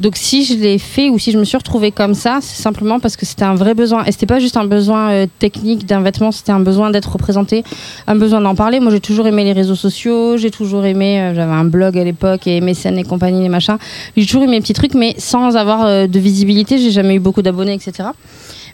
Donc 0.00 0.16
si 0.16 0.44
je 0.44 0.54
l'ai 0.54 0.78
fait 0.78 1.08
ou 1.08 1.18
si 1.18 1.30
je 1.30 1.38
me 1.38 1.44
suis 1.44 1.56
retrouvée 1.56 1.92
comme 1.92 2.14
ça, 2.14 2.38
c'est 2.40 2.60
simplement 2.60 2.98
parce 2.98 3.16
que 3.16 3.24
c'était 3.24 3.44
un 3.44 3.54
vrai 3.54 3.74
besoin. 3.74 4.04
Et 4.04 4.12
c'était 4.12 4.26
pas 4.26 4.40
juste 4.40 4.56
un 4.56 4.64
besoin 4.64 5.10
euh, 5.10 5.26
technique 5.38 5.86
d'un 5.86 6.00
vêtement, 6.00 6.32
c'était 6.32 6.52
un 6.52 6.60
besoin 6.60 6.90
d'être 6.90 7.12
représenté, 7.12 7.62
un 8.06 8.16
besoin 8.16 8.40
d'en 8.40 8.54
parler. 8.54 8.80
Moi 8.80 8.90
j'ai 8.90 9.00
toujours 9.00 9.26
aimé 9.26 9.44
les 9.44 9.52
réseaux 9.52 9.76
sociaux, 9.76 10.36
j'ai 10.36 10.50
toujours 10.50 10.84
aimé, 10.84 11.20
euh, 11.20 11.34
j'avais 11.34 11.52
un 11.52 11.64
blog 11.64 11.96
à 11.96 12.04
l'époque 12.04 12.46
et 12.46 12.60
MSN 12.60 12.98
et 12.98 13.04
compagnie, 13.04 13.42
les 13.42 13.48
machins. 13.48 13.78
J'ai 14.16 14.26
toujours 14.26 14.42
aimé 14.42 14.52
mes 14.52 14.60
petits 14.60 14.72
trucs, 14.72 14.94
mais 14.94 15.14
sans 15.18 15.56
avoir 15.56 16.08
de 16.08 16.18
visibilité, 16.18 16.78
j'ai 16.78 16.90
jamais 16.90 17.14
eu 17.14 17.20
beaucoup 17.20 17.42
d'abonnés, 17.42 17.74
etc. 17.74 18.10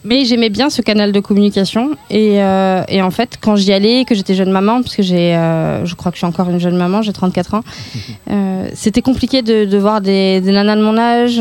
Mais 0.03 0.25
j'aimais 0.25 0.49
bien 0.49 0.69
ce 0.69 0.81
canal 0.81 1.11
de 1.11 1.19
communication. 1.19 1.91
Et, 2.09 2.41
euh, 2.41 2.83
et 2.87 3.01
en 3.01 3.11
fait, 3.11 3.37
quand 3.41 3.55
j'y 3.55 3.73
allais, 3.73 4.05
que 4.05 4.15
j'étais 4.15 4.33
jeune 4.33 4.51
maman, 4.51 4.81
parce 4.81 4.95
que 4.95 5.03
j'ai, 5.03 5.35
euh, 5.35 5.85
je 5.85 5.95
crois 5.95 6.11
que 6.11 6.15
je 6.15 6.19
suis 6.19 6.27
encore 6.27 6.49
une 6.49 6.59
jeune 6.59 6.77
maman, 6.77 7.01
j'ai 7.01 7.13
34 7.13 7.55
ans, 7.55 7.61
euh, 8.31 8.67
c'était 8.73 9.01
compliqué 9.01 9.41
de, 9.41 9.65
de 9.65 9.77
voir 9.77 10.01
des, 10.01 10.41
des 10.41 10.51
nanas 10.51 10.75
de 10.75 10.81
mon 10.81 10.97
âge, 10.97 11.39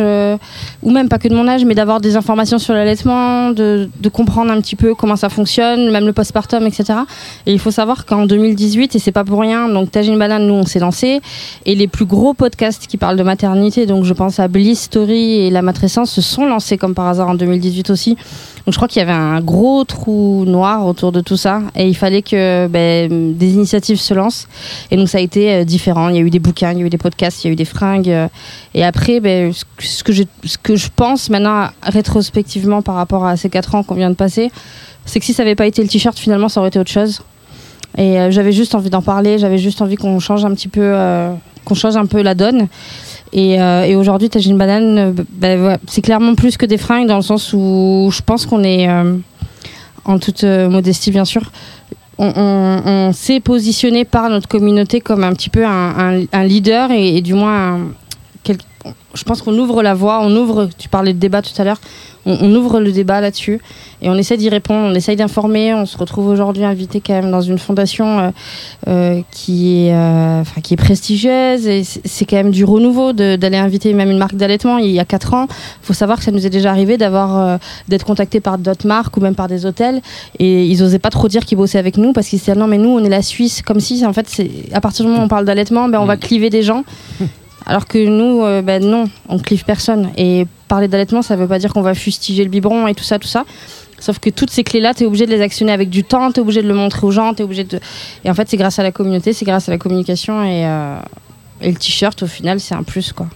ou 0.82 0.90
même 0.90 1.08
pas 1.08 1.18
que 1.18 1.28
de 1.28 1.34
mon 1.34 1.46
âge, 1.46 1.64
mais 1.64 1.74
d'avoir 1.74 2.00
des 2.00 2.16
informations 2.16 2.58
sur 2.58 2.74
l'allaitement, 2.74 3.50
de, 3.50 3.88
de 4.00 4.08
comprendre 4.08 4.50
un 4.50 4.60
petit 4.60 4.76
peu 4.76 4.94
comment 4.94 5.16
ça 5.16 5.28
fonctionne, 5.28 5.90
même 5.90 6.06
le 6.06 6.12
postpartum, 6.12 6.66
etc. 6.66 7.00
Et 7.46 7.52
il 7.52 7.58
faut 7.58 7.70
savoir 7.70 8.06
qu'en 8.06 8.26
2018, 8.26 8.94
et 8.94 8.98
c'est 8.98 9.12
pas 9.12 9.24
pour 9.24 9.40
rien, 9.40 9.68
donc 9.68 9.90
Tagine 9.90 10.18
Banane, 10.18 10.46
nous, 10.46 10.54
on 10.54 10.66
s'est 10.66 10.80
lancé, 10.80 11.20
et 11.64 11.74
les 11.74 11.88
plus 11.88 12.06
gros 12.06 12.34
podcasts 12.34 12.86
qui 12.86 12.96
parlent 12.96 13.16
de 13.16 13.22
maternité, 13.22 13.86
donc 13.86 14.04
je 14.04 14.12
pense 14.14 14.40
à 14.40 14.48
Bliss 14.48 14.82
Story 14.82 15.46
et 15.46 15.50
La 15.50 15.62
Matrescence, 15.62 16.10
se 16.10 16.20
sont 16.20 16.46
lancés 16.46 16.78
comme 16.78 16.94
par 16.94 17.06
hasard 17.06 17.28
en 17.28 17.34
2018 17.34 17.90
aussi. 17.90 18.16
Donc 18.68 18.74
je 18.74 18.78
crois 18.78 18.88
qu'il 18.88 19.00
y 19.00 19.02
avait 19.02 19.12
un 19.12 19.40
gros 19.40 19.82
trou 19.84 20.44
noir 20.44 20.84
autour 20.84 21.10
de 21.10 21.22
tout 21.22 21.38
ça 21.38 21.62
et 21.74 21.88
il 21.88 21.96
fallait 21.96 22.20
que 22.20 22.66
ben, 22.66 23.34
des 23.34 23.54
initiatives 23.54 23.98
se 23.98 24.12
lancent. 24.12 24.46
Et 24.90 24.98
donc 24.98 25.08
ça 25.08 25.16
a 25.16 25.20
été 25.22 25.50
euh, 25.50 25.64
différent. 25.64 26.10
Il 26.10 26.16
y 26.16 26.18
a 26.18 26.20
eu 26.20 26.28
des 26.28 26.38
bouquins, 26.38 26.72
il 26.72 26.80
y 26.80 26.82
a 26.82 26.84
eu 26.84 26.90
des 26.90 26.98
podcasts, 26.98 27.42
il 27.42 27.46
y 27.46 27.50
a 27.50 27.52
eu 27.54 27.56
des 27.56 27.64
fringues. 27.64 28.14
et 28.74 28.84
après, 28.84 29.20
ben, 29.20 29.54
ce 29.78 30.04
que- 30.04 30.12
je, 30.12 30.88
pense 30.94 31.30
maintenant 31.30 31.68
rétrospectivement 31.82 32.82
par 32.82 32.96
rapport 32.96 33.24
à 33.24 33.38
ces 33.38 33.48
quatre 33.48 33.74
ans 33.74 33.82
qu'on 33.82 33.94
vient 33.94 34.10
de 34.10 34.14
passer, 34.14 34.50
c'est 35.06 35.18
que 35.18 35.24
si 35.24 35.32
ça 35.32 35.44
n'avait 35.44 35.56
pas 35.56 35.66
été 35.66 35.80
le 35.80 35.88
t-shirt, 35.88 36.18
finalement 36.18 36.50
ça 36.50 36.60
aurait 36.60 36.68
été 36.68 36.78
autre 36.78 36.92
chose. 36.92 37.22
Et 37.96 38.20
euh, 38.20 38.30
j'avais 38.30 38.52
juste 38.52 38.74
envie 38.74 38.90
d'en 38.90 39.00
parler, 39.00 39.38
j'avais 39.38 39.56
juste 39.56 39.80
envie 39.80 39.96
qu'on 39.96 40.20
change 40.20 40.44
un 40.44 40.52
petit 40.52 40.68
peu, 40.68 40.82
euh, 40.82 41.32
qu'on 41.64 41.74
change 41.74 41.96
un 41.96 42.04
peu 42.04 42.20
la 42.20 42.34
donne. 42.34 42.68
Et, 43.32 43.60
euh, 43.60 43.84
et 43.84 43.96
aujourd'hui, 43.96 44.30
Tagine 44.30 44.56
Banane, 44.56 44.98
euh, 44.98 45.56
voilà, 45.56 45.78
c'est 45.86 46.02
clairement 46.02 46.34
plus 46.34 46.56
que 46.56 46.66
des 46.66 46.78
fringues 46.78 47.06
dans 47.06 47.16
le 47.16 47.22
sens 47.22 47.52
où 47.52 48.10
je 48.12 48.22
pense 48.22 48.46
qu'on 48.46 48.62
est, 48.64 48.88
euh, 48.88 49.16
en 50.04 50.18
toute 50.18 50.44
modestie 50.44 51.10
bien 51.10 51.24
sûr, 51.24 51.42
on, 52.18 53.10
s'est 53.12 53.40
positionné 53.40 54.04
par 54.04 54.28
notre 54.28 54.48
communauté 54.48 55.00
comme 55.00 55.22
un 55.22 55.32
petit 55.32 55.50
peu 55.50 55.64
un, 55.64 56.44
leader 56.44 56.90
et, 56.90 57.16
et 57.16 57.20
du 57.20 57.34
moins, 57.34 57.74
un- 57.74 57.78
je 59.14 59.24
pense 59.24 59.42
qu'on 59.42 59.56
ouvre 59.58 59.82
la 59.82 59.94
voie, 59.94 60.20
on 60.22 60.34
ouvre, 60.36 60.68
tu 60.78 60.88
parlais 60.88 61.12
de 61.12 61.18
débat 61.18 61.42
tout 61.42 61.60
à 61.60 61.64
l'heure, 61.64 61.80
on, 62.26 62.38
on 62.40 62.54
ouvre 62.54 62.80
le 62.80 62.92
débat 62.92 63.20
là-dessus 63.20 63.60
et 64.00 64.08
on 64.08 64.14
essaie 64.14 64.36
d'y 64.36 64.48
répondre, 64.48 64.90
on 64.90 64.94
essaye 64.94 65.16
d'informer. 65.16 65.74
On 65.74 65.86
se 65.86 65.98
retrouve 65.98 66.28
aujourd'hui 66.28 66.64
invité 66.64 67.00
quand 67.04 67.14
même 67.14 67.30
dans 67.30 67.40
une 67.40 67.58
fondation 67.58 68.18
euh, 68.18 68.30
euh, 68.86 69.22
qui, 69.30 69.86
est, 69.86 69.94
euh, 69.94 70.42
qui 70.62 70.74
est 70.74 70.76
prestigieuse 70.76 71.66
et 71.66 71.82
c'est 71.84 72.24
quand 72.24 72.36
même 72.36 72.50
du 72.50 72.64
renouveau 72.64 73.12
d'aller 73.12 73.56
inviter 73.56 73.92
même 73.94 74.10
une 74.10 74.18
marque 74.18 74.36
d'allaitement. 74.36 74.78
Il 74.78 74.90
y 74.90 75.00
a 75.00 75.04
quatre 75.04 75.34
ans, 75.34 75.46
il 75.50 75.86
faut 75.86 75.94
savoir 75.94 76.18
que 76.18 76.24
ça 76.24 76.30
nous 76.30 76.46
est 76.46 76.50
déjà 76.50 76.70
arrivé 76.70 76.96
d'avoir 76.96 77.36
euh, 77.36 77.56
d'être 77.88 78.06
contacté 78.06 78.40
par 78.40 78.58
d'autres 78.58 78.86
marques 78.86 79.16
ou 79.16 79.20
même 79.20 79.34
par 79.34 79.48
des 79.48 79.66
hôtels 79.66 80.00
et 80.38 80.64
ils 80.64 80.82
osaient 80.82 80.98
pas 80.98 81.10
trop 81.10 81.28
dire 81.28 81.44
qu'ils 81.44 81.58
bossaient 81.58 81.78
avec 81.78 81.96
nous 81.96 82.12
parce 82.12 82.28
qu'ils 82.28 82.38
se 82.38 82.44
disaient 82.44 82.58
non 82.58 82.66
mais 82.66 82.78
nous 82.78 82.90
on 82.90 83.02
est 83.02 83.08
la 83.08 83.22
Suisse 83.22 83.62
comme 83.62 83.80
si 83.80 84.04
en 84.06 84.12
fait 84.12 84.42
à 84.72 84.80
partir 84.80 85.04
du 85.04 85.10
moment 85.10 85.22
où 85.22 85.26
on 85.26 85.28
parle 85.28 85.44
d'allaitement 85.44 85.88
ben 85.88 85.98
on 86.00 86.06
va 86.06 86.16
cliver 86.16 86.50
des 86.50 86.62
gens 86.62 86.84
alors 87.66 87.86
que 87.86 87.98
nous, 87.98 88.44
euh, 88.44 88.62
ben 88.62 88.84
non, 88.84 89.04
on 89.28 89.38
clive 89.38 89.64
personne. 89.64 90.10
Et 90.16 90.46
parler 90.68 90.88
d'allaitement, 90.88 91.22
ça 91.22 91.36
veut 91.36 91.48
pas 91.48 91.58
dire 91.58 91.72
qu'on 91.72 91.82
va 91.82 91.94
fustiger 91.94 92.44
le 92.44 92.50
biberon 92.50 92.86
et 92.86 92.94
tout 92.94 93.04
ça, 93.04 93.18
tout 93.18 93.28
ça. 93.28 93.44
Sauf 94.00 94.18
que 94.20 94.30
toutes 94.30 94.50
ces 94.50 94.62
clés-là, 94.62 94.94
tu 94.94 95.02
es 95.02 95.06
obligé 95.06 95.26
de 95.26 95.30
les 95.30 95.40
actionner 95.40 95.72
avec 95.72 95.90
du 95.90 96.04
temps, 96.04 96.30
tu 96.30 96.38
es 96.38 96.42
obligé 96.42 96.62
de 96.62 96.68
le 96.68 96.74
montrer 96.74 97.06
aux 97.06 97.10
gens, 97.10 97.34
tu 97.34 97.42
obligé 97.42 97.64
de. 97.64 97.80
Et 98.24 98.30
en 98.30 98.34
fait, 98.34 98.48
c'est 98.48 98.56
grâce 98.56 98.78
à 98.78 98.82
la 98.82 98.92
communauté, 98.92 99.32
c'est 99.32 99.44
grâce 99.44 99.68
à 99.68 99.72
la 99.72 99.78
communication 99.78 100.44
et, 100.44 100.64
euh, 100.66 100.98
le 101.60 101.74
t-shirt, 101.74 102.22
au 102.22 102.28
final, 102.28 102.60
c'est 102.60 102.76
un 102.76 102.84
plus, 102.84 103.12
quoi. 103.12 103.26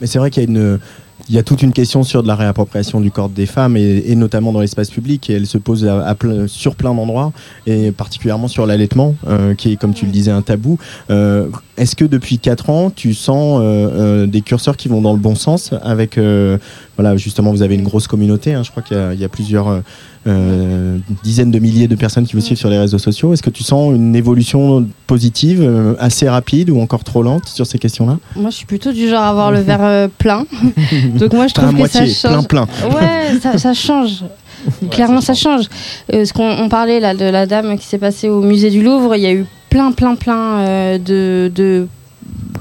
Mais 0.00 0.08
c'est 0.08 0.18
vrai 0.18 0.32
qu'il 0.32 0.80
y 1.28 1.38
a 1.38 1.42
toute 1.44 1.62
une 1.62 1.72
question 1.72 2.02
sur 2.02 2.24
de 2.24 2.28
la 2.28 2.34
réappropriation 2.34 3.00
du 3.00 3.12
corps 3.12 3.28
des 3.28 3.46
femmes 3.46 3.76
et, 3.76 4.16
notamment 4.16 4.52
dans 4.52 4.58
l'espace 4.58 4.90
public 4.90 5.30
et 5.30 5.34
elle 5.34 5.46
se 5.46 5.58
pose 5.58 5.88
sur 6.48 6.74
plein 6.74 6.92
d'endroits 6.92 7.32
et 7.68 7.92
particulièrement 7.92 8.48
sur 8.48 8.66
l'allaitement 8.66 9.14
euh, 9.28 9.54
qui 9.54 9.74
est 9.74 9.76
comme 9.76 9.94
tu 9.94 10.06
le 10.06 10.10
disais 10.10 10.32
un 10.32 10.42
tabou. 10.42 10.76
Est-ce 11.82 11.96
que 11.96 12.04
depuis 12.04 12.38
4 12.38 12.70
ans 12.70 12.90
tu 12.94 13.12
sens 13.12 13.58
euh, 13.60 13.64
euh, 13.64 14.26
des 14.26 14.40
curseurs 14.40 14.76
qui 14.76 14.86
vont 14.86 15.00
dans 15.00 15.12
le 15.12 15.18
bon 15.18 15.34
sens 15.34 15.72
avec 15.82 16.16
euh, 16.16 16.56
voilà 16.96 17.16
justement 17.16 17.50
vous 17.50 17.62
avez 17.62 17.74
une 17.74 17.82
grosse 17.82 18.06
communauté 18.06 18.54
hein, 18.54 18.62
je 18.62 18.70
crois 18.70 18.84
qu'il 18.84 18.96
y 18.96 19.00
a- 19.00 19.12
il 19.14 19.20
y, 19.20 19.24
a 19.24 19.28
plusieurs 19.28 19.82
dizaines 21.24 21.50
de 21.50 21.58
milliers 21.58 21.88
de 21.88 21.96
personnes 21.96 22.24
qui 22.24 22.34
vous 22.34 22.40
suivent 22.40 22.56
sur 22.58 22.70
les 22.70 22.78
réseaux 22.78 22.98
sociaux. 22.98 23.32
Est-ce 23.32 23.42
que 23.42 23.50
tu 23.50 23.64
sens 23.64 23.92
une 23.94 24.14
évolution 24.14 24.86
positive 25.08 25.68
assez 25.98 26.28
rapide 26.28 26.70
ou 26.70 26.80
encore 26.80 27.02
trop 27.02 27.24
lente 27.24 27.46
sur 27.48 27.66
ces 27.66 27.78
questions-là? 27.78 28.18
Moi, 28.36 28.50
je 28.50 28.56
suis 28.56 28.66
plutôt 28.66 28.92
du 28.92 29.08
genre 29.08 29.22
à 29.22 29.28
avoir 29.30 29.50
le 29.50 29.58
verre 29.60 30.08
plein. 30.18 30.46
Donc, 31.18 31.32
moi, 31.32 31.48
je 31.48 31.54
trouve 31.54 31.70
que 31.70 31.74
moitié, 31.76 32.06
ça 32.06 32.30
change. 32.30 32.46
plein, 32.46 32.66
plein. 32.66 32.88
Ouais, 32.90 33.40
ça, 33.42 33.58
ça 33.58 33.74
change. 33.74 34.22
Clairement, 34.92 35.20
ça 35.20 35.34
change. 35.34 35.64
Euh, 36.12 36.24
ce 36.24 36.32
qu'on 36.32 36.48
on 36.48 36.68
parlait 36.68 37.00
là 37.00 37.14
de 37.14 37.24
la 37.24 37.46
dame 37.46 37.76
qui 37.76 37.86
s'est 37.86 37.98
passée 37.98 38.28
au 38.28 38.42
musée 38.42 38.70
du 38.70 38.80
Louvre, 38.82 39.16
il 39.16 39.22
y 39.22 39.26
a 39.26 39.32
eu 39.32 39.44
plein, 39.72 39.92
plein, 39.92 40.14
plein 40.16 40.58
euh, 40.60 40.98
de, 40.98 41.50
de, 41.54 41.88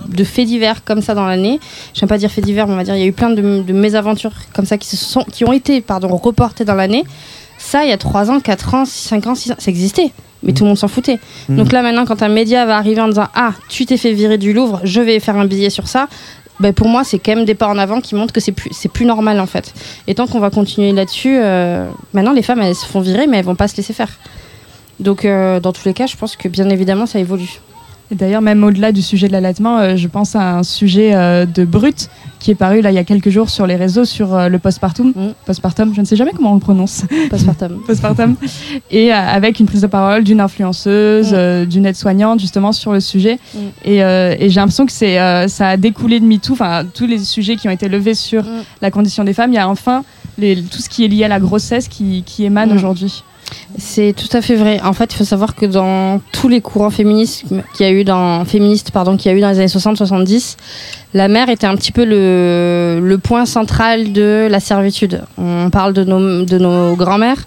de 0.08 0.24
faits 0.24 0.47
divers 0.47 0.84
comme 0.84 1.02
ça 1.02 1.13
dans 1.13 1.28
l'année. 1.28 1.60
Je 1.93 2.02
n'aime 2.02 2.10
pas 2.10 2.17
dire 2.17 2.32
faits 2.32 2.45
divers, 2.45 2.67
mais 2.67 2.74
on 2.74 2.78
va 2.78 2.84
dire 2.84 2.95
il 2.95 3.02
y 3.02 3.04
a 3.04 3.08
eu 3.08 3.12
plein 3.12 3.30
de, 3.30 3.62
de 3.62 3.74
mésaventures 3.74 4.32
comme 4.54 4.65
ça 4.65 4.78
qui, 4.78 4.88
se 4.88 4.95
sont, 4.95 5.24
qui 5.24 5.43
ont 5.43 5.52
été 5.52 5.82
pardon, 5.82 6.15
reportées 6.15 6.63
dans 6.63 6.76
l'année. 6.76 7.04
Ça, 7.58 7.84
il 7.84 7.89
y 7.89 7.93
a 7.93 7.97
3 7.97 8.32
ans, 8.32 8.39
4 8.39 8.74
ans, 8.74 8.86
5 8.86 9.28
ans, 9.28 9.36
6 9.36 9.52
ans, 9.52 9.56
ça 9.60 9.69
existait. 9.69 10.12
Mais 10.41 10.54
tout 10.54 10.63
le 10.63 10.69
monde 10.69 10.78
s'en 10.78 10.88
foutait. 10.88 11.19
Mhm. 11.50 11.58
Donc 11.58 11.71
là, 11.71 11.84
maintenant, 11.84 12.06
quand 12.06 12.24
un 12.24 12.30
média 12.30 12.65
va 12.65 12.78
arriver 12.78 13.02
en 13.02 13.10
disant 13.10 13.28
Ah, 13.36 13.52
tu 13.69 13.86
t'es 13.86 13.97
fait 13.97 14.13
virer 14.13 14.39
du 14.39 14.54
Louvre, 14.54 14.80
je 14.84 15.02
vais 15.02 15.19
faire 15.19 15.36
un 15.36 15.45
billet 15.45 15.69
sur 15.69 15.88
ça, 15.88 16.08
ben, 16.62 16.74
pour 16.74 16.88
moi, 16.88 17.04
c'est 17.04 17.19
quand 17.19 17.36
même 17.36 17.45
des 17.45 17.56
pas 17.56 17.67
en 17.67 17.78
avant 17.78 18.02
qui 18.02 18.15
montrent 18.15 18.34
que 18.34 18.39
c'est 18.39 18.52
plus, 18.52 18.69
c'est 18.71 18.89
plus 18.89 19.06
normal 19.06 19.39
en 19.39 19.45
fait. 19.47 19.74
Et 20.08 20.15
tant 20.15 20.28
qu'on 20.28 20.39
va 20.39 20.50
continuer 20.50 20.91
là-dessus, 20.93 21.38
euh, 21.38 21.88
maintenant 22.13 22.34
les 22.34 22.41
femmes 22.41 22.62
elles 22.62 22.76
se 22.76 22.86
font 22.86 23.02
virer, 23.02 23.28
mais 23.28 23.38
elles 23.38 23.45
vont 23.45 23.56
pas 23.56 23.67
se 23.67 23.76
laisser 23.76 23.93
faire. 23.93 24.10
Donc 25.01 25.25
euh, 25.25 25.59
dans 25.59 25.73
tous 25.73 25.85
les 25.85 25.93
cas, 25.93 26.05
je 26.07 26.15
pense 26.15 26.35
que 26.35 26.47
bien 26.47 26.69
évidemment 26.69 27.05
ça 27.05 27.19
évolue. 27.19 27.59
Et 28.13 28.15
d'ailleurs, 28.15 28.41
même 28.41 28.61
au-delà 28.65 28.91
du 28.91 29.01
sujet 29.01 29.29
de 29.29 29.31
l'allaitement, 29.31 29.77
euh, 29.79 29.95
je 29.95 30.05
pense 30.09 30.35
à 30.35 30.57
un 30.57 30.63
sujet 30.63 31.15
euh, 31.15 31.45
de 31.45 31.63
Brut 31.63 32.09
qui 32.39 32.51
est 32.51 32.55
paru 32.55 32.81
là 32.81 32.91
il 32.91 32.95
y 32.95 32.97
a 32.97 33.05
quelques 33.05 33.29
jours 33.29 33.49
sur 33.49 33.65
les 33.65 33.77
réseaux 33.77 34.03
sur 34.03 34.35
euh, 34.35 34.49
le 34.49 34.59
postpartum. 34.59 35.13
Postpartum, 35.45 35.93
je 35.95 36.01
ne 36.01 36.05
sais 36.05 36.17
jamais 36.17 36.31
comment 36.35 36.51
on 36.51 36.55
le 36.55 36.59
prononce. 36.59 37.03
Postpartum. 37.29 37.81
postpartum. 37.87 38.35
Et 38.91 39.13
avec 39.13 39.61
une 39.61 39.65
prise 39.65 39.79
de 39.81 39.87
parole 39.87 40.25
d'une 40.25 40.41
influenceuse, 40.41 41.31
euh, 41.33 41.65
d'une 41.65 41.85
aide-soignante 41.85 42.41
justement 42.41 42.73
sur 42.73 42.91
le 42.91 42.99
sujet. 42.99 43.39
Et, 43.85 44.03
euh, 44.03 44.35
et 44.37 44.49
j'ai 44.49 44.59
l'impression 44.59 44.85
que 44.85 44.91
c'est 44.91 45.15
ça 45.47 45.69
a 45.69 45.77
découlé 45.77 46.19
de 46.19 46.25
MeToo, 46.25 46.51
enfin 46.53 46.83
tous 46.93 47.07
les 47.07 47.19
sujets 47.19 47.55
qui 47.55 47.69
ont 47.69 47.71
été 47.71 47.87
levés 47.87 48.13
sur 48.13 48.43
la 48.81 48.91
condition 48.91 49.23
des 49.23 49.33
femmes. 49.33 49.53
Il 49.53 49.55
y 49.55 49.59
a 49.59 49.69
enfin 49.69 50.03
les- 50.37 50.61
tout 50.61 50.79
ce 50.79 50.89
qui 50.89 51.05
est 51.05 51.07
lié 51.07 51.23
à 51.23 51.27
la 51.29 51.39
grossesse 51.39 51.87
qui, 51.87 52.23
qui 52.25 52.43
émane 52.43 52.71
Mm. 52.71 52.75
aujourd'hui. 52.75 53.23
C'est 53.77 54.13
tout 54.13 54.35
à 54.35 54.41
fait 54.41 54.55
vrai. 54.55 54.79
En 54.83 54.93
fait, 54.93 55.13
il 55.13 55.17
faut 55.17 55.23
savoir 55.23 55.55
que 55.55 55.65
dans 55.65 56.19
tous 56.31 56.47
les 56.47 56.61
courants 56.61 56.89
féministes 56.89 57.45
qu'il 57.73 57.85
y 57.85 57.89
a 57.89 57.91
eu 57.91 58.03
dans 58.03 58.45
féministes 58.45 58.91
pardon, 58.91 59.17
qu'il 59.17 59.31
y 59.31 59.33
a 59.33 59.37
eu 59.37 59.41
dans 59.41 59.49
les 59.49 59.59
années 59.59 59.67
60-70, 59.67 60.57
la 61.13 61.27
mère 61.27 61.49
était 61.49 61.67
un 61.67 61.75
petit 61.75 61.91
peu 61.91 62.05
le, 62.05 63.17
point 63.17 63.45
central 63.45 64.13
de 64.13 64.47
la 64.49 64.59
servitude. 64.59 65.23
On 65.37 65.69
parle 65.69 65.93
de 65.93 66.03
nos, 66.03 66.43
de 66.43 66.57
nos 66.57 66.95
grands-mères. 66.95 67.45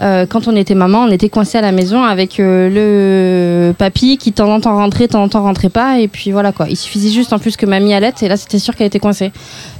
Euh, 0.00 0.26
quand 0.26 0.46
on 0.46 0.54
était 0.54 0.74
maman, 0.74 1.04
on 1.04 1.10
était 1.10 1.28
coincé 1.28 1.58
à 1.58 1.60
la 1.60 1.72
maison 1.72 2.02
avec 2.02 2.38
euh, 2.38 2.68
le 3.68 3.72
papy 3.72 4.16
qui 4.16 4.30
de 4.30 4.36
temps 4.36 4.52
en 4.52 4.60
temps 4.60 4.76
rentrait, 4.76 5.08
en 5.14 5.26
rentrait 5.28 5.70
pas, 5.70 5.98
et 5.98 6.08
puis 6.08 6.30
voilà 6.30 6.52
quoi. 6.52 6.66
Il 6.68 6.76
suffisait 6.76 7.10
juste 7.10 7.32
en 7.32 7.38
plus 7.38 7.56
que 7.56 7.66
mamie 7.66 7.94
allait, 7.94 8.12
et 8.22 8.28
là 8.28 8.36
c'était 8.36 8.58
sûr 8.58 8.76
qu'elle 8.76 8.86
était 8.86 9.00
coincée. 9.00 9.32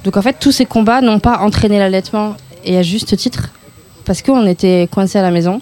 Donc 0.05 0.17
en 0.17 0.23
fait, 0.23 0.37
tous 0.41 0.51
ces 0.51 0.65
combats 0.65 1.01
n'ont 1.03 1.21
pas 1.21 1.39
entraîné 1.39 1.79
l'allaitement, 1.79 2.35
et 2.65 2.77
à 2.77 2.83
juste 2.83 3.17
titre, 3.17 3.51
parce 4.09 4.23
qu'on 4.23 4.45
était 4.49 4.89
coincé 4.91 5.19
à 5.19 5.23
la 5.23 5.31
maison. 5.31 5.61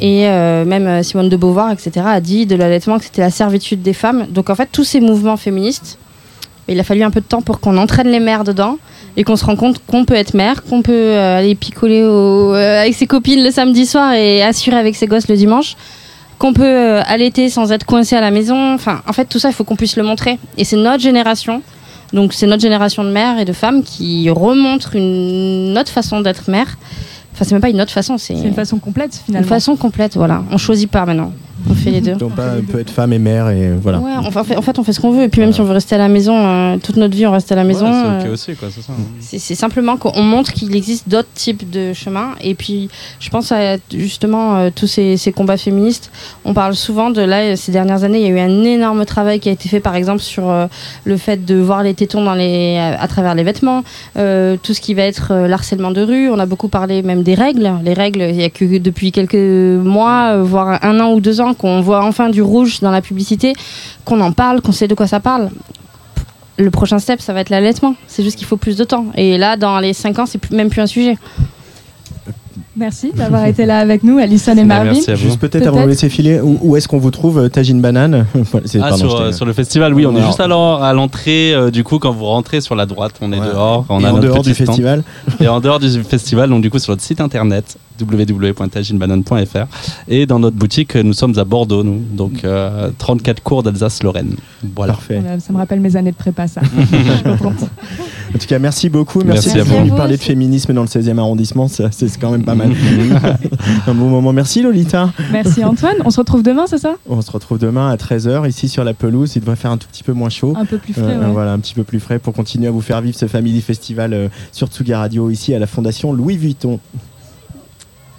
Et 0.00 0.26
euh, 0.26 0.64
même 0.64 1.04
Simone 1.04 1.28
de 1.28 1.36
Beauvoir, 1.36 1.70
etc., 1.70 2.04
a 2.04 2.20
dit 2.20 2.46
de 2.46 2.56
l'allaitement 2.56 2.98
que 2.98 3.04
c'était 3.04 3.22
la 3.22 3.30
servitude 3.30 3.80
des 3.82 3.92
femmes. 3.92 4.26
Donc 4.28 4.50
en 4.50 4.56
fait, 4.56 4.68
tous 4.72 4.82
ces 4.82 4.98
mouvements 4.98 5.36
féministes, 5.36 5.98
il 6.66 6.80
a 6.80 6.84
fallu 6.84 7.02
un 7.02 7.10
peu 7.10 7.20
de 7.20 7.26
temps 7.26 7.42
pour 7.42 7.60
qu'on 7.60 7.76
entraîne 7.76 8.08
les 8.08 8.20
mères 8.20 8.44
dedans 8.44 8.78
et 9.16 9.24
qu'on 9.24 9.36
se 9.36 9.44
rend 9.44 9.56
compte 9.56 9.80
qu'on 9.86 10.04
peut 10.04 10.14
être 10.14 10.34
mère, 10.34 10.64
qu'on 10.64 10.82
peut 10.82 10.92
euh, 10.92 11.38
aller 11.38 11.54
picoler 11.54 12.02
euh, 12.02 12.80
avec 12.80 12.94
ses 12.94 13.06
copines 13.06 13.42
le 13.42 13.50
samedi 13.50 13.86
soir 13.86 14.14
et 14.14 14.42
assurer 14.42 14.76
avec 14.76 14.96
ses 14.96 15.06
gosses 15.06 15.28
le 15.28 15.36
dimanche, 15.36 15.76
qu'on 16.38 16.52
peut 16.52 16.64
euh, 16.64 17.02
allaiter 17.06 17.48
sans 17.48 17.70
être 17.70 17.84
coincé 17.84 18.16
à 18.16 18.20
la 18.20 18.30
maison. 18.30 18.74
Enfin, 18.74 19.02
en 19.06 19.12
fait, 19.12 19.26
tout 19.26 19.38
ça, 19.38 19.50
il 19.50 19.54
faut 19.54 19.64
qu'on 19.64 19.76
puisse 19.76 19.96
le 19.96 20.02
montrer. 20.02 20.38
Et 20.56 20.64
c'est 20.64 20.76
notre 20.76 21.02
génération. 21.02 21.62
Donc, 22.12 22.32
c'est 22.32 22.46
notre 22.46 22.62
génération 22.62 23.04
de 23.04 23.10
mères 23.10 23.38
et 23.38 23.44
de 23.44 23.52
femmes 23.52 23.82
qui 23.82 24.30
remontre 24.30 24.96
une 24.96 25.76
autre 25.78 25.90
façon 25.90 26.20
d'être 26.20 26.50
mère. 26.50 26.76
Enfin, 27.34 27.44
c'est 27.44 27.52
même 27.52 27.60
pas 27.62 27.68
une 27.70 27.80
autre 27.80 27.90
façon, 27.90 28.16
c'est 28.16 28.34
une 28.34 28.54
façon 28.54 28.78
complète 28.78 29.16
une 29.16 29.24
finalement. 29.24 29.48
façon 29.48 29.74
complète. 29.76 30.16
Voilà, 30.16 30.44
on 30.52 30.56
choisit 30.56 30.88
pas 30.88 31.04
maintenant. 31.04 31.32
On 31.70 31.74
fait 31.74 31.90
les 31.90 32.00
deux. 32.00 32.14
Donc, 32.14 32.34
pas- 32.34 32.54
on 32.58 32.62
peut 32.62 32.80
être 32.80 32.90
femme 32.90 33.12
et 33.12 33.18
mère 33.18 33.48
et 33.48 33.72
voilà. 33.80 33.98
Ouais, 33.98 34.10
enfin, 34.18 34.40
en 34.40 34.44
fait, 34.44 34.56
en 34.56 34.62
fait, 34.62 34.78
on 34.78 34.84
fait 34.84 34.92
ce 34.92 35.00
qu'on 35.00 35.12
veut. 35.12 35.22
Et 35.22 35.28
puis 35.28 35.40
même 35.40 35.52
si 35.52 35.60
on 35.60 35.64
veut 35.64 35.72
rester 35.72 35.94
à 35.94 35.98
la 35.98 36.08
maison, 36.08 36.34
euh, 36.36 36.76
toute 36.78 36.96
notre 36.96 37.14
vie, 37.16 37.26
on 37.26 37.32
reste 37.32 37.50
à 37.52 37.54
la 37.54 37.64
maison. 37.64 37.86
Ouais, 37.86 37.92
c'est 38.02 38.18
ok 38.20 38.26
euh, 38.26 38.32
aussi, 38.32 38.54
quoi, 38.54 38.68
c'est 39.20 39.54
simplement 39.54 39.96
qu'on 39.96 40.22
montre 40.22 40.52
qu'il 40.52 40.74
existe 40.76 41.08
d'autres 41.08 41.32
types 41.34 41.70
de 41.70 41.92
chemins. 41.92 42.30
Et 42.42 42.54
puis, 42.54 42.88
je 43.20 43.30
pense 43.30 43.50
à 43.52 43.76
justement 43.92 44.56
euh, 44.56 44.70
tous 44.74 44.86
ces, 44.86 45.16
ces 45.16 45.32
combats 45.32 45.56
féministes. 45.56 46.10
On 46.44 46.52
parle 46.54 46.74
souvent 46.74 47.10
de 47.10 47.20
là, 47.22 47.56
ces 47.56 47.72
dernières 47.72 48.04
années, 48.04 48.18
il 48.20 48.24
y 48.26 48.30
a 48.30 48.34
eu 48.34 48.38
un 48.40 48.62
énorme 48.64 49.04
travail 49.04 49.40
qui 49.40 49.48
a 49.48 49.52
été 49.52 49.68
fait, 49.68 49.80
par 49.80 49.94
exemple, 49.96 50.20
sur 50.20 50.50
euh, 50.50 50.66
le 51.04 51.16
fait 51.16 51.44
de 51.44 51.54
voir 51.56 51.82
les 51.82 51.94
tétons 51.94 52.22
dans 52.24 52.34
les, 52.34 52.78
à 52.78 53.08
travers 53.08 53.34
les 53.34 53.42
vêtements, 53.42 53.82
euh, 54.18 54.56
tout 54.62 54.74
ce 54.74 54.80
qui 54.80 54.94
va 54.94 55.02
être 55.02 55.28
euh, 55.32 55.48
l'harcèlement 55.48 55.90
de 55.90 56.02
rue. 56.02 56.28
On 56.30 56.38
a 56.38 56.46
beaucoup 56.46 56.68
parlé 56.68 57.02
même 57.02 57.22
des 57.22 57.34
règles. 57.34 57.70
Les 57.82 57.94
règles, 57.94 58.22
il 58.28 58.36
y 58.40 58.44
a 58.44 58.50
que 58.50 58.78
depuis 58.78 59.12
quelques 59.12 59.34
mois, 59.34 60.32
euh, 60.34 60.42
voire 60.42 60.78
un 60.82 61.00
an 61.00 61.12
ou 61.12 61.20
deux 61.20 61.40
ans, 61.40 61.53
qu'on 61.54 61.80
voit 61.80 62.04
enfin 62.04 62.28
du 62.28 62.42
rouge 62.42 62.80
dans 62.80 62.90
la 62.90 63.00
publicité, 63.02 63.54
qu'on 64.04 64.20
en 64.20 64.32
parle, 64.32 64.60
qu'on 64.60 64.72
sait 64.72 64.88
de 64.88 64.94
quoi 64.94 65.06
ça 65.06 65.20
parle 65.20 65.50
le 66.56 66.70
prochain 66.70 67.00
step, 67.00 67.20
ça 67.20 67.32
va 67.32 67.40
être 67.40 67.50
l'allaitement. 67.50 67.96
C'est 68.06 68.22
juste 68.22 68.36
qu'il 68.36 68.46
faut 68.46 68.56
plus 68.56 68.76
de 68.76 68.84
temps. 68.84 69.06
Et 69.16 69.38
là, 69.38 69.56
dans 69.56 69.80
les 69.80 69.92
5 69.92 70.20
ans, 70.20 70.24
c'est 70.24 70.38
plus- 70.38 70.54
même 70.54 70.68
plus 70.70 70.80
un 70.82 70.86
sujet. 70.86 71.18
Merci 72.76 73.10
d'avoir 73.12 73.44
été 73.46 73.66
là 73.66 73.78
avec 73.78 74.02
nous, 74.02 74.18
Alison 74.18 74.52
et 74.52 74.56
Bah, 74.56 74.64
Marvin. 74.64 74.92
merci 74.92 75.10
à 75.10 75.14
vous. 75.14 75.20
Juste 75.22 75.38
peut-être 75.40 75.66
avant 75.66 75.82
de 75.82 75.88
laisser 75.88 76.08
filer, 76.08 76.40
où, 76.40 76.58
où 76.60 76.76
est-ce 76.76 76.86
qu'on 76.88 76.98
vous 76.98 77.10
trouve 77.12 77.38
euh, 77.38 77.48
Tagine 77.48 77.80
Banane 77.80 78.26
Ah, 78.34 78.58
pardon, 78.80 78.96
sur, 78.96 79.20
euh, 79.20 79.32
sur 79.32 79.44
le 79.46 79.52
festival, 79.52 79.94
oui, 79.94 80.06
on 80.06 80.12
est 80.12 80.16
Alors- 80.18 80.26
juste 80.28 80.40
alors 80.40 80.82
à 80.82 80.92
l'entrée. 80.92 81.52
euh, 81.54 81.70
du 81.72 81.82
coup, 81.84 81.98
quand 81.98 82.12
vous 82.12 82.24
rentrez 82.24 82.60
sur 82.60 82.74
la 82.76 82.86
droite, 82.86 83.14
on 83.20 83.32
est 83.32 83.38
Ouais. 83.38 83.46
dehors. 83.46 83.84
On 83.88 84.00
Et 84.00 84.06
a 84.06 84.12
en 84.14 84.18
dehors 84.18 84.42
du 84.42 84.54
stand. 84.54 84.66
festival 84.68 85.02
Et 85.40 85.48
en 85.48 85.60
dehors 85.60 85.78
du 85.80 85.88
festival, 86.04 86.50
donc 86.50 86.62
du 86.62 86.70
coup 86.70 86.78
sur 86.80 86.92
notre 86.92 87.02
site 87.02 87.20
internet 87.20 87.76
www.taginebanane.fr 88.00 89.66
et 90.08 90.26
dans 90.26 90.38
notre 90.38 90.56
boutique, 90.56 90.94
nous 90.96 91.12
sommes 91.12 91.38
à 91.38 91.44
Bordeaux, 91.44 91.82
nous, 91.82 92.00
donc 92.12 92.44
euh, 92.44 92.90
34 92.98 93.42
cours 93.42 93.62
d'Alsace-Lorraine. 93.62 94.36
Voilà. 94.74 94.94
Parfait. 94.94 95.22
Ça 95.40 95.52
me 95.52 95.58
rappelle 95.58 95.80
mes 95.80 95.96
années 95.96 96.12
de 96.12 96.16
prépa, 96.16 96.46
ça. 96.48 96.60
En 98.34 98.38
tout 98.38 98.46
cas, 98.46 98.58
merci 98.58 98.88
beaucoup. 98.88 99.20
Merci, 99.24 99.50
Merci 99.54 99.74
à 99.74 99.80
de 99.80 99.88
nous 99.88 99.94
parler 99.94 100.16
de 100.16 100.22
féminisme 100.22 100.72
dans 100.74 100.82
le 100.82 100.88
16e 100.88 101.18
arrondissement. 101.18 101.68
C'est 101.68 102.18
quand 102.18 102.32
même 102.32 102.44
pas 102.44 102.56
mal. 102.56 102.72
Un 103.86 103.94
bon 103.94 104.08
moment. 104.08 104.32
Merci 104.32 104.62
Lolita. 104.62 105.12
Merci 105.30 105.62
Antoine. 105.62 105.96
On 106.04 106.10
se 106.10 106.18
retrouve 106.18 106.42
demain, 106.42 106.64
c'est 106.66 106.78
ça? 106.78 106.96
On 107.08 107.22
se 107.22 107.30
retrouve 107.30 107.58
demain 107.58 107.90
à 107.90 107.96
13h 107.96 108.48
ici 108.48 108.68
sur 108.68 108.82
la 108.82 108.92
pelouse. 108.92 109.36
Il 109.36 109.40
devrait 109.40 109.56
faire 109.56 109.70
un 109.70 109.78
tout 109.78 109.86
petit 109.86 110.02
peu 110.02 110.12
moins 110.12 110.30
chaud. 110.30 110.54
Un 110.56 110.64
peu 110.64 110.78
plus 110.78 110.92
frais. 110.92 111.02
Euh, 111.02 111.26
ouais. 111.26 111.32
Voilà, 111.32 111.52
un 111.52 111.58
petit 111.60 111.74
peu 111.74 111.84
plus 111.84 112.00
frais 112.00 112.18
pour 112.18 112.32
continuer 112.32 112.66
à 112.66 112.70
vous 112.72 112.80
faire 112.80 113.00
vivre 113.00 113.16
ce 113.16 113.26
Family 113.26 113.60
Festival 113.60 114.12
euh, 114.12 114.28
sur 114.50 114.66
Tsuga 114.66 114.98
Radio 114.98 115.30
ici 115.30 115.54
à 115.54 115.60
la 115.60 115.68
Fondation 115.68 116.12
Louis 116.12 116.36
Vuitton. 116.36 116.80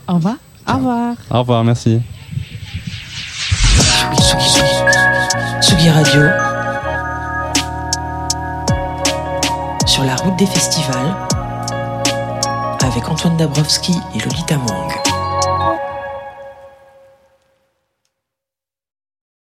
Au 0.08 0.16
revoir. 0.16 0.36
Au 0.68 0.74
revoir. 0.74 1.16
Au 1.32 1.40
revoir, 1.40 1.64
merci. 1.64 2.02
Tsugi 5.62 5.90
Radio. 5.90 6.22
Sur 9.86 10.04
la 10.04 10.16
route 10.16 10.38
des 10.38 10.46
festivals. 10.46 11.16
Avec 12.84 13.10
Antoine 13.10 13.38
Dabrowski 13.38 13.96
et 14.16 14.20
Lolita 14.20 14.58
Mang. 14.58 15.15